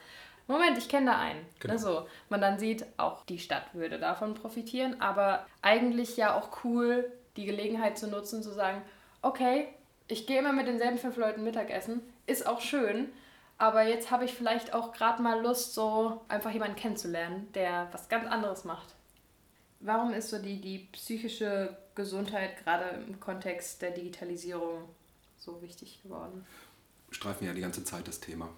Moment, 0.48 0.76
ich 0.76 0.88
kenne 0.88 1.06
da 1.06 1.18
einen. 1.18 1.46
Genau. 1.60 1.72
Also, 1.72 2.06
man 2.28 2.40
dann 2.40 2.58
sieht, 2.58 2.84
auch 2.96 3.24
die 3.24 3.38
Stadt 3.38 3.74
würde 3.74 3.98
davon 3.98 4.34
profitieren, 4.34 5.00
aber 5.00 5.46
eigentlich 5.62 6.16
ja 6.16 6.36
auch 6.36 6.64
cool, 6.64 7.10
die 7.36 7.44
Gelegenheit 7.44 7.96
zu 7.96 8.08
nutzen, 8.08 8.42
zu 8.42 8.50
sagen, 8.50 8.82
okay, 9.22 9.68
ich 10.08 10.26
gehe 10.26 10.40
immer 10.40 10.52
mit 10.52 10.66
denselben 10.66 10.98
fünf 10.98 11.16
Leuten 11.16 11.44
Mittagessen, 11.44 12.02
ist 12.26 12.46
auch 12.46 12.60
schön, 12.60 13.12
aber 13.56 13.82
jetzt 13.82 14.10
habe 14.10 14.24
ich 14.24 14.34
vielleicht 14.34 14.74
auch 14.74 14.92
gerade 14.92 15.22
mal 15.22 15.40
Lust, 15.40 15.74
so 15.74 16.20
einfach 16.28 16.50
jemanden 16.50 16.76
kennenzulernen, 16.76 17.48
der 17.54 17.88
was 17.92 18.08
ganz 18.08 18.26
anderes 18.26 18.64
macht. 18.64 18.94
Warum 19.84 20.12
ist 20.12 20.30
so 20.30 20.38
die, 20.38 20.60
die 20.60 20.78
psychische 20.92 21.76
Gesundheit 21.96 22.62
gerade 22.62 23.04
im 23.04 23.18
Kontext 23.18 23.82
der 23.82 23.90
Digitalisierung 23.90 24.88
so 25.36 25.60
wichtig 25.60 26.00
geworden? 26.02 26.46
Streifen 27.10 27.46
ja 27.46 27.52
die 27.52 27.60
ganze 27.60 27.82
Zeit 27.82 28.06
das 28.06 28.20
Thema. 28.20 28.48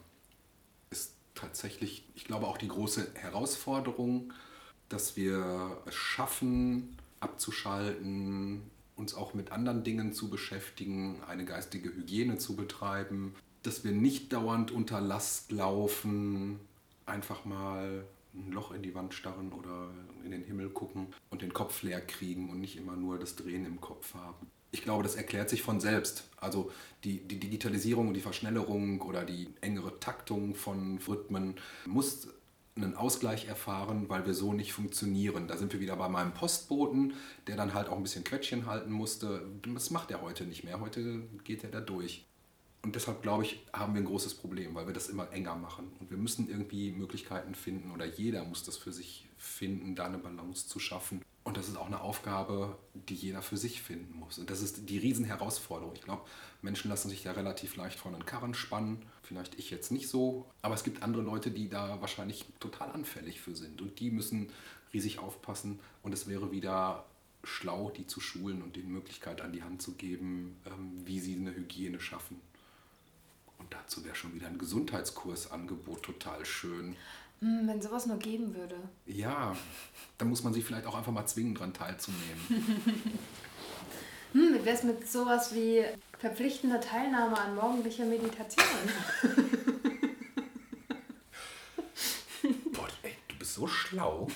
Ist 0.91 1.15
tatsächlich, 1.35 2.05
ich 2.15 2.27
glaube, 2.27 2.47
auch 2.47 2.59
die 2.59 2.69
große 2.69 3.13
Herausforderung, 3.15 4.35
dass 4.91 5.17
wir 5.17 5.79
es 5.87 5.95
schaffen, 5.95 6.99
abzuschalten, 7.21 8.71
uns 8.95 9.15
auch 9.15 9.33
mit 9.33 9.51
anderen 9.51 9.83
Dingen 9.83 10.13
zu 10.13 10.29
beschäftigen, 10.29 11.23
eine 11.27 11.47
geistige 11.47 11.89
Hygiene 11.89 12.37
zu 12.37 12.55
betreiben, 12.55 13.35
dass 13.63 13.83
wir 13.83 13.93
nicht 13.93 14.33
dauernd 14.35 14.71
unter 14.71 15.01
Last 15.01 15.53
laufen, 15.53 16.61
einfach 17.07 17.47
mal 17.47 18.05
ein 18.35 18.53
Loch 18.53 18.73
in 18.73 18.83
die 18.83 18.95
Wand 18.95 19.15
starren 19.15 19.53
oder 19.53 19.91
in 20.25 20.31
den 20.31 20.43
Himmel 20.43 20.71
gucken 20.71 21.09
und 21.31 21.43
den 21.43 21.53
Kopf 21.53 21.83
leer 21.83 22.01
kriegen 22.01 22.51
und 22.51 22.61
nicht 22.61 22.77
immer 22.77 22.97
nur 22.97 23.19
das 23.19 23.37
Drehen 23.37 23.65
im 23.65 23.81
Kopf 23.81 24.15
haben. 24.15 24.51
Ich 24.73 24.83
glaube, 24.83 25.05
das 25.05 25.15
erklärt 25.15 25.49
sich 25.49 25.63
von 25.63 25.81
selbst. 25.81 26.29
Also 26.37 26.73
die, 27.05 27.21
die 27.21 27.39
Digitalisierung 27.39 28.09
und 28.09 28.15
die 28.15 28.21
Verschnellerung 28.21 29.01
oder 29.03 29.25
die 29.25 29.49
engere 29.61 30.01
Taktung 30.01 30.57
von 30.57 30.99
Rhythmen 31.07 31.55
muss 31.87 32.29
einen 32.77 32.97
Ausgleich 32.97 33.47
erfahren, 33.47 34.09
weil 34.09 34.27
wir 34.27 34.35
so 34.35 34.53
nicht 34.53 34.73
funktionieren. 34.73 35.47
Da 35.47 35.57
sind 35.57 35.73
wir 35.73 35.79
wieder 35.79 35.95
bei 35.95 36.09
meinem 36.09 36.35
Postboten, 36.35 37.15
der 37.47 37.57
dann 37.57 37.73
halt 37.73 37.89
auch 37.89 37.97
ein 37.97 38.03
bisschen 38.03 38.25
Quetschen 38.25 38.67
halten 38.67 38.91
musste. 38.91 39.47
Das 39.63 39.91
macht 39.91 40.11
er 40.11 40.23
heute 40.23 40.45
nicht 40.45 40.65
mehr. 40.65 40.81
Heute 40.81 41.23
geht 41.45 41.63
er 41.63 41.71
da 41.71 41.81
durch. 41.81 42.27
Und 42.85 42.95
deshalb 42.95 43.23
glaube 43.23 43.45
ich, 43.45 43.65
haben 43.73 43.95
wir 43.95 44.03
ein 44.03 44.07
großes 44.07 44.35
Problem, 44.35 44.75
weil 44.75 44.87
wir 44.87 44.93
das 44.93 45.09
immer 45.09 45.33
enger 45.33 45.55
machen. 45.55 45.91
Und 46.01 46.11
wir 46.11 46.19
müssen 46.19 46.51
irgendwie 46.51 46.93
Möglichkeiten 46.93 47.55
finden 47.55 47.91
oder 47.93 48.05
jeder 48.05 48.45
muss 48.45 48.63
das 48.63 48.77
für 48.77 48.93
sich 48.93 49.27
finden, 49.39 49.97
da 49.97 50.05
eine 50.05 50.19
Balance 50.19 50.69
zu 50.69 50.79
schaffen. 50.79 51.23
Und 51.45 51.57
das 51.57 51.67
ist 51.67 51.79
auch 51.79 51.87
eine 51.87 52.03
Aufgabe, 52.03 52.77
die 52.93 53.15
jeder 53.15 53.41
für 53.41 53.57
sich 53.57 53.81
finden 53.81 54.15
muss. 54.19 54.39
Und 54.39 54.51
das 54.51 54.61
ist 54.61 54.91
die 54.91 54.99
Riesenherausforderung. 54.99 55.95
Ich 55.95 56.03
glaube, 56.03 56.25
Menschen 56.61 56.91
lassen 56.91 57.09
sich 57.09 57.23
da 57.23 57.33
relativ 57.33 57.75
leicht 57.77 57.99
vor 57.99 58.13
einen 58.13 58.27
Karren 58.27 58.53
spannen. 58.53 58.99
Vielleicht 59.23 59.59
ich 59.59 59.71
jetzt 59.71 59.91
nicht 59.91 60.09
so. 60.09 60.45
Aber 60.61 60.75
es 60.75 60.85
gibt 60.85 61.03
andere 61.03 61.23
Leute, 61.23 61.51
die 61.51 61.71
da 61.71 62.03
wahrscheinlich 62.03 62.45
total 62.61 62.91
anfällig 62.91 63.41
für 63.41 63.57
sind. 63.57 63.81
Und 63.81 63.99
die 63.99 64.11
müssen 64.11 64.51
riesig 64.93 65.21
aufpassen. 65.21 65.81
Und 66.03 66.13
es 66.13 66.27
wäre 66.27 66.53
wieder 66.53 67.07
schlau, 67.45 67.91
die 67.91 68.07
zu 68.07 68.21
schulen 68.21 68.61
und 68.61 68.77
denen 68.77 68.93
Möglichkeit 68.93 69.41
an 69.41 69.53
die 69.53 69.63
Hand 69.63 69.81
zu 69.81 69.93
geben, 69.93 70.59
ähm, 70.67 71.01
wie 71.07 71.21
sie 71.21 71.35
eine 71.37 71.55
Hygiene 71.55 71.99
schaffen. 71.99 72.41
Und 73.65 73.73
dazu 73.73 74.05
wäre 74.05 74.15
schon 74.15 74.35
wieder 74.35 74.47
ein 74.47 74.59
Gesundheitskursangebot 74.59 76.03
total 76.03 76.45
schön. 76.45 76.97
Hm, 77.41 77.67
wenn 77.67 77.81
sowas 77.81 78.05
nur 78.05 78.19
geben 78.19 78.55
würde. 78.55 78.77
Ja, 79.07 79.57
da 80.19 80.27
muss 80.27 80.43
man 80.45 80.53
sich 80.53 80.67
vielleicht 80.67 80.85
auch 80.87 80.95
einfach 80.95 81.13
mal 81.13 81.25
zwingen, 81.27 81.55
dran 81.55 81.73
teilzunehmen. 81.73 82.47
Hm, 84.33 84.53
wie 84.53 84.65
wäre 84.65 84.77
es 84.77 84.83
mit 84.83 85.09
sowas 85.09 85.55
wie 85.55 85.85
verpflichtender 86.19 86.81
Teilnahme 86.81 87.39
an 87.39 87.55
morgendlicher 87.55 88.05
Meditation? 88.05 88.67
Boah, 92.73 92.89
ey, 93.05 93.13
du 93.29 93.37
bist 93.39 93.55
so 93.55 93.69
schlau. 93.69 94.27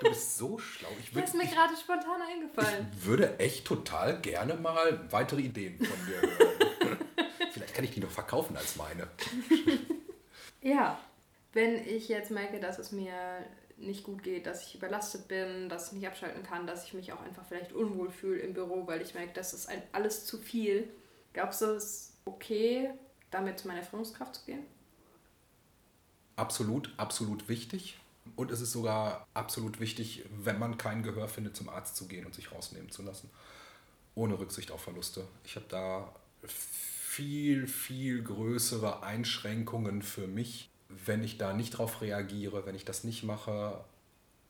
Du 0.00 0.08
bist 0.08 0.38
so 0.38 0.58
schlau. 0.58 0.88
Ich, 0.98 1.12
Das 1.12 1.14
würd, 1.14 1.24
ist 1.26 1.34
mir 1.36 1.46
gerade 1.46 1.76
spontan 1.76 2.20
eingefallen. 2.20 2.88
ich 2.98 3.06
würde 3.06 3.38
echt 3.38 3.64
total 3.64 4.20
gerne 4.20 4.54
mal 4.54 5.06
weitere 5.12 5.42
Ideen 5.42 5.78
von 5.78 5.86
dir 6.04 6.20
hören. 6.20 6.67
Kann 7.78 7.84
ich 7.84 7.92
die 7.92 8.00
noch 8.00 8.10
verkaufen 8.10 8.56
als 8.56 8.74
meine. 8.74 9.08
Ja, 10.60 10.98
wenn 11.52 11.86
ich 11.86 12.08
jetzt 12.08 12.32
merke, 12.32 12.58
dass 12.58 12.80
es 12.80 12.90
mir 12.90 13.14
nicht 13.76 14.02
gut 14.02 14.24
geht, 14.24 14.46
dass 14.46 14.66
ich 14.66 14.74
überlastet 14.74 15.28
bin, 15.28 15.68
dass 15.68 15.86
ich 15.86 15.92
nicht 15.92 16.08
abschalten 16.08 16.42
kann, 16.42 16.66
dass 16.66 16.84
ich 16.84 16.94
mich 16.94 17.12
auch 17.12 17.20
einfach 17.20 17.44
vielleicht 17.46 17.72
unwohl 17.72 18.10
fühle 18.10 18.40
im 18.40 18.54
Büro, 18.54 18.88
weil 18.88 19.00
ich 19.00 19.14
merke, 19.14 19.32
das 19.34 19.54
ist 19.54 19.70
alles 19.92 20.26
zu 20.26 20.38
viel. 20.38 20.90
Glaubst 21.32 21.62
du, 21.62 21.66
es 21.66 21.84
ist 21.84 22.12
okay, 22.24 22.90
damit 23.30 23.60
zu 23.60 23.68
meiner 23.68 23.84
Führungskraft 23.84 24.34
zu 24.34 24.46
gehen? 24.46 24.66
Absolut, 26.34 26.92
absolut 26.96 27.48
wichtig. 27.48 28.00
Und 28.34 28.50
es 28.50 28.60
ist 28.60 28.72
sogar 28.72 29.28
absolut 29.34 29.78
wichtig, 29.78 30.24
wenn 30.42 30.58
man 30.58 30.76
kein 30.76 31.04
Gehör 31.04 31.28
findet, 31.28 31.56
zum 31.56 31.68
Arzt 31.68 31.94
zu 31.94 32.08
gehen 32.08 32.26
und 32.26 32.34
sich 32.34 32.50
rausnehmen 32.50 32.90
zu 32.90 33.02
lassen. 33.02 33.30
Ohne 34.16 34.40
Rücksicht 34.40 34.72
auf 34.72 34.82
Verluste. 34.82 35.28
Ich 35.44 35.54
habe 35.54 35.66
da 35.68 36.12
viel, 37.18 37.66
viel 37.66 38.22
größere 38.22 39.02
Einschränkungen 39.02 40.02
für 40.02 40.28
mich, 40.28 40.70
wenn 40.88 41.24
ich 41.24 41.36
da 41.36 41.52
nicht 41.52 41.70
drauf 41.70 42.00
reagiere, 42.00 42.64
wenn 42.64 42.76
ich 42.76 42.84
das 42.84 43.02
nicht 43.02 43.24
mache, 43.24 43.84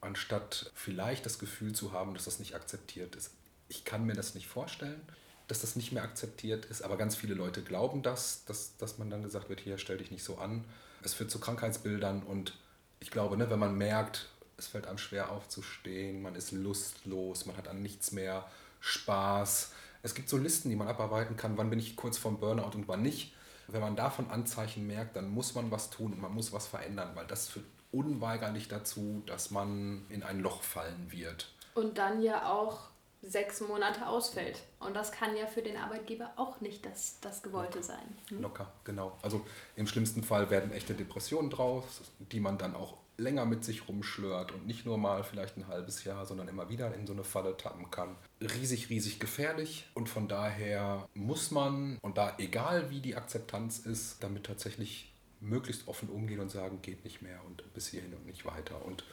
anstatt 0.02 0.70
vielleicht 0.74 1.24
das 1.24 1.38
Gefühl 1.38 1.72
zu 1.72 1.92
haben, 1.92 2.12
dass 2.12 2.26
das 2.26 2.38
nicht 2.38 2.54
akzeptiert 2.54 3.16
ist. 3.16 3.30
Ich 3.70 3.86
kann 3.86 4.04
mir 4.04 4.12
das 4.12 4.34
nicht 4.34 4.48
vorstellen, 4.48 5.00
dass 5.46 5.62
das 5.62 5.76
nicht 5.76 5.92
mehr 5.92 6.02
akzeptiert 6.02 6.66
ist, 6.66 6.82
aber 6.82 6.98
ganz 6.98 7.16
viele 7.16 7.32
Leute 7.32 7.62
glauben 7.62 8.02
das, 8.02 8.44
dass, 8.44 8.76
dass 8.76 8.98
man 8.98 9.08
dann 9.08 9.22
gesagt 9.22 9.48
wird, 9.48 9.60
hier 9.60 9.78
stell 9.78 9.96
dich 9.96 10.10
nicht 10.10 10.22
so 10.22 10.36
an. 10.36 10.66
Es 11.02 11.14
führt 11.14 11.30
zu 11.30 11.40
Krankheitsbildern 11.40 12.22
und 12.22 12.52
ich 13.00 13.10
glaube, 13.10 13.38
ne, 13.38 13.48
wenn 13.48 13.58
man 13.58 13.78
merkt, 13.78 14.28
es 14.58 14.66
fällt 14.66 14.86
einem 14.86 14.98
schwer 14.98 15.32
aufzustehen, 15.32 16.20
man 16.20 16.34
ist 16.34 16.52
lustlos, 16.52 17.46
man 17.46 17.56
hat 17.56 17.66
an 17.66 17.80
nichts 17.80 18.12
mehr 18.12 18.46
Spaß. 18.80 19.72
Es 20.02 20.14
gibt 20.14 20.28
so 20.28 20.36
Listen, 20.36 20.70
die 20.70 20.76
man 20.76 20.88
abarbeiten 20.88 21.36
kann, 21.36 21.58
wann 21.58 21.70
bin 21.70 21.78
ich 21.78 21.96
kurz 21.96 22.18
vorm 22.18 22.38
Burnout 22.38 22.74
und 22.74 22.88
wann 22.88 23.02
nicht. 23.02 23.34
Wenn 23.66 23.80
man 23.80 23.96
davon 23.96 24.30
Anzeichen 24.30 24.86
merkt, 24.86 25.16
dann 25.16 25.28
muss 25.28 25.54
man 25.54 25.70
was 25.70 25.90
tun 25.90 26.12
und 26.12 26.20
man 26.20 26.32
muss 26.32 26.52
was 26.52 26.66
verändern, 26.66 27.10
weil 27.14 27.26
das 27.26 27.48
führt 27.48 27.66
unweigerlich 27.92 28.68
dazu, 28.68 29.22
dass 29.26 29.50
man 29.50 30.06
in 30.08 30.22
ein 30.22 30.40
Loch 30.40 30.62
fallen 30.62 31.10
wird. 31.10 31.52
Und 31.74 31.98
dann 31.98 32.22
ja 32.22 32.50
auch 32.50 32.88
sechs 33.22 33.60
Monate 33.60 34.06
ausfällt. 34.06 34.62
Und 34.78 34.94
das 34.94 35.12
kann 35.12 35.36
ja 35.36 35.46
für 35.46 35.62
den 35.62 35.76
Arbeitgeber 35.76 36.30
auch 36.36 36.60
nicht 36.60 36.86
das, 36.86 37.18
das 37.20 37.42
Gewollte 37.42 37.82
sein. 37.82 38.16
Hm? 38.28 38.42
Locker, 38.42 38.72
genau. 38.84 39.18
Also 39.22 39.44
im 39.76 39.86
schlimmsten 39.86 40.22
Fall 40.22 40.50
werden 40.50 40.72
echte 40.72 40.94
Depressionen 40.94 41.50
draus, 41.50 42.02
die 42.18 42.40
man 42.40 42.58
dann 42.58 42.74
auch 42.74 42.96
länger 43.18 43.44
mit 43.44 43.64
sich 43.64 43.88
rumschlört 43.88 44.52
und 44.52 44.66
nicht 44.66 44.86
nur 44.86 44.96
mal 44.96 45.24
vielleicht 45.24 45.56
ein 45.56 45.66
halbes 45.66 46.04
Jahr, 46.04 46.24
sondern 46.24 46.48
immer 46.48 46.68
wieder 46.68 46.94
in 46.94 47.06
so 47.06 47.12
eine 47.12 47.24
Falle 47.24 47.56
tappen 47.56 47.90
kann. 47.90 48.16
Riesig, 48.40 48.88
riesig 48.88 49.18
gefährlich 49.18 49.86
und 49.94 50.08
von 50.08 50.28
daher 50.28 51.06
muss 51.14 51.50
man, 51.50 51.98
und 52.00 52.16
da 52.16 52.34
egal 52.38 52.90
wie 52.90 53.00
die 53.00 53.16
Akzeptanz 53.16 53.80
ist, 53.80 54.22
damit 54.22 54.46
tatsächlich 54.46 55.12
möglichst 55.40 55.88
offen 55.88 56.08
umgehen 56.08 56.40
und 56.40 56.50
sagen, 56.50 56.80
geht 56.80 57.04
nicht 57.04 57.20
mehr 57.20 57.40
und 57.44 57.72
bis 57.74 57.88
hierhin 57.88 58.14
und 58.14 58.26
nicht 58.26 58.46
weiter. 58.46 58.84
Und 58.84 59.04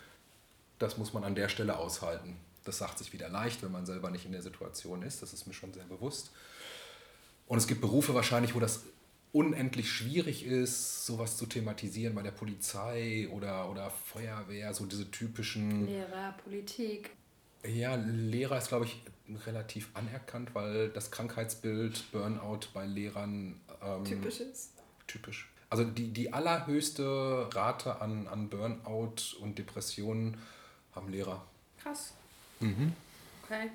das 0.80 0.98
muss 0.98 1.14
man 1.14 1.24
an 1.24 1.36
der 1.36 1.50
Stelle 1.50 1.78
aushalten. 1.78 2.38
Das 2.64 2.78
sagt 2.78 3.00
sich 3.00 3.12
wieder 3.14 3.30
leicht, 3.30 3.64
wenn 3.64 3.72
man 3.72 3.86
selber 3.86 4.12
nicht 4.12 4.26
in 4.26 4.32
der 4.32 4.42
Situation 4.42 5.02
ist, 5.02 5.22
das 5.22 5.34
ist 5.34 5.48
mir 5.48 5.54
schon 5.54 5.74
sehr 5.74 5.84
bewusst. 5.86 6.32
Und 7.48 7.58
es 7.58 7.68
gibt 7.68 7.82
Berufe 7.82 8.14
wahrscheinlich, 8.16 8.56
wo 8.56 8.60
das 8.60 8.84
unendlich 9.36 9.92
schwierig 9.92 10.46
ist, 10.46 11.06
sowas 11.06 11.36
zu 11.36 11.46
thematisieren 11.46 12.16
bei 12.16 12.22
der 12.22 12.32
Polizei 12.32 13.28
oder, 13.34 13.70
oder 13.70 13.90
Feuerwehr, 13.90 14.74
so 14.74 14.86
diese 14.86 15.12
typischen. 15.12 15.86
Lehrer, 15.88 16.34
Politik. 16.42 17.10
Ja, 17.66 17.96
Lehrer 17.96 18.58
ist, 18.58 18.70
glaube 18.70 18.86
ich, 18.86 19.02
relativ 19.46 19.90
anerkannt, 19.94 20.56
weil 20.56 20.88
das 20.88 21.12
Krankheitsbild 21.12 22.12
Burnout 22.14 22.68
bei 22.74 22.86
Lehrern 22.86 23.60
ähm, 23.84 24.06
typisch 24.06 24.40
ist. 24.40 24.72
Typisch. 25.06 25.52
Also 25.70 25.84
die, 25.84 26.14
die 26.14 26.32
allerhöchste 26.32 27.50
Rate 27.52 28.02
an, 28.02 28.28
an 28.28 28.48
Burnout 28.48 29.16
und 29.42 29.58
Depressionen 29.58 30.38
haben 30.94 31.10
Lehrer. 31.10 31.46
Krass. 31.84 32.14
Mhm. 32.62 32.94
Okay. 33.44 33.70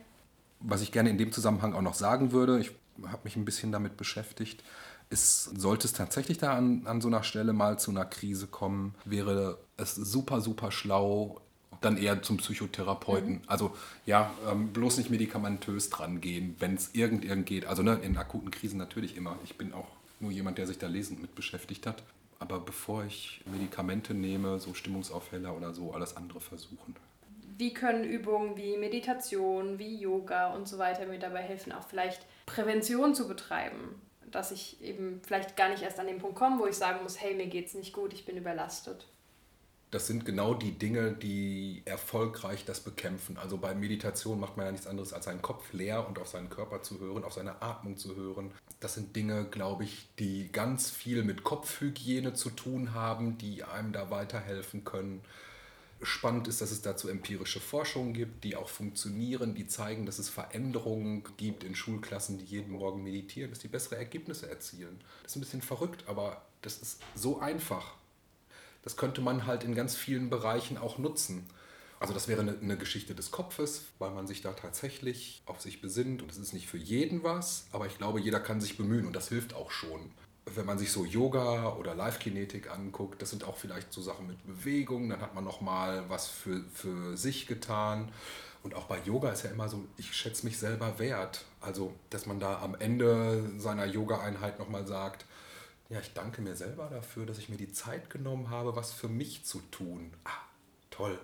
Was 0.61 0.81
ich 0.81 0.91
gerne 0.91 1.11
in 1.11 1.19
dem 1.19 1.33
Zusammenhang 1.33 1.75
auch 1.75 1.83
noch 1.83 1.95
sagen 1.95 2.33
würde, 2.33 2.61
ich 2.61 2.71
habe 3.07 3.21
mich 3.25 3.37
ein 3.37 3.45
bisschen 3.45 3.73
damit 3.73 3.99
beschäftigt, 3.99 4.63
ist, 5.11 5.61
sollte 5.61 5.87
es 5.87 5.93
tatsächlich 5.93 6.39
da 6.39 6.55
an, 6.57 6.87
an 6.87 7.01
so 7.01 7.09
einer 7.09 7.25
Stelle 7.25 7.53
mal 7.53 7.79
zu 7.79 7.91
einer 7.91 8.05
Krise 8.05 8.47
kommen, 8.47 8.95
wäre 9.05 9.59
es 9.77 9.95
super, 9.95 10.41
super 10.41 10.71
schlau, 10.71 11.41
dann 11.81 11.97
eher 11.97 12.23
zum 12.23 12.37
Psychotherapeuten. 12.37 13.35
Mhm. 13.35 13.43
Also 13.47 13.77
ja, 14.07 14.33
ähm, 14.51 14.73
bloß 14.73 14.99
nicht 14.99 15.11
medikamentös 15.11 15.91
dran 15.91 16.21
gehen, 16.21 16.55
wenn 16.59 16.75
es 16.75 16.95
irgend, 16.95 17.25
irgend 17.25 17.47
geht. 17.47 17.67
Also 17.67 17.83
ne, 17.83 17.99
in 18.03 18.17
akuten 18.17 18.51
Krisen 18.51 18.79
natürlich 18.79 19.17
immer. 19.17 19.37
Ich 19.45 19.57
bin 19.57 19.73
auch 19.73 19.89
nur 20.21 20.31
jemand, 20.31 20.59
der 20.59 20.67
sich 20.67 20.79
da 20.79 20.87
lesend 20.87 21.21
mit 21.21 21.35
beschäftigt 21.35 21.87
hat. 21.87 22.03
Aber 22.39 22.61
bevor 22.61 23.05
ich 23.05 23.43
Medikamente 23.51 24.15
nehme, 24.15 24.61
so 24.61 24.75
Stimmungsaufheller 24.75 25.55
oder 25.57 25.75
so, 25.75 25.93
alles 25.93 26.17
andere 26.17 26.41
versuchen. 26.41 26.97
Wie 27.59 27.75
können 27.75 28.05
Übungen 28.05 28.57
wie 28.57 28.79
Meditation, 28.79 29.79
wie 29.79 29.97
Yoga 29.97 30.55
und 30.55 30.67
so 30.67 30.79
weiter 30.79 31.07
mir 31.07 31.19
dabei 31.19 31.43
helfen, 31.43 31.73
auch 31.73 31.87
vielleicht 31.87 32.25
Prävention 32.47 33.15
zu 33.15 33.29
betreiben? 33.29 34.01
Dass 34.31 34.53
ich 34.53 34.81
eben 34.83 35.21
vielleicht 35.27 35.57
gar 35.57 35.69
nicht 35.69 35.83
erst 35.83 35.99
an 35.99 36.07
den 36.07 36.19
Punkt 36.19 36.37
komme, 36.37 36.61
wo 36.61 36.67
ich 36.67 36.77
sagen 36.77 37.03
muss, 37.03 37.21
hey, 37.21 37.35
mir 37.35 37.47
geht's 37.47 37.75
nicht 37.75 37.93
gut, 37.93 38.13
ich 38.13 38.25
bin 38.25 38.37
überlastet 38.37 39.07
das 39.91 40.07
sind 40.07 40.25
genau 40.25 40.55
die 40.55 40.73
Dinge, 40.73 41.13
die 41.13 41.83
erfolgreich 41.85 42.65
das 42.65 42.81
bekämpfen. 42.81 43.37
Also 43.37 43.59
bei 43.59 43.75
Meditation 43.75 44.39
macht 44.39 44.57
man 44.57 44.67
ja 44.67 44.73
nichts 44.73 44.87
anderes, 44.87 45.13
als 45.13 45.25
seinen 45.25 45.43
Kopf 45.43 45.73
leer 45.73 46.07
und 46.07 46.19
auf 46.21 46.29
seinen 46.29 46.49
Körper 46.49 46.83
zu 46.83 47.01
hören, 47.01 47.25
auf 47.25 47.33
seine 47.33 47.61
Atmung 47.61 47.97
zu 47.97 48.15
hören. 48.15 48.53
Das 48.79 48.95
sind 48.95 49.17
Dinge, 49.17 49.47
glaube 49.47 49.85
ich, 49.85 50.09
die 50.19 50.51
ganz 50.53 50.91
viel 50.91 51.25
mit 51.25 51.43
Kopfhygiene 51.43 52.35
zu 52.35 52.51
tun 52.51 52.95
haben, 52.95 53.37
die 53.39 53.65
einem 53.65 53.93
da 53.93 54.11
weiterhelfen 54.11 54.85
können. 54.85 55.23
Spannend 56.03 56.49
ist, 56.49 56.61
dass 56.61 56.71
es 56.71 56.81
dazu 56.81 57.09
empirische 57.09 57.61
Forschungen 57.61 58.15
gibt, 58.15 58.45
die 58.45 58.57
auch 58.57 58.69
funktionieren, 58.69 59.55
die 59.55 59.67
zeigen, 59.67 60.07
dass 60.07 60.19
es 60.19 60.29
Veränderungen 60.31 61.25
gibt 61.37 61.63
in 61.63 61.75
Schulklassen, 61.75 62.39
die 62.39 62.45
jeden 62.45 62.73
Morgen 62.73 63.03
meditieren, 63.03 63.51
dass 63.51 63.59
die 63.59 63.69
bessere 63.69 63.97
Ergebnisse 63.97 64.49
erzielen. 64.49 65.01
Das 65.23 65.33
ist 65.33 65.37
ein 65.37 65.41
bisschen 65.41 65.63
verrückt, 65.63 66.05
aber 66.07 66.43
das 66.63 66.79
ist 66.79 67.01
so 67.15 67.41
einfach 67.41 68.01
das 68.83 68.97
könnte 68.97 69.21
man 69.21 69.47
halt 69.47 69.65
in 69.65 69.75
ganz 69.75 69.95
vielen 69.95 70.31
Bereichen 70.31 70.79
auch 70.79 70.99
nutzen. 70.99 71.47
Also 71.99 72.15
das 72.15 72.29
wäre 72.29 72.41
eine, 72.41 72.57
eine, 72.59 72.79
Geschichte 72.79 73.15
des 73.15 73.31
Kopfes, 73.31 73.83
weil 73.99 74.11
man 74.11 74.27
sich 74.27 74.41
da 74.41 74.53
tatsächlich 74.53 75.43
auf 75.45 75.61
sich 75.61 75.83
besinnt. 75.83 76.23
Und 76.23 76.31
es 76.31 76.39
ist 76.39 76.55
nicht 76.55 76.67
für 76.67 76.79
jeden 76.79 77.23
was, 77.23 77.67
aber 77.73 77.87
ich 77.87 77.99
glaube, 77.99 78.21
jeder 78.21 78.41
kann 78.41 78.61
sich 78.61 78.79
bemühen 78.79 79.07
und 79.07 79.13
das 79.15 79.29
hilft 79.29 79.53
auch 79.55 79.71
schon. 79.71 80.11
Wenn 80.47 80.67
man 80.67 80.79
sich 80.79 80.91
so 80.91 81.05
Yoga 81.05 81.75
oder 81.75 81.95
Live-Kinetik 81.95 82.71
anguckt, 82.71 83.23
das 83.23 83.31
sind 83.31 83.45
auch 83.45 83.57
vielleicht 83.57 83.93
so 83.93 84.01
Sachen 84.01 84.27
mit 84.27 84.45
Bewegung, 84.47 85.09
dann 85.09 85.21
hat 85.21 85.35
man 85.35 85.45
nochmal 85.45 86.05
was 86.09 86.29
für, 86.29 86.65
für 86.73 87.17
sich 87.17 87.47
getan. 87.47 88.11
Und 88.63 88.75
auch 88.75 88.85
bei 88.85 88.99
Yoga 89.01 89.31
ist 89.31 89.45
ja 89.45 89.51
immer 89.51 89.69
so, 89.69 89.85
ich 89.97 90.15
schätze 90.15 90.45
mich 90.45 90.59
selber 90.59 90.99
wert. 90.99 91.45
Also, 91.61 91.95
dass 92.11 92.27
man 92.27 92.41
da 92.41 92.61
am 92.61 92.75
Ende 92.75 93.51
seiner 93.59 93.87
Yoga-Einheit 93.87 94.59
nochmal 94.59 94.87
sagt, 94.87 95.25
ja, 95.89 95.99
ich 96.01 96.13
danke 96.13 96.41
mir 96.41 96.55
selber 96.55 96.89
dafür, 96.89 97.27
dass 97.27 97.39
ich 97.39 97.49
mir 97.49 97.57
die 97.57 97.73
Zeit 97.73 98.11
genommen 98.11 98.51
habe, 98.51 98.77
was 98.77 98.93
für 98.93 99.09
mich 99.09 99.45
zu 99.45 99.61
tun. 99.71 100.13
Ah, 100.25 100.31
toll. 100.91 101.19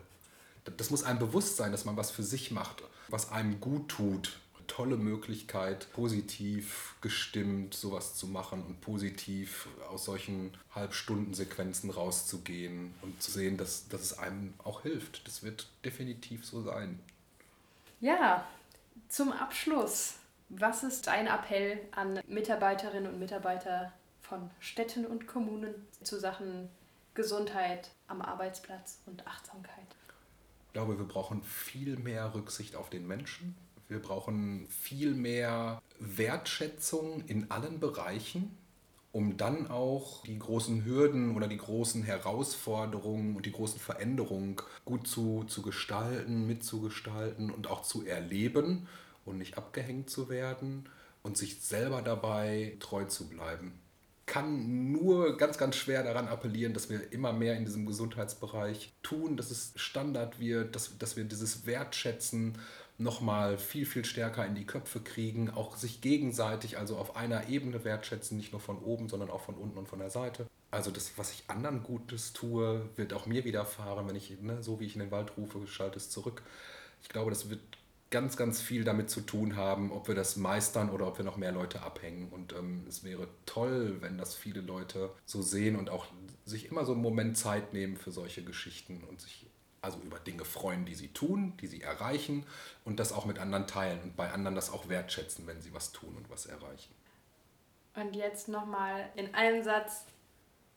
Das 0.76 0.90
muss 0.90 1.04
einem 1.04 1.20
bewusst 1.20 1.56
sein, 1.56 1.70
dass 1.70 1.84
man 1.84 1.96
was 1.96 2.10
für 2.10 2.24
sich 2.24 2.50
macht, 2.50 2.82
was 3.08 3.30
einem 3.30 3.60
gut 3.60 3.88
tut. 3.88 4.40
Tolle 4.66 4.96
Möglichkeit, 4.96 5.88
positiv 5.92 6.96
gestimmt 7.00 7.74
sowas 7.74 8.14
zu 8.14 8.26
machen 8.26 8.62
und 8.62 8.80
positiv 8.80 9.68
aus 9.88 10.04
solchen 10.04 10.52
Halbstundensequenzen 10.74 11.90
rauszugehen 11.90 12.94
und 13.02 13.22
zu 13.22 13.30
sehen, 13.30 13.56
dass, 13.56 13.88
dass 13.88 14.02
es 14.02 14.18
einem 14.18 14.54
auch 14.64 14.82
hilft. 14.82 15.26
Das 15.26 15.42
wird 15.42 15.68
definitiv 15.84 16.44
so 16.44 16.62
sein. 16.62 17.00
Ja, 18.00 18.46
zum 19.08 19.32
Abschluss. 19.32 20.14
Was 20.48 20.84
ist 20.84 21.08
dein 21.08 21.26
Appell 21.26 21.80
an 21.90 22.20
Mitarbeiterinnen 22.28 23.12
und 23.12 23.18
Mitarbeiter 23.18 23.92
von 24.22 24.50
Städten 24.60 25.04
und 25.04 25.26
Kommunen 25.26 25.74
zu 26.02 26.20
Sachen 26.20 26.68
Gesundheit 27.14 27.90
am 28.06 28.22
Arbeitsplatz 28.22 29.00
und 29.06 29.26
Achtsamkeit? 29.26 29.86
Ich 30.68 30.72
glaube, 30.72 30.98
wir 30.98 31.06
brauchen 31.06 31.42
viel 31.42 31.96
mehr 31.96 32.34
Rücksicht 32.34 32.76
auf 32.76 32.90
den 32.90 33.06
Menschen. 33.06 33.56
Wir 33.88 34.00
brauchen 34.00 34.66
viel 34.68 35.14
mehr 35.14 35.80
Wertschätzung 35.98 37.22
in 37.26 37.50
allen 37.50 37.78
Bereichen, 37.78 38.56
um 39.12 39.36
dann 39.36 39.68
auch 39.68 40.24
die 40.24 40.38
großen 40.38 40.84
Hürden 40.84 41.36
oder 41.36 41.46
die 41.46 41.56
großen 41.56 42.02
Herausforderungen 42.02 43.36
und 43.36 43.46
die 43.46 43.52
großen 43.52 43.78
Veränderungen 43.78 44.56
gut 44.84 45.06
zu, 45.06 45.44
zu 45.44 45.62
gestalten, 45.62 46.46
mitzugestalten 46.46 47.50
und 47.50 47.68
auch 47.68 47.82
zu 47.82 48.04
erleben 48.04 48.88
und 49.24 49.38
nicht 49.38 49.56
abgehängt 49.56 50.10
zu 50.10 50.28
werden 50.28 50.88
und 51.22 51.36
sich 51.36 51.60
selber 51.60 52.02
dabei 52.02 52.76
treu 52.80 53.04
zu 53.04 53.28
bleiben. 53.28 53.80
Kann 54.26 54.90
nur 54.90 55.36
ganz, 55.36 55.56
ganz 55.56 55.76
schwer 55.76 56.02
daran 56.02 56.26
appellieren, 56.26 56.74
dass 56.74 56.90
wir 56.90 57.12
immer 57.12 57.32
mehr 57.32 57.56
in 57.56 57.64
diesem 57.64 57.86
Gesundheitsbereich 57.86 58.92
tun, 59.02 59.36
dass 59.36 59.52
es 59.52 59.72
Standard 59.76 60.40
wird, 60.40 60.74
dass, 60.74 60.98
dass 60.98 61.16
wir 61.16 61.24
dieses 61.24 61.64
Wertschätzen 61.64 62.58
nochmal 62.98 63.58
viel, 63.58 63.86
viel 63.86 64.04
stärker 64.04 64.46
in 64.46 64.54
die 64.54 64.64
Köpfe 64.64 65.00
kriegen, 65.00 65.50
auch 65.50 65.76
sich 65.76 66.00
gegenseitig, 66.00 66.78
also 66.78 66.96
auf 66.96 67.16
einer 67.16 67.48
Ebene 67.48 67.84
wertschätzen, 67.84 68.36
nicht 68.36 68.52
nur 68.52 68.60
von 68.60 68.78
oben, 68.78 69.08
sondern 69.08 69.30
auch 69.30 69.42
von 69.42 69.54
unten 69.54 69.78
und 69.78 69.88
von 69.88 69.98
der 69.98 70.10
Seite. 70.10 70.46
Also 70.70 70.90
das, 70.90 71.12
was 71.16 71.32
ich 71.32 71.44
anderen 71.48 71.82
Gutes 71.82 72.32
tue, 72.32 72.88
wird 72.96 73.12
auch 73.12 73.26
mir 73.26 73.44
widerfahren, 73.44 74.08
wenn 74.08 74.16
ich, 74.16 74.40
ne, 74.40 74.62
so 74.62 74.80
wie 74.80 74.86
ich 74.86 74.94
in 74.94 75.00
den 75.00 75.10
Wald 75.10 75.36
rufe, 75.36 75.66
schalte 75.66 75.98
es 75.98 76.10
zurück. 76.10 76.42
Ich 77.02 77.08
glaube, 77.08 77.30
das 77.30 77.50
wird 77.50 77.60
ganz, 78.10 78.36
ganz 78.36 78.60
viel 78.60 78.84
damit 78.84 79.10
zu 79.10 79.20
tun 79.20 79.56
haben, 79.56 79.90
ob 79.90 80.08
wir 80.08 80.14
das 80.14 80.36
meistern 80.36 80.90
oder 80.90 81.06
ob 81.06 81.18
wir 81.18 81.24
noch 81.24 81.36
mehr 81.36 81.52
Leute 81.52 81.82
abhängen. 81.82 82.28
Und 82.30 82.52
ähm, 82.52 82.84
es 82.88 83.04
wäre 83.04 83.28
toll, 83.46 83.98
wenn 84.00 84.16
das 84.16 84.34
viele 84.34 84.60
Leute 84.60 85.10
so 85.24 85.42
sehen 85.42 85.76
und 85.76 85.90
auch 85.90 86.06
sich 86.44 86.66
immer 86.70 86.84
so 86.84 86.92
einen 86.92 87.02
Moment 87.02 87.36
Zeit 87.36 87.72
nehmen 87.72 87.96
für 87.96 88.12
solche 88.12 88.42
Geschichten 88.44 89.02
und 89.08 89.20
sich 89.20 89.45
also 89.86 89.98
über 90.00 90.18
Dinge 90.18 90.44
freuen, 90.44 90.84
die 90.84 90.96
sie 90.96 91.08
tun, 91.08 91.56
die 91.60 91.68
sie 91.68 91.80
erreichen 91.80 92.44
und 92.84 92.98
das 92.98 93.12
auch 93.12 93.24
mit 93.24 93.38
anderen 93.38 93.68
teilen 93.68 94.02
und 94.02 94.16
bei 94.16 94.30
anderen 94.32 94.56
das 94.56 94.70
auch 94.70 94.88
wertschätzen, 94.88 95.46
wenn 95.46 95.62
sie 95.62 95.72
was 95.72 95.92
tun 95.92 96.14
und 96.16 96.28
was 96.28 96.46
erreichen. 96.46 96.92
Und 97.94 98.14
jetzt 98.14 98.48
nochmal 98.48 99.08
in 99.14 99.32
einem 99.34 99.62
Satz. 99.62 100.04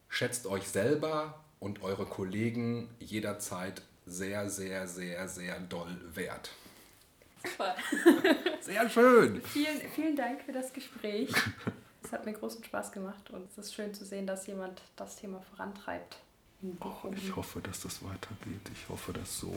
Schätzt 0.07 0.45
euch 0.45 0.70
selber 0.70 1.43
und 1.60 1.82
eure 1.82 2.05
Kollegen 2.05 2.89
jederzeit 2.99 3.82
sehr, 4.05 4.49
sehr, 4.49 4.88
sehr, 4.88 5.28
sehr 5.28 5.60
doll 5.60 5.99
wert. 6.14 6.51
Super. 7.43 7.76
Sehr 8.60 8.89
schön. 8.89 9.41
vielen, 9.41 9.80
vielen 9.95 10.16
Dank 10.18 10.41
für 10.41 10.51
das 10.51 10.74
Gespräch. 10.74 11.32
Es 12.03 12.12
hat 12.12 12.26
mir 12.26 12.34
großen 12.34 12.62
Spaß 12.62 12.91
gemacht 12.91 13.30
und 13.30 13.49
es 13.49 13.57
ist 13.57 13.74
schön 13.74 13.93
zu 13.93 14.03
sehen, 14.03 14.28
dass 14.28 14.45
jemand 14.45 14.82
das 14.97 15.16
Thema 15.16 15.39
vorantreibt. 15.39 16.18
Oh, 16.62 17.10
ich 17.16 17.36
hoffe, 17.36 17.62
dass 17.62 17.82
das 17.82 18.03
weitergeht. 18.03 18.70
Ich 18.74 18.89
hoffe, 18.89 19.14
dass 19.14 19.39
so. 19.39 19.53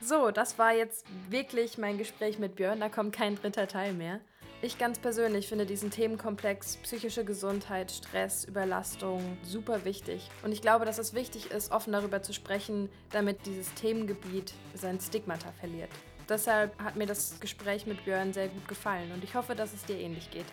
So, 0.00 0.30
das 0.30 0.58
war 0.58 0.72
jetzt 0.72 1.04
wirklich 1.28 1.78
mein 1.78 1.98
Gespräch 1.98 2.38
mit 2.38 2.54
Björn. 2.56 2.80
Da 2.80 2.88
kommt 2.88 3.14
kein 3.14 3.34
dritter 3.36 3.66
Teil 3.66 3.92
mehr. 3.92 4.20
Ich 4.62 4.78
ganz 4.78 4.98
persönlich 4.98 5.48
finde 5.48 5.66
diesen 5.66 5.90
Themenkomplex 5.90 6.76
psychische 6.78 7.24
Gesundheit, 7.24 7.90
Stress, 7.90 8.44
Überlastung 8.44 9.38
super 9.42 9.84
wichtig. 9.84 10.30
Und 10.44 10.52
ich 10.52 10.60
glaube, 10.60 10.84
dass 10.84 10.98
es 10.98 11.14
wichtig 11.14 11.50
ist, 11.50 11.72
offen 11.72 11.92
darüber 11.92 12.22
zu 12.22 12.32
sprechen, 12.32 12.88
damit 13.10 13.46
dieses 13.46 13.72
Themengebiet 13.74 14.52
sein 14.74 15.00
Stigmata 15.00 15.50
verliert. 15.52 15.90
Deshalb 16.28 16.78
hat 16.78 16.94
mir 16.94 17.06
das 17.06 17.40
Gespräch 17.40 17.86
mit 17.86 18.04
Björn 18.04 18.32
sehr 18.32 18.48
gut 18.48 18.68
gefallen 18.68 19.10
und 19.12 19.24
ich 19.24 19.34
hoffe, 19.34 19.56
dass 19.56 19.72
es 19.72 19.84
dir 19.84 19.96
ähnlich 19.96 20.30
geht. 20.30 20.46